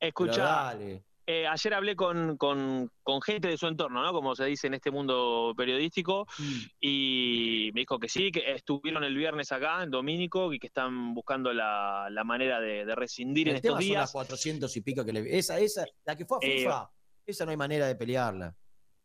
[0.00, 1.04] Escuchá, Pero dale.
[1.30, 4.12] Eh, ayer hablé con, con- con gente de su entorno, ¿no?
[4.14, 6.60] Como se dice en este mundo periodístico, Mm.
[6.80, 11.14] y me dijo que sí, que estuvieron el viernes acá en Domínico y que están
[11.14, 14.12] buscando la, la manera de, de rescindir en El tema estos son las días.
[14.12, 15.38] 400 y pico que le.
[15.38, 16.90] Esa, esa, la que fue a Eh, FIFA,
[17.26, 18.56] esa no hay manera de pelearla.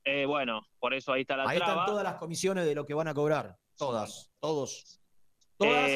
[0.05, 1.73] Eh, bueno, por eso ahí está la Ahí traba.
[1.73, 3.57] están todas las comisiones de lo que van a cobrar.
[3.77, 4.99] Todas, todos.
[5.57, 5.89] Todas,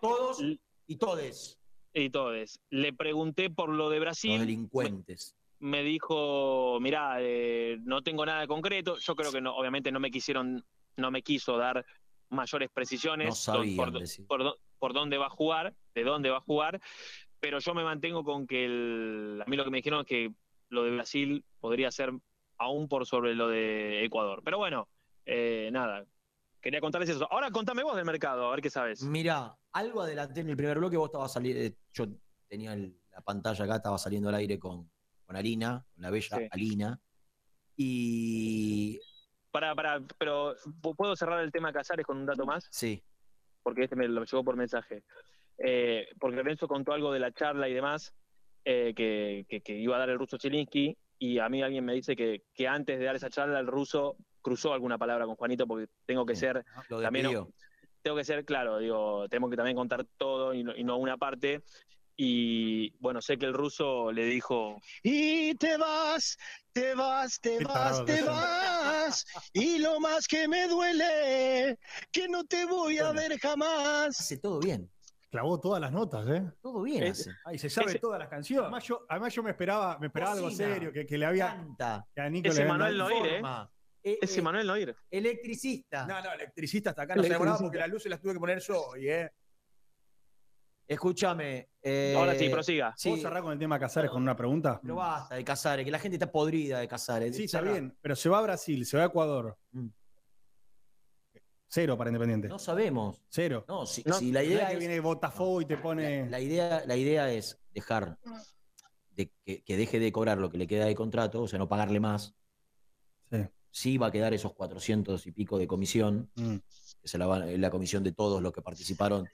[0.00, 0.42] todos
[0.86, 1.58] y todes.
[1.94, 2.60] y todes.
[2.70, 4.40] Le pregunté por lo de Los Brasil.
[4.40, 5.34] delincuentes.
[5.60, 8.96] Me dijo, mirá, eh, no tengo nada de concreto.
[8.98, 10.64] Yo creo que no, obviamente no me quisieron,
[10.96, 11.84] no me quiso dar
[12.30, 16.38] mayores precisiones No sabían por, por dó- por dónde va a jugar, de dónde va
[16.38, 16.80] a jugar,
[17.40, 20.32] pero yo me mantengo con que el, a mí lo que me dijeron es que
[20.68, 22.12] lo de Brasil podría ser
[22.58, 24.42] aún por sobre lo de Ecuador.
[24.44, 24.88] Pero bueno,
[25.26, 26.04] eh, nada,
[26.60, 27.28] quería contarles eso.
[27.30, 29.02] Ahora contame vos del mercado, a ver qué sabes.
[29.02, 32.06] Mirá, algo adelanté en el primer bloque, vos estabas saliendo, yo
[32.48, 34.90] tenía el- la pantalla acá, estaba saliendo al aire con,
[35.26, 36.48] con Alina, con la bella Sí.
[36.50, 37.00] Alina.
[37.76, 39.00] Y
[39.50, 40.54] Para, para, pero
[40.96, 42.66] ¿puedo cerrar el tema Casares con un dato más?
[42.70, 43.02] sí,
[43.62, 45.04] porque este me lo llegó por mensaje.
[45.58, 48.12] Eh, porque Renzo contó algo de la charla y demás
[48.64, 51.94] eh, que, que- que iba a dar el ruso Chelinsky y a mí alguien me
[51.94, 55.66] dice que, que antes de dar esa charla el ruso cruzó alguna palabra con Juanito
[55.66, 57.26] porque tengo que ser lo también
[58.02, 61.16] tengo que ser claro, digo, tenemos que también contar todo y no, y no una
[61.16, 61.62] parte.
[62.16, 66.36] Y bueno, sé que el ruso le dijo, Y te vas,
[66.72, 69.24] te vas, te Qué vas, te vas.
[69.52, 71.78] Y lo más que me duele,
[72.12, 74.20] que no te voy a ver jamás.
[74.20, 74.90] Hace todo bien.
[75.30, 76.44] Clavó todas las notas, ¿eh?
[76.62, 77.30] Todo bien Es- hace.
[77.44, 78.62] Ay, se sabe Ese- todas las canciones.
[78.66, 81.48] Además yo, además yo me esperaba, me esperaba algo Cocina, serio, que, que le había.
[81.48, 83.30] Canta, Que a Nico ese le Manuel Noir, ¿eh?
[83.40, 83.70] forma.
[84.04, 84.96] Eh, Ese eh, Manuel Noir.
[85.10, 86.06] electricista.
[86.06, 88.80] No, no, electricista hasta acá no se porque las luces las tuve que poner yo
[88.86, 89.32] hoy, ¿eh?
[90.86, 91.70] Escúchame.
[91.82, 92.92] eh, Ahora sí, prosiga.
[92.96, 94.78] sí, ¿Puedo cerrar con el tema Casares con una pregunta?
[94.82, 97.34] pero basta de Casares, que la gente está podrida de Casares.
[97.36, 99.56] Sí, está bien, pero se va a Brasil, se va a Ecuador.
[99.72, 99.88] Mm.
[101.68, 102.48] Cero para Independiente.
[102.48, 103.20] No sabemos.
[103.28, 103.64] Cero.
[103.66, 106.24] No, si, No, si la No es idea que es, viene Botafogo y te pone.
[106.24, 108.18] la, la idea, la idea es dejar
[109.10, 111.68] de que, que deje de cobrar lo que le queda de contrato, o sea, no
[111.68, 112.34] pagarle más.
[113.30, 113.38] Sí.
[113.70, 116.56] Sí va a quedar esos 400 y pico de comisión, Mm.
[117.02, 119.26] que se la, va- es la comisión de todos los que participaron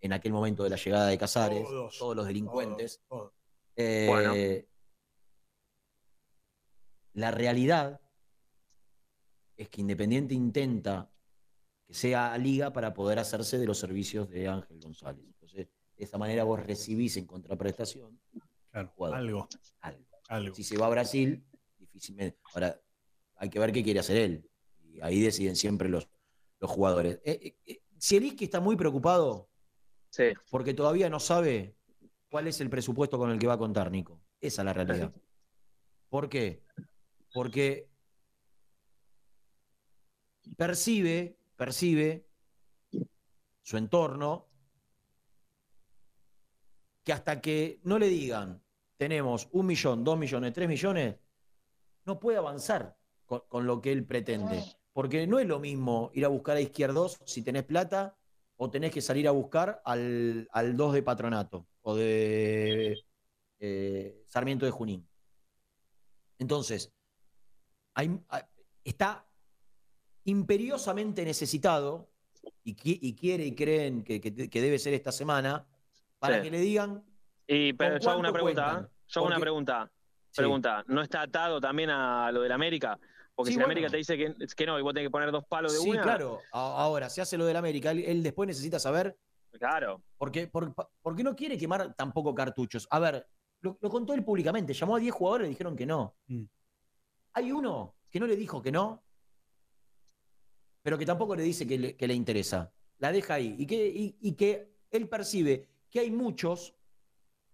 [0.00, 3.00] en aquel momento de la llegada de Casares, Todos, todos los delincuentes.
[3.76, 4.34] Eh, Bueno.
[7.14, 8.00] La realidad
[9.56, 11.10] es que Independiente intenta
[11.86, 15.24] que sea liga para poder hacerse de los servicios de Ángel González.
[15.26, 18.18] Entonces, de esa manera vos recibís en contraprestación
[18.70, 19.48] Claro, algo.
[19.80, 20.06] algo.
[20.28, 20.54] Algo.
[20.54, 21.44] Si se va a Brasil,
[21.76, 22.38] difícilmente.
[22.54, 22.80] Ahora,
[23.34, 24.48] hay que ver qué quiere hacer él.
[24.84, 26.08] Y ahí deciden siempre los,
[26.60, 27.20] los jugadores.
[27.24, 29.49] Eh, eh, eh, Zielinski está muy preocupado
[30.10, 30.32] Sí.
[30.50, 31.76] porque todavía no sabe
[32.28, 34.20] cuál es el presupuesto con el que va a contar, Nico.
[34.40, 35.12] Esa es la realidad.
[36.08, 36.64] ¿Por qué?
[37.32, 37.88] Porque
[40.56, 42.26] percibe, percibe
[43.62, 44.48] su entorno
[47.04, 48.62] que hasta que no le digan
[48.96, 51.16] tenemos un millón, dos millones, tres millones,
[52.04, 54.62] no puede avanzar con, con lo que él pretende.
[54.92, 58.18] Porque no es lo mismo ir a buscar a izquierdos si tenés plata
[58.62, 62.94] o tenés que salir a buscar al, al 2 de Patronato o de
[63.58, 65.08] eh, Sarmiento de Junín.
[66.38, 66.92] Entonces,
[67.94, 68.20] hay-
[68.84, 69.24] está
[70.24, 72.10] imperiosamente necesitado
[72.62, 75.66] y, qui- y quiere y creen que, que- que debe ser esta semana
[76.18, 76.42] para Sí.
[76.42, 77.02] que le digan
[77.46, 78.90] Y pero ¿Con yo hago una pregunta, cuentan?
[79.08, 79.90] yo hago una pregunta.
[80.32, 80.36] Sí.
[80.36, 82.98] Pregunta, ¿no está atado también a lo del América?
[83.40, 83.72] Porque Sí, si bueno.
[83.72, 85.90] América te dice que, que no y vos tenés que poner dos palos de Sí,
[85.90, 86.02] una.
[86.02, 86.40] claro.
[86.52, 87.90] A- Ahora, se hace lo del América.
[87.90, 89.16] Él, él después necesita saber
[89.58, 90.02] Claro.
[90.18, 92.86] por qué, por, por qué no quiere quemar tampoco cartuchos.
[92.90, 93.26] A ver,
[93.62, 94.74] lo, lo contó él públicamente.
[94.74, 96.14] Llamó a 10 jugadores y le dijeron que no.
[96.26, 96.42] Mm.
[97.32, 99.02] Hay uno que no le dijo que no,
[100.82, 102.72] pero que tampoco le dice que le, que le interesa.
[102.98, 103.54] La deja ahí.
[103.58, 106.74] Y que, y- y que él percibe que hay muchos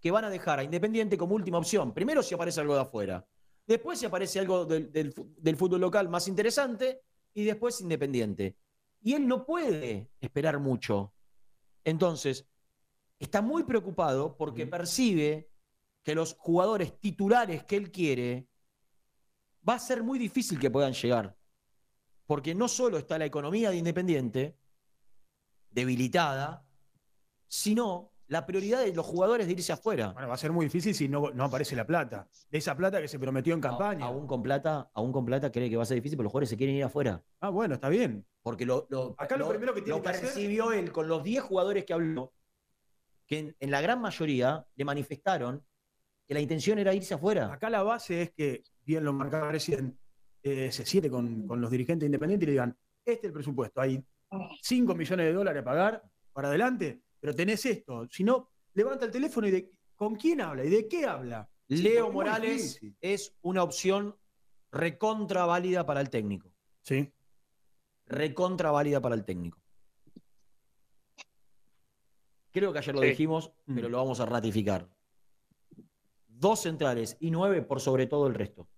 [0.00, 1.92] que van a dejar a Independiente como última opción.
[1.92, 3.26] Primero si aparece algo de afuera.
[3.66, 7.02] Después si aparece algo del, del fu- del fútbol local más interesante.
[7.34, 8.56] Y después Independiente.
[9.02, 11.12] Y él no puede esperar mucho.
[11.84, 12.46] Entonces,
[13.18, 15.50] está muy preocupado porque percibe
[16.02, 18.48] que los jugadores titulares que él quiere
[19.68, 21.36] va a ser muy difícil que puedan llegar.
[22.24, 24.58] Porque no solo está la economía de Independiente
[25.70, 26.66] debilitada,
[27.48, 30.12] sino la prioridad de los jugadores de irse afuera.
[30.12, 32.28] Bueno, va a ser muy difícil si no, no aparece la plata.
[32.50, 34.04] De esa plata que se prometió en campaña.
[34.06, 36.48] Aún con plata, aún con plata cree que va a ser difícil, pero los jugadores
[36.50, 37.22] se quieren ir afuera.
[37.40, 38.26] Ah, bueno, está bien.
[38.42, 41.22] Porque lo, lo- Acá lo primero que tiene lo que hacer- percibió él con los
[41.22, 42.32] 10 jugadores que habló,
[43.26, 45.64] que en, en la gran mayoría le manifestaron
[46.26, 47.52] que la intención era irse afuera.
[47.52, 49.98] Acá la base es que, bien lo marcaba recién,
[50.42, 53.80] eh, se siente con, con los dirigentes independientes y le digan, este es el presupuesto,
[53.80, 54.04] hay
[54.62, 58.06] 5 millones de dólares a pagar para adelante, pero tenés esto.
[58.08, 60.64] Si no, levanta el teléfono y de, ¿con quién habla?
[60.64, 61.50] ¿Y de qué habla?
[61.68, 64.16] Sí, Leo Morales es una opción
[64.70, 66.52] recontra válida para el técnico.
[66.82, 67.12] Sí.
[68.04, 69.60] Recontra válida para el técnico.
[72.52, 73.08] Creo que ayer lo Sí.
[73.08, 74.88] dijimos, pero lo vamos a ratificar.
[76.28, 78.68] Dos centrales y nueve por sobre todo el resto.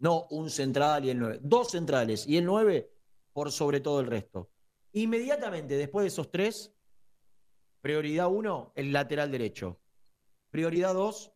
[0.00, 1.38] No un central y el nueve.
[1.40, 2.92] Dos centrales y el nueve
[3.32, 4.50] por sobre todo el resto.
[4.92, 6.74] Inmediatamente después de esos tres,
[7.82, 9.78] prioridad uno, el lateral derecho.
[10.50, 11.32] Prioridad dos,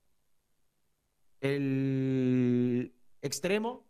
[1.41, 3.85] el extremo.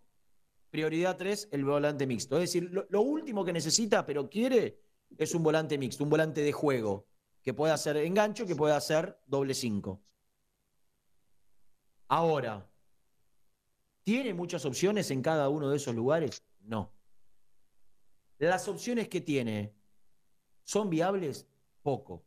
[0.71, 2.37] Prioridad tres, el volante mixto.
[2.37, 4.83] Es decir, lo, lo último que necesita, pero quiere,
[5.17, 7.07] es un volante mixto, un volante de juego,
[7.43, 10.03] que pueda hacer engancho, que pueda hacer doble cinco.
[12.09, 12.69] Ahora,
[14.03, 16.45] ¿tiene muchas opciones en cada uno de esos lugares?
[16.61, 16.93] No.
[18.39, 19.75] Las opciones que tiene
[20.65, 21.47] son viables
[21.83, 22.26] poco.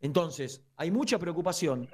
[0.00, 1.88] Entonces, hay mucha preocupación,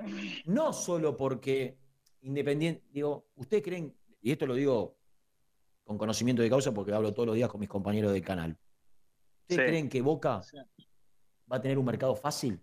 [0.44, 1.78] no solo porque
[2.22, 4.98] Independiente, digo, ¿ustedes creen, y esto lo digo
[5.84, 8.58] con conocimiento de causa porque hablo todos los días con mis compañeros del canal,
[9.42, 9.66] ¿ustedes Sí.
[9.66, 10.42] creen que Boca
[11.50, 12.60] va a tener un mercado fácil?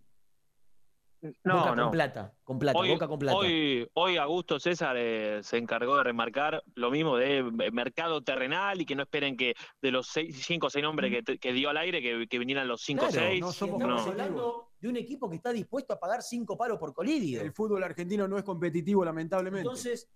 [1.44, 1.84] No, Boca no.
[1.84, 3.38] con plata, con plata, Hoy, Boca con plata.
[3.38, 8.80] hoy, hoy Augusto César eh, se encargó de remarcar lo mismo de eh, mercado terrenal
[8.80, 11.54] y que no esperen que de los seis, cinco o seis nombres que, te- que
[11.54, 13.42] dio al aire que, que vinieran los cinco o Claro, seis.
[13.42, 13.86] no somos No.
[13.98, 17.42] estamos hablando de un equipo que está dispuesto a pagar cinco palos por colidio.
[17.42, 19.62] El fútbol argentino no es competitivo, lamentablemente.
[19.68, 20.08] Entonces,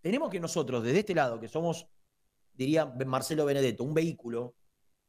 [0.00, 1.86] tenemos que nosotros, desde este lado, que somos,
[2.52, 4.54] diría Marcelo Benedetto, un vehículo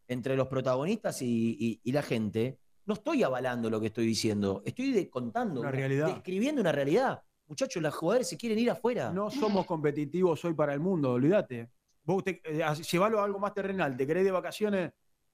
[0.08, 4.64] entre los protagonistas y, y- y la gente, no estoy avalando lo que estoy diciendo,
[4.66, 6.08] estoy de- contando, Una realidad.
[6.08, 7.22] describiendo una realidad.
[7.48, 9.12] Muchachos, los jugadores se quieren ir afuera.
[9.12, 11.70] No somos competitivos hoy para el mundo, olvídate.
[12.04, 14.92] Vos te, eh, llevalo a algo más terrenal, te querés de vacaciones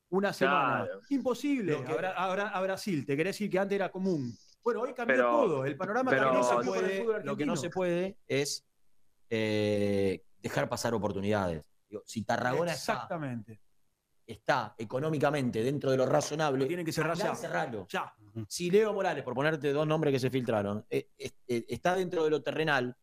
[0.09, 0.85] una semana.
[0.85, 0.99] Claro.
[1.09, 1.77] Imposible.
[1.83, 4.31] Que- a, Bra- a Bra- a Brasil, te querés decir que antes era común.
[4.63, 5.65] Bueno, hoy cambió Pero- todo.
[5.65, 8.65] El panorama pero- cambió se para el lo que no se puede es
[9.29, 11.67] eh, dejar pasar oportunidades.
[11.89, 13.53] Digo, si Tarragona está, Exactamente.
[13.53, 13.63] está
[14.77, 17.33] económicamente dentro de lo razonable, Tienen que cerrar ya.
[17.33, 17.85] y cerralo.
[17.89, 18.13] Ya.
[18.47, 21.31] Si Leo Morales, por ponerte dos nombres que se filtraron, eh, eh,
[21.67, 22.95] está dentro de lo terrenal,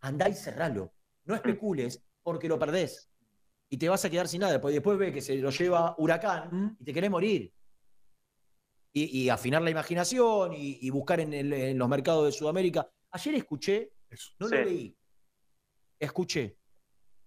[0.00, 0.92] andá y cerralo.
[1.24, 3.10] No especules porque lo perdés.
[3.68, 4.52] Y te vas a quedar sin nada.
[4.54, 7.52] Después, después ves que se lo lleva Huracán y te querés morir.
[8.92, 12.88] Y, y afinar la imaginación y, y buscar en, el- en los mercados de Sudamérica.
[13.10, 13.92] Ayer escuché,
[14.38, 14.54] no Sí.
[14.54, 14.96] lo leí,
[15.98, 16.56] escuché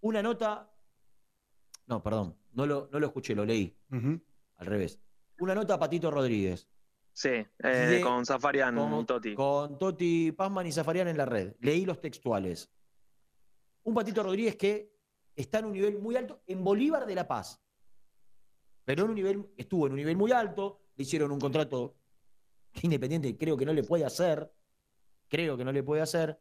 [0.01, 0.70] una nota.
[1.91, 3.75] No, perdón, no lo, no lo escuché, lo leí.
[3.91, 4.97] Al revés.
[5.39, 6.69] Una nota a Patito Rodríguez.
[7.11, 9.35] Sí, eh, De- con Zafarian con, y Totti.
[9.35, 11.53] con Totti Pazman y Zafarian en la red.
[11.59, 12.71] Leí los textuales.
[13.83, 14.95] Un Patito Rodríguez que
[15.35, 17.61] está en un nivel muy alto en Bolívar de La Paz.
[18.85, 21.97] Pero en un nivel, estuvo en un nivel muy alto, le hicieron un contrato
[22.71, 24.49] que Independiente creo que no le puede hacer.
[25.27, 26.39] Creo que no le puede hacer.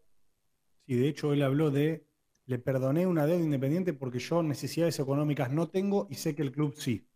[0.87, 2.07] Sí, de hecho él habló de,
[2.51, 6.51] le perdoné una deuda independiente porque yo necesidades económicas no tengo y sé que el
[6.51, 7.07] club sí.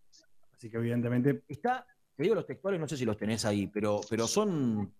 [0.52, 1.42] Así que evidentemente...
[1.48, 1.84] Está,
[2.14, 4.94] te digo los textuales, no sé si los tenés ahí, pero, pero son,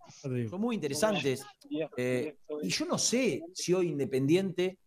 [0.51, 1.47] son muy interesantes.
[1.97, 4.81] Eh, y yo no sé si hoy Independiente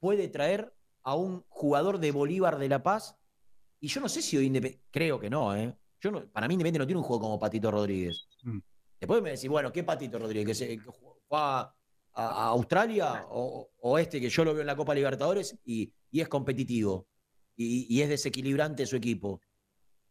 [0.00, 0.74] puede traer
[1.04, 3.16] a un jugador de Bolívar de La Paz.
[3.78, 4.84] Y yo no sé si hoy Independiente.
[4.90, 5.72] Creo que no, ¿eh?
[6.00, 8.26] Yo no- para mí Independiente no tiene un juego como Patito Rodríguez.
[8.42, 8.58] Mm.
[9.00, 10.46] Después me decís, bueno, ¿qué Patito Rodríguez?
[10.48, 11.08] ¿Que, se- que fue
[12.14, 16.28] a, Australia o, este que yo lo veo en la Copa Libertadores y, y es
[16.28, 17.06] competitivo
[17.56, 19.40] y, y es desequilibrante su equipo?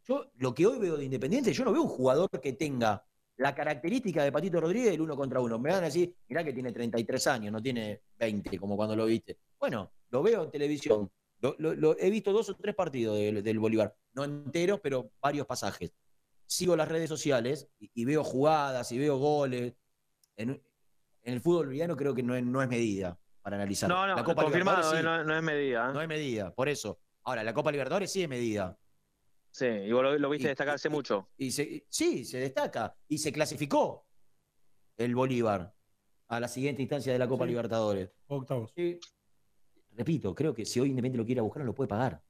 [0.08, 3.06] Yo lo que hoy veo de Independiente, yo no veo un jugador que tenga
[3.38, 5.58] la característica de Patito Rodríguez del uno contra uno.
[5.58, 9.06] Me van a decir, mirá que tiene 33 años, no tiene 20 como cuando lo
[9.06, 9.38] viste.
[9.60, 11.12] Bueno, lo veo en televisión.
[11.40, 13.96] Lo, he visto dos o tres partidos del, del Bolívar.
[14.14, 15.92] No enteros, pero varios pasajes.
[16.46, 19.74] Sigo las redes sociales y, veo jugadas y veo goles.
[21.24, 23.90] En el fútbol boliviano creo que no es, no es medida para analizar.
[23.90, 25.06] No, no, La Copa confirmado, Libertadores eh, sí.
[25.06, 25.90] no, no es medida.
[25.90, 25.94] ¿eh?
[25.94, 27.00] No es medida, por eso.
[27.24, 28.78] Ahora, la Copa Libertadores sí es medida.
[29.52, 31.30] Sí, y vos lo, lo viste Y- destacarse mucho.
[31.38, 32.96] Y se- sí, se destaca.
[33.08, 34.08] Y se clasificó
[34.98, 35.74] el Bolívar
[36.28, 37.50] a la siguiente instancia de la Copa Sí.
[37.50, 38.10] Libertadores.
[38.28, 38.74] Octavos.
[39.94, 42.24] Repito, creo que si hoy Independiente lo quiere buscar, no lo puede pagar.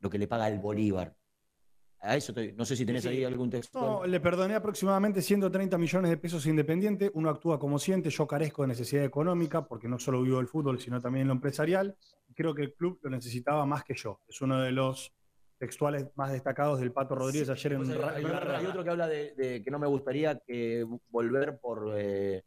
[0.00, 1.14] Lo que le paga el Bolívar.
[2.02, 3.08] A eso estoy- no sé si tenés Sí.
[3.10, 3.78] ahí algún texto.
[3.78, 7.10] No, le perdoné aproximadamente 130 millones de pesos Independiente.
[7.14, 8.08] Uno actúa como siente.
[8.08, 11.94] Yo carezco de necesidad económica porque no solo vivo del fútbol, sino también lo empresarial.
[12.34, 14.20] Creo que el club lo necesitaba más que yo.
[14.28, 15.12] Es uno de los
[15.58, 19.70] textuales más destacados del Pato Rodríguez ayer en hay, otro que habla de, de que
[19.70, 21.92] no me gustaría que volver por.
[21.98, 22.42] eh,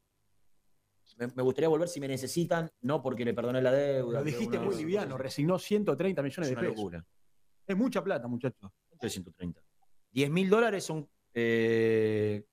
[1.20, 4.18] me, me gustaría volver si me necesitan, no porque le perdoné la deuda.
[4.20, 6.76] Lo dijiste muy liviano, resignó 130 millones Es de una pesos.
[6.78, 7.06] locura.
[7.68, 8.72] Es mucha plata, muchachos.
[9.04, 9.62] 330.
[10.12, 12.46] 10 mil dólares son eh,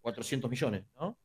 [0.00, 1.18] 400 millones, ¿no?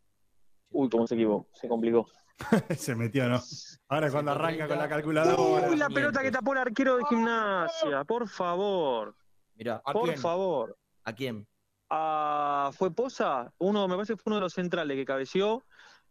[0.72, 2.07] Uy, cómo se equivocó, se complicó.
[2.76, 3.39] Se metió, ¿no?
[3.88, 5.69] Ahora cuando arranca con la calculadora.
[5.69, 9.15] Uy, la pelota que tapó el arquero de gimnasia, por favor.
[9.53, 10.77] Mira, por favor.
[11.06, 11.47] ¿A quién?
[11.89, 13.53] Ah, ¿Fue Poza?
[13.60, 15.64] Uno, me parece que fue uno de los centrales que cabeció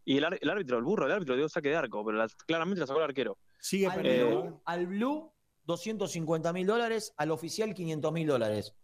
[0.04, 2.86] y el, árbitro, el burro, el árbitro dio saque de arco, pero la- claramente la
[2.86, 3.36] sacó el arquero.
[3.58, 4.42] Sigue al, perdiendo.
[4.42, 5.33] Blue, al Blue,
[5.64, 8.74] 250 mil dólares, al oficial 500 mil dólares.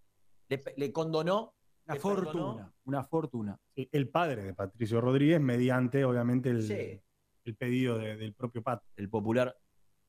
[0.49, 1.55] Le, le condonó.
[1.87, 2.75] Una le fortuna, perdonó.
[2.85, 3.61] una fortuna.
[3.75, 7.01] Sí, El padre de Patricio Rodríguez, mediante, obviamente, el, Sí.
[7.45, 8.83] el pedido de- del propio Pat.
[8.97, 9.57] El popular.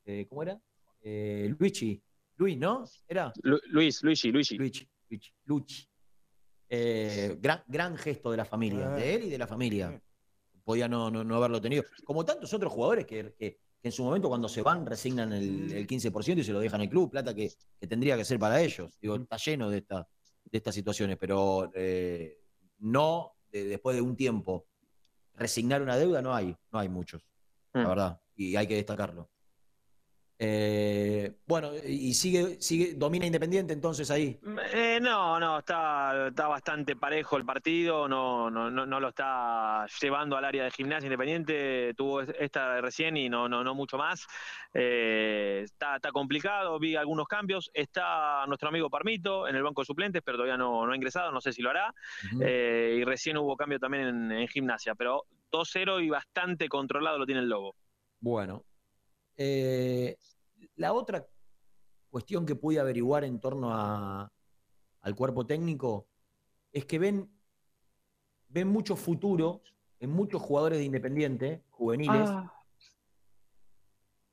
[0.05, 0.59] eh, ¿Cómo era?
[1.01, 2.01] Eh, Luigi.
[2.37, 2.85] Luis, ¿no?
[3.07, 3.31] Era.
[3.43, 4.57] Lu- Luis, Luigi, Luigi.
[4.57, 5.87] Luigi, Luigi, Luchi.
[6.69, 8.99] Eh, gran, gran gesto de la familia, Eh.
[8.99, 10.01] de él y de la familia.
[10.63, 11.83] Podía no, no, no haberlo tenido.
[12.03, 15.71] Como tantos otros jugadores que, que- que en su momento cuando se van resignan el,
[15.73, 18.61] el 15% y se lo dejan al club, plata que, que tendría que ser para
[18.61, 18.91] ellos.
[19.01, 20.07] Digo, está lleno de, esta,
[20.45, 22.39] de estas situaciones, pero eh,
[22.79, 24.67] no de- después de un tiempo
[25.33, 27.23] resignar una deuda, no hay, no hay muchos,
[27.73, 27.87] la Mm.
[27.87, 29.29] verdad, y hay que destacarlo.
[30.43, 34.39] Eh, bueno, y sigue, sigue, domina Independiente entonces ahí.
[34.73, 39.85] Eh, no, no, está, está bastante parejo el partido, no, no, no, no lo está
[40.01, 43.99] llevando al área de gimnasia independiente, tuvo es- esta recién y no, no, no mucho
[43.99, 44.25] más.
[44.73, 49.85] Eh, está, está complicado, vi algunos cambios, está nuestro amigo Parmito en el banco de
[49.85, 51.93] suplentes, pero todavía no, no ha ingresado, no sé si lo hará.
[52.31, 57.41] Y recién hubo cambio también en, en gimnasia, pero 2-0 y bastante controlado lo tiene
[57.41, 57.75] el Lobo.
[58.19, 58.63] Bueno,
[59.37, 60.15] eh,
[60.81, 61.27] la otra
[62.09, 64.31] cuestión que pude averiguar en torno a-
[65.01, 66.07] al cuerpo técnico
[66.71, 67.29] es que ven,
[68.49, 69.61] ven mucho futuro
[69.99, 72.51] en muchos jugadores de Independiente, juveniles, Ah.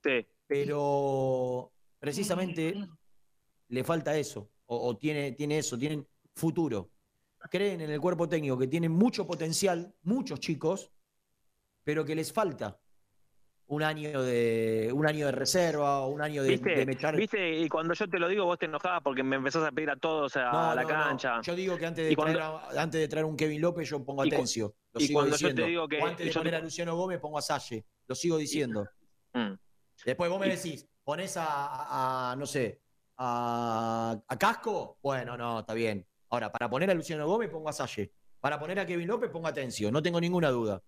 [0.03, 0.27] Sí.
[0.47, 2.75] pero precisamente
[3.69, 6.91] le falta eso, o, o tiene, tiene eso, tienen futuro.
[7.51, 10.91] Creen en el cuerpo técnico que tienen mucho potencial, muchos chicos,
[11.85, 12.81] pero que les falta
[13.71, 16.71] un año de, un año de reserva, o un año de, ¿Viste?
[16.71, 17.59] de mechar- ¿Viste?
[17.59, 19.97] Y cuando yo te lo digo, vos te enojabas porque me empezás a pedir a
[19.97, 20.95] todos a No, la no, no.
[20.95, 21.41] cancha.
[21.43, 24.03] Yo digo que antes de, cuando- traer a, antes de traer un Kevin López, yo
[24.05, 24.75] pongo a Tencio.
[24.95, 25.67] Lo y sigo cuando yo te diciendo.
[25.69, 27.85] digo que- O antes de yo te- poner a Luciano Gómez, pongo a Salle.
[28.07, 28.87] Lo sigo diciendo.
[29.35, 29.53] Mm.
[30.07, 32.81] Después vos me decís, pones a, a- no sé,
[33.19, 34.99] a, a Casco.
[35.03, 36.07] Bueno, no, está bien.
[36.31, 38.13] Ahora, para poner a Luciano Gómez, pongo a Salle.
[38.41, 39.91] Para poner a Kevin López, pongo a Tencio.
[39.93, 40.81] No tengo ninguna duda.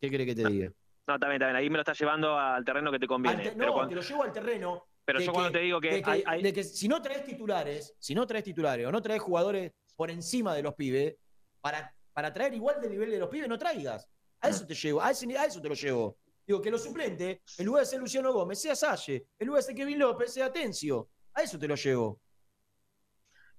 [0.00, 0.72] ¿Qué quiere que te diga?
[1.06, 1.42] No, está bien.
[1.42, 3.42] Ahí me lo estás llevando al terreno que te conviene.
[3.42, 4.84] Pero no, cuando- te lo llevo al terreno.
[5.04, 7.24] Pero yo cuando te digo que de que, hay- hay- de que si no traes
[7.24, 11.16] titulares, si no traes titulares o no traes jugadores por encima de los pibes,
[11.60, 14.08] para, para traer igual del nivel de los pibes, no traigas.
[14.40, 16.18] A eso te llevo, a, ese, a eso te lo llevo.
[16.46, 19.66] Digo, que los suplentes, en lugar de ser Luciano Gómez, sea Salle, en lugar de
[19.66, 21.08] ser Kevin López, sea Tencio.
[21.34, 22.20] A eso te lo llevo.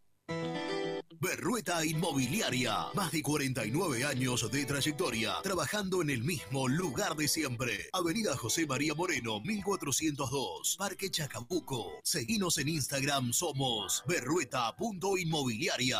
[1.21, 2.87] Berrueta Inmobiliaria.
[2.95, 7.89] Más de 49 años de trayectoria, trabajando en el mismo lugar de siempre.
[7.93, 11.91] Avenida José María Moreno, 1402, Parque Chacabuco.
[12.03, 15.99] Seguinos en Instagram, somos berrueta.inmobiliaria.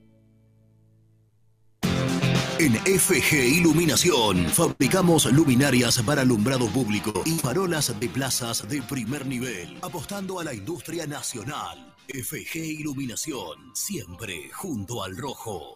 [2.61, 9.79] En FG Iluminación fabricamos luminarias para alumbrado público y farolas de plazas de primer nivel,
[9.81, 11.95] apostando a la industria nacional.
[12.07, 15.75] FG Iluminación, siempre junto al rojo.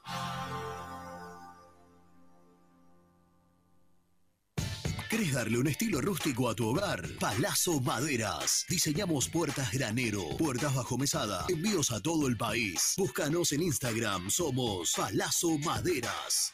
[5.09, 7.01] ¿Querés darle un estilo rústico a tu hogar?
[7.19, 8.63] Palazzo Maderas.
[8.69, 12.93] Diseñamos puertas granero, puertas bajo mesada, envíos a todo el país.
[12.95, 16.53] Búscanos en Instagram, somos Palazzo Maderas.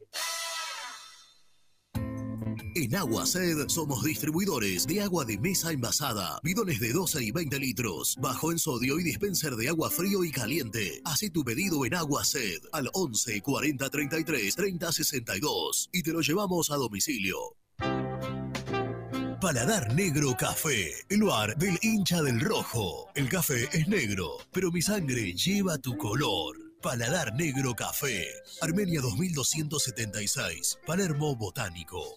[2.74, 7.59] En Agua Sed somos distribuidores de agua de mesa envasada, bidones de 12 y 20
[7.59, 11.01] litros, bajo en sodio y dispenser de agua frío y caliente.
[11.05, 16.20] Haz tu pedido en Agua Sed al 11 40 33 30 62 y te lo
[16.20, 17.36] llevamos a domicilio.
[19.40, 23.07] Paladar Negro Café, el lugar del hincha del rojo.
[23.15, 26.68] El café es negro, pero mi sangre lleva tu color.
[26.81, 28.25] Paladar Negro Café,
[28.63, 32.17] Armenia 2276, Palermo Botánico.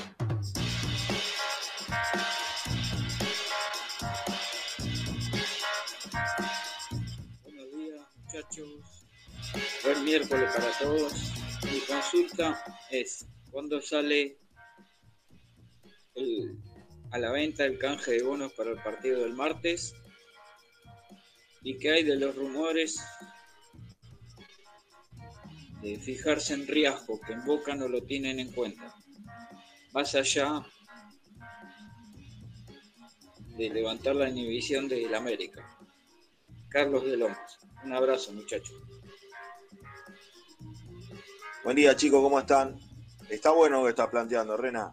[9.83, 11.13] Buen miércoles para todos.
[11.63, 14.37] Mi consulta es, ¿cuándo sale
[17.11, 19.93] a la venta el canje de bonos para el partido del martes?
[21.63, 22.99] ¿Y qué hay de los rumores
[25.81, 28.93] de fijarse en riesgo, que en Boca no lo tienen en cuenta?
[29.93, 30.65] Más allá
[33.57, 35.77] de levantar la inhibición del América.
[36.69, 37.59] Carlos de Lomas.
[37.83, 38.75] Un abrazo, muchachos.
[41.63, 42.79] Buen día chicos, ¿cómo están?
[43.29, 44.91] Está bueno lo que estás planteando, Rena.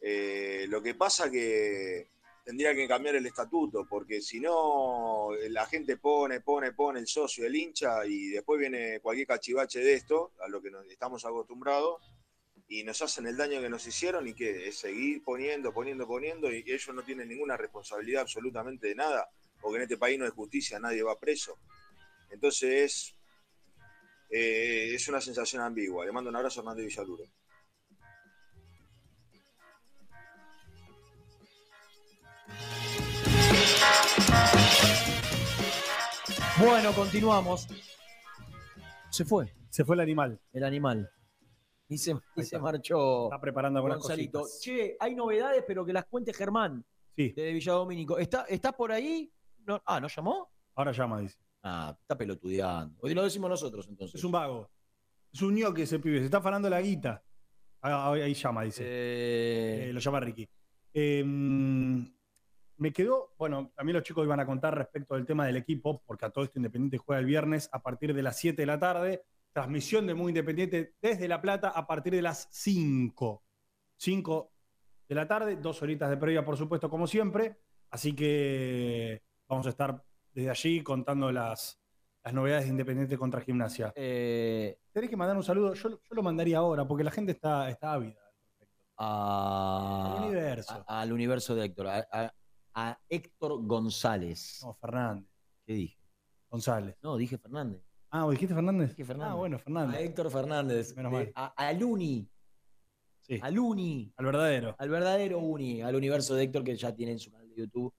[0.00, 2.08] Eh, lo que pasa que
[2.44, 7.46] tendría que cambiar el estatuto, porque si no, la gente pone, pone, pone el socio,
[7.46, 12.02] el hincha, y después viene cualquier cachivache de esto, a lo que nos estamos acostumbrados,
[12.68, 16.52] y nos hacen el daño que nos hicieron, y que es seguir poniendo, poniendo, poniendo,
[16.52, 19.30] y ellos no tienen ninguna responsabilidad absolutamente de nada,
[19.60, 21.58] porque en este país no hay justicia, nadie va preso.
[22.34, 23.16] Entonces es,
[24.30, 26.04] eh, es una sensación ambigua.
[26.04, 27.24] Le mando un abrazo a Hernández Villaluro.
[36.58, 37.66] Bueno, continuamos.
[39.10, 39.52] Se fue.
[39.70, 40.40] Se fue el animal.
[40.52, 41.10] El animal.
[41.88, 43.24] Y se, y se marchó.
[43.24, 44.40] Está preparando algunas Gonzalito.
[44.40, 44.60] cositas.
[44.62, 46.84] Che, hay novedades, pero que las cuente Germán.
[47.16, 47.32] Sí.
[47.32, 48.18] De Villadomínico.
[48.18, 49.30] ¿Está, ¿Estás por ahí?
[49.66, 50.50] No- ah, ¿no llamó?
[50.74, 51.36] Ahora llama, dice.
[51.66, 53.00] Ah, está pelotudeando.
[53.00, 54.16] Hoy lo decimos nosotros, entonces.
[54.16, 54.70] Es un vago.
[55.32, 56.18] Es un ñoque ese pibe.
[56.18, 57.24] Se está afanando la guita.
[57.80, 58.84] Ah, Ahí, llama, dice.
[58.86, 60.46] Eh, lo llama Ricky.
[60.92, 66.02] Eh, me quedó, bueno, también los chicos iban a contar respecto del tema del equipo,
[66.04, 68.78] porque a todo esto Independiente juega el viernes a partir de las 7 de la
[68.78, 69.24] tarde.
[69.52, 73.42] Transmisión de Muy Independiente desde La Plata a partir de las 5.
[73.96, 74.52] 5
[75.08, 77.56] de la tarde, dos horitas de previa, por supuesto, como siempre.
[77.90, 80.04] Así que vamos a estar
[80.34, 81.80] desde allí contando las,
[82.24, 83.92] las novedades de Independiente contra Gimnasia.
[83.96, 85.74] Eh, Tenés que mandar un saludo.
[85.74, 88.18] Yo, yo lo mandaría ahora, porque la gente está, está ávida.
[88.96, 90.84] a- Al universo.
[90.86, 91.86] a- al universo de Héctor.
[91.88, 94.60] A, Héctor González.
[94.64, 95.28] No, Fernández.
[95.64, 95.98] ¿Qué dije?
[96.48, 96.96] González.
[97.02, 97.80] No, dije Fernández.
[98.10, 98.90] Ah, ¿o dijiste Fernández?
[98.90, 99.32] Dije Fernández.
[99.32, 99.96] Ah, bueno, Fernández.
[99.96, 100.96] A Héctor Fernández.
[100.96, 101.32] Menos De- mal.
[101.34, 102.28] A, al Uni.
[103.22, 103.38] Sí.
[103.42, 104.12] Al Uni.
[104.16, 104.74] Al verdadero.
[104.78, 105.82] Al verdadero Uni.
[105.82, 107.92] Al universo de Héctor, que ya tiene en su canal de YouTube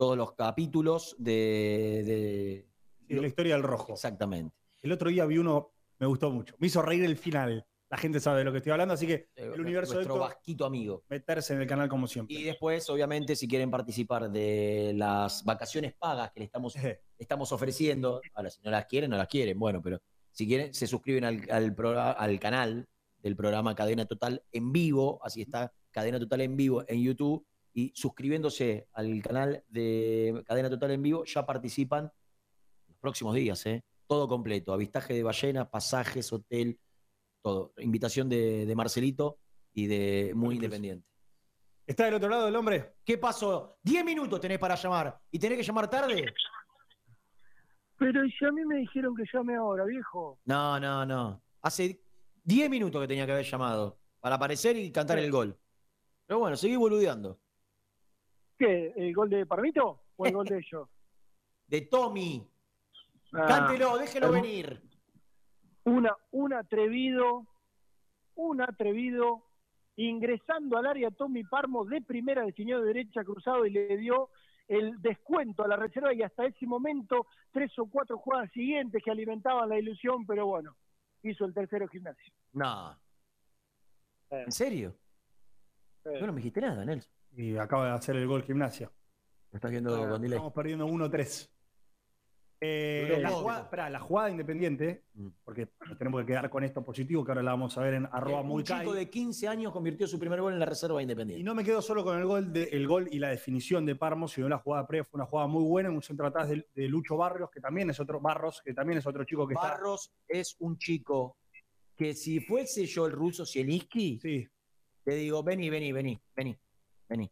[0.00, 2.02] todos los capítulos de.
[2.06, 2.66] de-
[3.06, 3.92] Sí, la historia del rojo.
[3.92, 4.56] Exactamente.
[4.82, 6.54] El otro día vi uno, me gustó mucho.
[6.58, 7.66] Me hizo reír el final.
[7.90, 11.02] La gente sabe de lo que estoy hablando, así que el universo de vasquito amigo.
[11.08, 12.36] meterse en el canal como siempre.
[12.36, 16.74] Y después, obviamente, si quieren participar de las vacaciones pagas que le estamos,
[17.18, 20.00] estamos ofreciendo, ahora si no las quieren, no las quieren, bueno, pero
[20.30, 25.18] si quieren, se suscriben al, al, progra- al canal del programa Cadena Total en vivo,
[25.24, 30.90] así está Cadena Total en vivo en YouTube, y suscribiéndose al canal de Cadena Total
[30.92, 32.12] en vivo, ya participan
[32.88, 33.84] los próximos días, ¿eh?
[34.06, 36.80] todo completo, avistaje de ballena, pasajes, hotel,
[37.42, 37.72] todo.
[37.78, 39.38] Invitación de, de Marcelito
[39.72, 41.06] y de Muy Independiente.
[41.86, 42.94] ¿Está del otro lado el hombre?
[43.04, 43.78] ¿Qué pasó?
[43.82, 45.20] 10 minutos tenés para llamar.
[45.30, 46.24] ¿Y tenés que llamar tarde?
[47.98, 50.38] Pero si a mí me dijeron que llame ahora, viejo.
[50.44, 51.42] No, no, no.
[51.62, 52.00] Hace
[52.44, 55.58] 10 minutos que tenía que haber llamado para aparecer y cantar el gol.
[56.26, 57.40] Pero bueno, seguí boludeando.
[58.60, 58.92] ¿Qué?
[58.94, 60.86] ¿El gol de Parmito o el gol de ellos?
[61.66, 62.46] De Tommy.
[63.32, 64.82] Ah, Cántelo, déjelo venir.
[65.84, 67.46] Una, un atrevido,
[68.34, 69.46] un atrevido,
[69.96, 74.28] ingresando al área Tommy Parmo de primera definió de derecha cruzado y le dio
[74.68, 79.10] el descuento a la reserva y hasta ese momento tres o cuatro jugadas siguientes que
[79.10, 80.76] alimentaban la ilusión, pero bueno,
[81.22, 82.34] hizo el tercero gimnasio.
[82.52, 82.94] No.
[84.28, 84.94] ¿En serio?
[86.04, 87.19] No, no me dijiste nada, Nelson.
[87.36, 88.90] Y acaba de hacer el gol gimnasia.
[89.52, 90.36] Lo estás viendo con delay.
[90.36, 91.50] Estamos perdiendo 1-3.
[92.62, 95.28] Eh, la, jugada, esperá, la jugada independiente, Mm.
[95.44, 98.06] porque nos tenemos que quedar con esto positivo, que ahora la vamos a ver en
[98.12, 101.40] arroba muy Un chico de 15 años convirtió su primer gol en la reserva independiente.
[101.40, 103.96] Y no me quedo solo con el gol, de, el gol y la definición de
[103.96, 106.88] Parmo, sino la jugada previa fue una jugada muy buena, un centro atrás de, de
[106.88, 110.54] Lucho Barrios, que también es otro Barros, que también es otro chico que Barros es
[110.58, 111.38] un chico
[111.96, 114.18] que si fuese yo el ruso Zielinski,
[115.04, 116.58] te digo, vení, vení, vení, vení,
[117.10, 117.30] vení.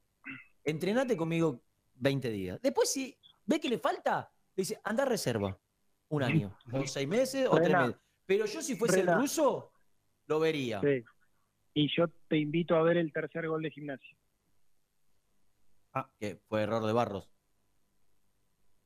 [0.64, 1.60] Entrenate conmigo
[1.94, 2.60] 20 días.
[2.60, 5.58] Después, si ve que le falta, le dice, anda a reserva.
[6.10, 7.96] Un año, o seis meses, o tres meses.
[8.24, 9.12] Pero yo si fuese Rena.
[9.14, 9.72] el ruso,
[10.26, 10.80] lo vería.
[10.80, 11.04] Sí.
[11.74, 14.16] Y yo te invito a ver el tercer gol de gimnasio.
[16.18, 17.28] Que fue error de Barros.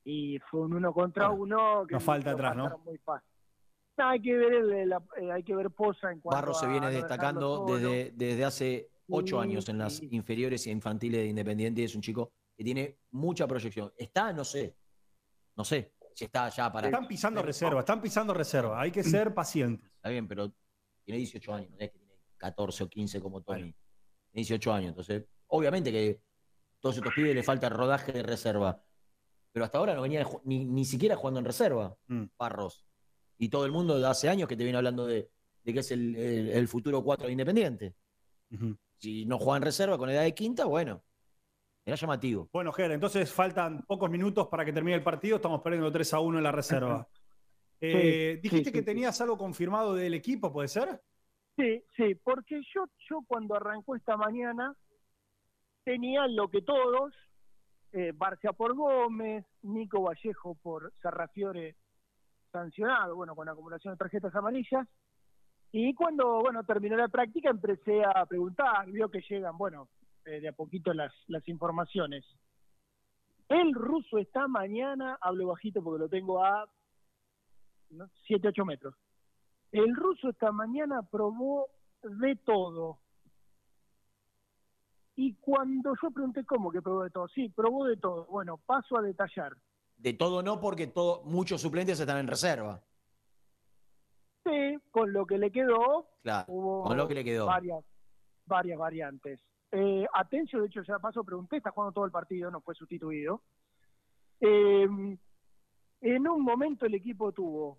[0.05, 1.85] Y fue un uno contra uno.
[1.87, 2.79] Que nos falta atrás, ¿no?
[2.79, 3.29] Muy fácil.
[3.99, 6.59] No, hay que ver, el de la- eh, hay que ver Poza en cuanto Barros
[6.59, 11.27] se viene destacando desde, desde hace ocho Sí, años en las inferiores e infantiles de
[11.29, 11.85] Independiente.
[11.85, 13.93] Es un chico que tiene mucha proyección.
[13.97, 14.33] ¿Está?
[14.33, 14.77] No sé.
[15.57, 15.95] No sé.
[16.15, 16.89] si está ya para.
[16.89, 18.81] Están pisando reserva, están pisando reserva.
[18.81, 19.91] Hay que ser pacientes.
[19.97, 20.53] Está bien, pero
[21.05, 23.61] tiene 18 años, no es que tiene 14 o 15 como Tony.
[23.63, 23.75] Tiene
[24.35, 26.21] 18 años, entonces, obviamente que
[26.81, 28.83] todos estos pibes le falta rodaje de reserva.
[29.53, 32.25] Pero hasta ahora no venía ni, ni siquiera jugando en reserva, Mm.
[32.37, 32.85] Parros.
[33.39, 35.31] Y todo el mundo hace años que te viene hablando de,
[35.65, 37.95] de que es el, el- el futuro 4 de Independiente.
[39.03, 41.03] Si no juega en reserva con edad de quinta, bueno,
[41.85, 42.49] era llamativo.
[42.53, 45.37] Bueno, Ger, entonces faltan pocos minutos para que termine el partido.
[45.37, 47.09] Estamos perdiendo 3 a 1 en la reserva.
[47.81, 51.03] Eh, Sí, dijiste sí, que sí, tenías algo confirmado del equipo, ¿puede ser?
[51.57, 54.73] Sí, sí, porque yo, yo cuando arrancó esta mañana
[55.83, 57.13] tenía lo que todos,
[57.91, 61.75] eh, Barcia por Gómez, Nico Vallejo por Sarrafiore
[62.53, 64.87] sancionado, bueno, con acumulación de tarjetas amarillas.
[65.73, 69.89] Y cuando, bueno, terminó la práctica empecé a preguntar, vio que llegan, bueno,
[70.27, 72.25] eh, de a poquito las, las informaciones.
[73.49, 76.69] El ruso está mañana, hablo bajito porque lo tengo a
[78.27, 78.95] 7, 8 metros.
[79.71, 81.69] El ruso esta mañana probó
[82.03, 82.99] de todo.
[85.17, 88.27] Y cuando yo pregunté cómo que probó de todo, sí, probó de todo.
[88.27, 89.57] Bueno, paso a detallar.
[89.97, 92.83] De todo no, porque todo, muchos suplentes están en reserva.
[94.45, 97.47] Sí, con lo que le quedó, Claro, hubo con lo que le quedó.
[97.47, 97.85] varias,
[98.47, 99.41] varias variantes.
[99.71, 103.43] Eh, Atencio, de hecho, ya paso, pregunté, está jugando todo el partido, no fue sustituido.
[104.41, 104.89] Eh,
[106.01, 107.79] en un momento el equipo tuvo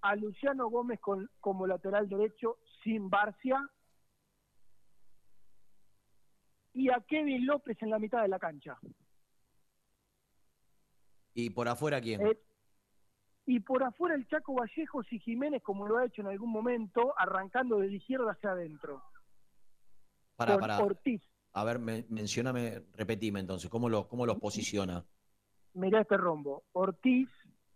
[0.00, 3.56] a Luciano Gómez con- como lateral derecho sin Barcia
[6.72, 8.76] y a Kevin López en la mitad de la cancha.
[11.34, 12.26] ¿Y por afuera quién?
[12.26, 12.38] Eh,
[13.46, 17.14] y por afuera el Chaco Vallejos y Jiménez, como lo ha hecho en algún momento,
[17.18, 19.02] arrancando de la izquierda hacia adentro.
[20.36, 20.78] Para, para.
[20.78, 21.22] Ortiz.
[21.54, 25.04] A ver, me, mencioname, repetime entonces, ¿cómo, lo, cómo los posiciona?
[25.74, 26.64] Mirá este rombo.
[26.72, 27.28] Ortiz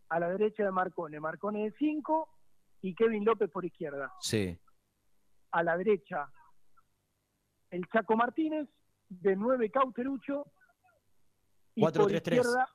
[0.08, 2.28] a la derecha de Marcone, Marcone de 5
[2.82, 4.12] y Kevin López por izquierda.
[4.20, 4.56] Sí.
[5.50, 6.30] A la derecha
[7.70, 8.68] el Chaco Martínez,
[9.08, 10.46] de 9 Cauterucho
[11.74, 12.66] y por 4-3-3.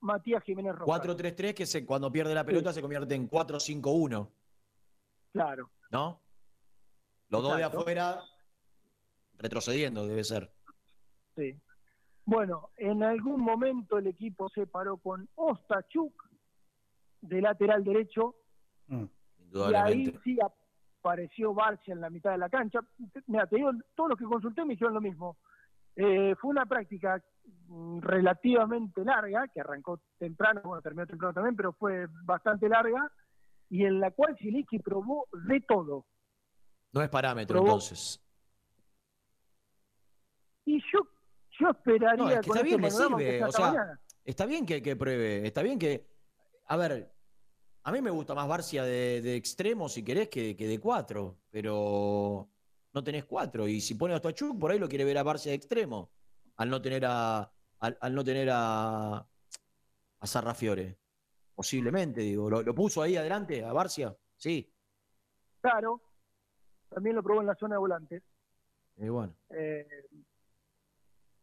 [0.00, 1.02] Matías Jiménez Rojas.
[1.02, 4.28] 4-3-3 que se, cuando pierde la pelota se convierte en 4-5-1,
[5.32, 5.70] Claro.
[5.90, 6.20] ¿no?
[7.28, 8.22] Los dos de afuera
[9.38, 10.50] retrocediendo, debe ser.
[11.34, 11.60] Sí.
[12.24, 16.12] Bueno, en algún momento el equipo se paró con Ostachuk
[17.20, 18.36] de lateral derecho
[18.88, 22.80] y ahí sí apareció Barcia en la mitad de la cancha.
[23.26, 25.36] Mira, te digo, todos los que consulté me dijeron lo mismo.
[25.96, 27.22] Eh, fue una práctica
[27.68, 33.10] mm, relativamente larga, que arrancó temprano, bueno, terminó temprano también, pero fue bastante larga,
[33.70, 36.04] y en la cual Zielinski probó de todo.
[36.92, 38.22] No es parámetro Probó- entonces.
[40.64, 40.98] Y yo,
[41.58, 43.34] yo esperaría No, es que con está este bien, le sirve.
[43.34, 44.00] está O esta sea, mañana.
[44.24, 45.46] está bien que, que pruebe.
[45.46, 46.06] Está bien que.
[46.66, 47.12] A ver,
[47.84, 51.38] a mí me gusta más Barcia de, de extremo, si querés, que, que de cuatro.
[51.50, 52.48] Pero
[52.96, 53.68] no tenés cuatro.
[53.68, 56.10] Y si pone a Ostachuk, por ahí lo quiere ver a Barcia de extremo.
[56.56, 57.52] Al no tener a.
[57.80, 59.18] Al, al no tener a.
[60.18, 60.98] A Sarrafiore.
[61.54, 62.48] Posiblemente, digo.
[62.48, 64.16] ¿Lo, lo puso ahí adelante, a Barcia?
[64.36, 64.72] Sí.
[65.60, 66.00] Claro,
[66.88, 68.22] también lo probó en la zona de volantes.
[68.96, 69.36] Y bueno.
[69.50, 69.86] Eh,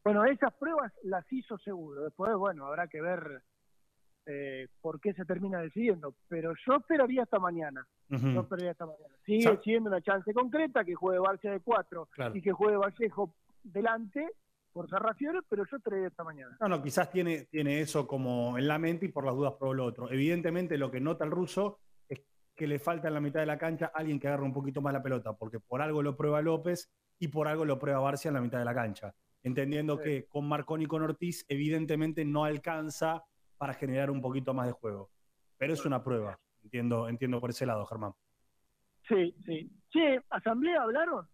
[0.03, 2.03] bueno, esas pruebas las hizo seguro.
[2.05, 3.43] Después, bueno, habrá que ver
[4.25, 6.15] eh, por qué se termina decidiendo.
[6.27, 7.85] Pero yo esperaría hasta mañana.
[8.09, 8.27] Ujú.
[8.29, 9.15] Yo esperaría hasta mañana.
[9.25, 12.35] Sigue siendo una chance concreta que juegue Barcia de 4 Claro.
[12.35, 14.27] y que juegue Vallejo delante
[14.71, 16.57] por Sarrafiore, pero yo esperaría hasta mañana.
[16.59, 19.73] No, no, quizás tiene, tiene eso como en la mente y por las dudas probó
[19.73, 20.11] lo otro.
[20.11, 21.79] Evidentemente lo que nota el ruso
[22.09, 22.21] es
[22.55, 24.93] que le falta en la mitad de la cancha alguien que agarre un poquito más
[24.93, 28.33] la pelota, porque por algo lo prueba López y por algo lo prueba Barcia en
[28.35, 29.13] la mitad de la cancha.
[29.43, 33.23] Entendiendo que con Marconi y con Ortiz evidentemente no alcanza
[33.57, 35.09] para generar un poquito más de juego.
[35.57, 38.13] Pero es una prueba, entiendo, entiendo por ese lado, Germán.
[39.07, 39.69] Sí, sí.
[39.91, 41.27] Che, ¿asamblea hablaron?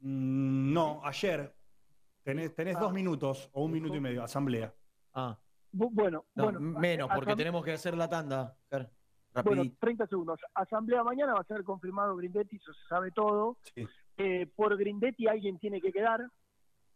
[0.00, 1.54] Mm, no, ayer
[2.22, 2.80] tenés, tenés Ah.
[2.80, 4.72] dos minutos o un minuto y medio, asamblea.
[5.14, 5.38] Ah.
[5.72, 6.60] Bu- Bueno, No, bueno.
[6.60, 8.54] menos, porque tenemos que hacer la tanda.
[8.70, 8.90] Ger.
[9.34, 9.76] Bueno, Rapidito.
[9.80, 10.40] 30 segundos.
[10.54, 13.56] Asamblea mañana va a ser confirmado Grindetti, eso se sabe todo.
[14.18, 16.20] Eh, por Grindetti alguien tiene que quedar,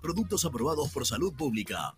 [0.00, 1.94] Productos aprobados por salud pública.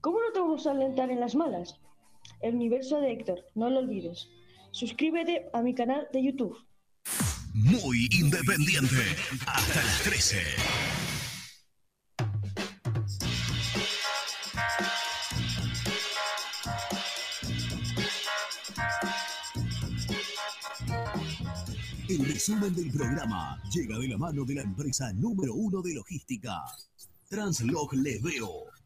[0.00, 1.80] ¿cómo no te vamos a alentar en las malas?
[2.40, 4.28] El universo de Héctor, no lo olvides.
[4.70, 6.56] Suscríbete a mi canal de YouTube.
[7.54, 8.96] Muy independiente.
[9.46, 10.36] Hasta las 13.
[22.08, 26.62] El resumen del programa llega de la mano de la empresa número uno de logística,
[27.28, 28.77] Translog Leveo.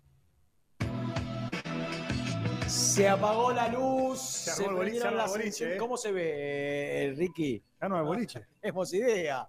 [2.73, 5.77] Se apagó la luz, Se se, boliche, prendieron las eh.
[5.79, 7.63] ¿Cómo se ve, eh, Ricky?
[7.81, 8.47] Ya no hay boliche.
[8.61, 9.49] Tenemos idea.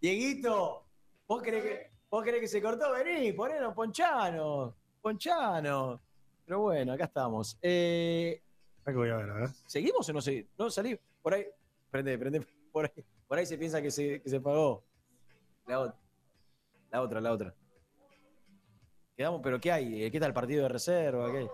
[0.00, 0.84] Dieguito,
[1.26, 2.92] ¿vos crees que, vos crees que se cortó?
[2.92, 6.00] Vení, ponenos, ponchanos, ponchanos.
[6.44, 7.58] Pero bueno, acá estamos.
[7.62, 8.42] Eh,
[8.84, 9.48] Acá voy a ver, a ver.
[9.66, 10.50] ¿Seguimos o no seguimos?
[10.58, 10.98] No, salí.
[11.22, 11.46] Por ahí.
[11.90, 12.46] Prende, prende.
[12.72, 14.84] Por ahí, por ahí se piensa que se, que se pagó.
[15.66, 15.94] La, ot-
[16.90, 17.54] la otra, la otra.
[19.16, 20.10] Quedamos, pero ¿qué hay?
[20.10, 21.30] ¿Qué está el partido de reserva?
[21.32, 21.48] ¿Qué?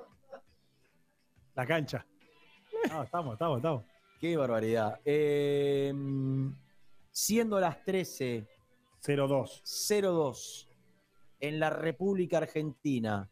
[1.57, 2.07] La cancha.
[2.91, 3.85] No, estamos, estamos, estamos.
[4.20, 5.01] Qué barbaridad.
[5.05, 5.93] Eh,
[7.11, 8.47] siendo las 13.
[9.03, 9.62] 02.
[9.89, 10.69] 02.
[11.41, 13.28] En la República Argentina.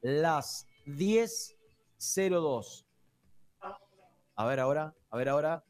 [0.00, 2.86] Las 10.02.
[4.34, 5.64] A ver ahora, a ver ahora.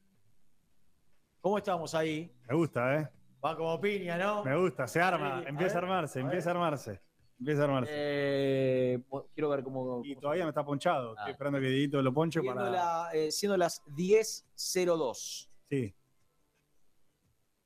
[1.43, 2.33] ¿Cómo estamos ahí?
[2.49, 3.09] Me gusta, ¿eh?
[3.45, 4.45] Va como piña, ¿no?
[4.45, 7.03] Me gusta, se arma, a empieza a armarse, a empieza a armarse.
[7.41, 7.91] Empieza a armarse.
[7.95, 9.03] Eh,
[9.35, 10.03] quiero ver cómo.
[10.05, 11.13] y todavía me está ponchado.
[11.13, 11.21] Ah.
[11.21, 12.71] Estoy esperando que Dieguito lo ponche Siendo, para.
[12.71, 15.49] la- eh, siendo las 10.02.
[15.71, 15.95] Sí.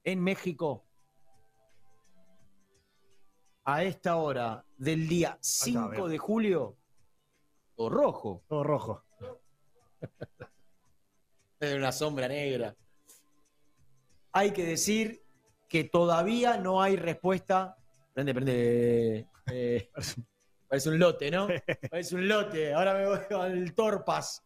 [0.04, 0.84] En México.
[3.64, 6.08] A esta hora del día 5 veo.
[6.08, 6.76] de julio.
[7.76, 8.44] Todo rojo.
[8.48, 9.02] Todo rojo.
[11.60, 12.76] Es una sombra negra.
[14.32, 15.24] Hay que decir
[15.68, 17.78] que todavía no hay respuesta.
[18.14, 19.26] Prende, prende.
[19.52, 19.90] eh,
[20.68, 21.48] parece un lote, ¿no?
[21.90, 22.72] Parece un lote.
[22.72, 24.42] Ahora me voy al Torpas.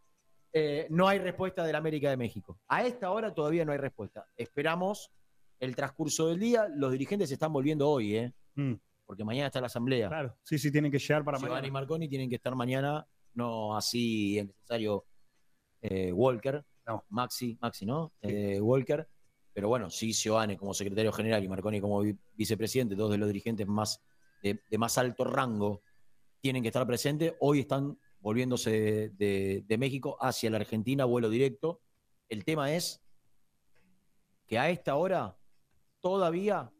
[0.52, 2.58] Eh, no hay respuesta del América de México.
[2.68, 4.26] A esta hora todavía no hay respuesta.
[4.36, 5.10] Esperamos
[5.60, 6.66] el transcurso del día.
[6.74, 8.32] Los dirigentes se están volviendo hoy, ¿eh?
[8.54, 8.74] Mm,
[9.04, 10.08] Porque mañana está la asamblea.
[10.08, 10.36] claro.
[10.42, 11.72] Sí, sí, tienen que llegar para Giovanni y mañana.
[11.72, 15.04] Marconi tienen que estar mañana, no así es necesario
[15.82, 17.04] eh, Walker, No.
[17.10, 18.12] Maxi, Maxi, ¿no?
[18.60, 19.06] Walker,
[19.52, 23.28] pero bueno, sí Giovanni como secretario general y Marconi como vi- vicepresidente, dos de los
[23.28, 24.00] dirigentes más
[24.42, 25.82] de, más alto rango,
[26.40, 27.34] tienen que estar presentes.
[27.40, 31.80] Hoy están volviéndose de México hacia la Argentina, vuelo directo.
[32.28, 33.00] El tema es
[34.46, 35.36] que a esta hora
[36.00, 36.72] todavía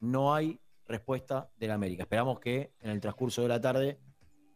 [0.00, 2.04] no hay respuesta de la América.
[2.04, 3.98] Esperamos que en el transcurso de la tarde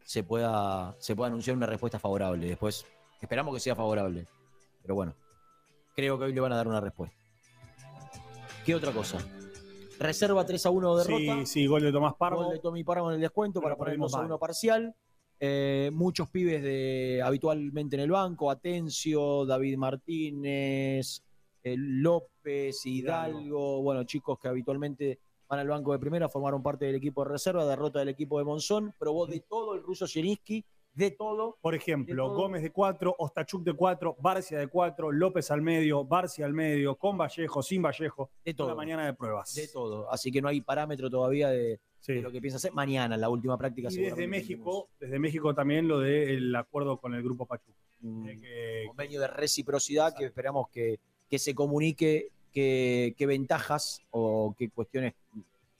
[0.03, 2.47] se pueda, se pueda anunciar una respuesta favorable.
[2.47, 2.85] Después
[3.21, 4.27] esperamos que sea favorable.
[4.81, 5.15] Pero bueno,
[5.95, 7.22] creo que hoy le van a dar una respuesta.
[8.65, 9.17] ¿Qué otra cosa?
[9.99, 11.17] Reserva 3 a 1 derrota.
[11.17, 12.43] Sí, sí, gol de Tomás Parmo.
[12.43, 14.25] Gol de Tommy Parmo en el descuento Pero para poner perdimos 2 a mal.
[14.27, 14.95] 1 parcial.
[15.39, 21.21] Eh, muchos pibes de habitualmente en el banco, Atencio, David Martínez,
[21.61, 25.19] eh, López, Hidalgo, bueno, chicos que habitualmente
[25.49, 28.45] van al banco de primera, formaron parte del equipo de reserva, derrota del equipo de
[28.45, 30.63] Monzón, probó de todo el ruso Zielinski,
[30.93, 31.57] de todo.
[31.61, 32.35] Por ejemplo, De todo.
[32.37, 36.95] Gómez de 4, Ostachuk de 4, Barcia de 4, López al medio, Barcia al medio,
[36.95, 38.29] con Vallejo, sin Vallejo.
[38.45, 38.77] De Toda todo.
[38.77, 39.53] mañana de pruebas.
[39.55, 40.11] De todo.
[40.11, 42.13] Así que no hay parámetro todavía de, Sí.
[42.13, 42.73] de lo que piensa hacer.
[42.73, 43.87] Mañana, la última práctica.
[43.91, 47.77] Y desde México, desde México también lo del acuerdo con el grupo Pachuca.
[48.05, 50.99] Eh, que- convenio de reciprocidad que esperamos que,
[51.29, 55.13] que se comunique qué ventajas o qué cuestiones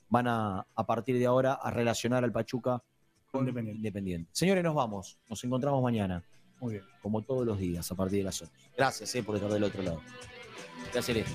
[0.09, 2.81] van a, a partir de ahora a relacionar al Pachuca
[3.39, 3.77] Independiente.
[3.77, 4.29] Independiente.
[4.31, 5.17] Señores, nos vamos.
[5.27, 6.23] Nos encontramos mañana.
[6.59, 6.83] Muy bien.
[7.01, 8.51] Como todos los días, a partir de las 8.
[8.77, 10.01] Gracias eh, por estar del otro lado.
[10.93, 11.25] Gracias, Leo.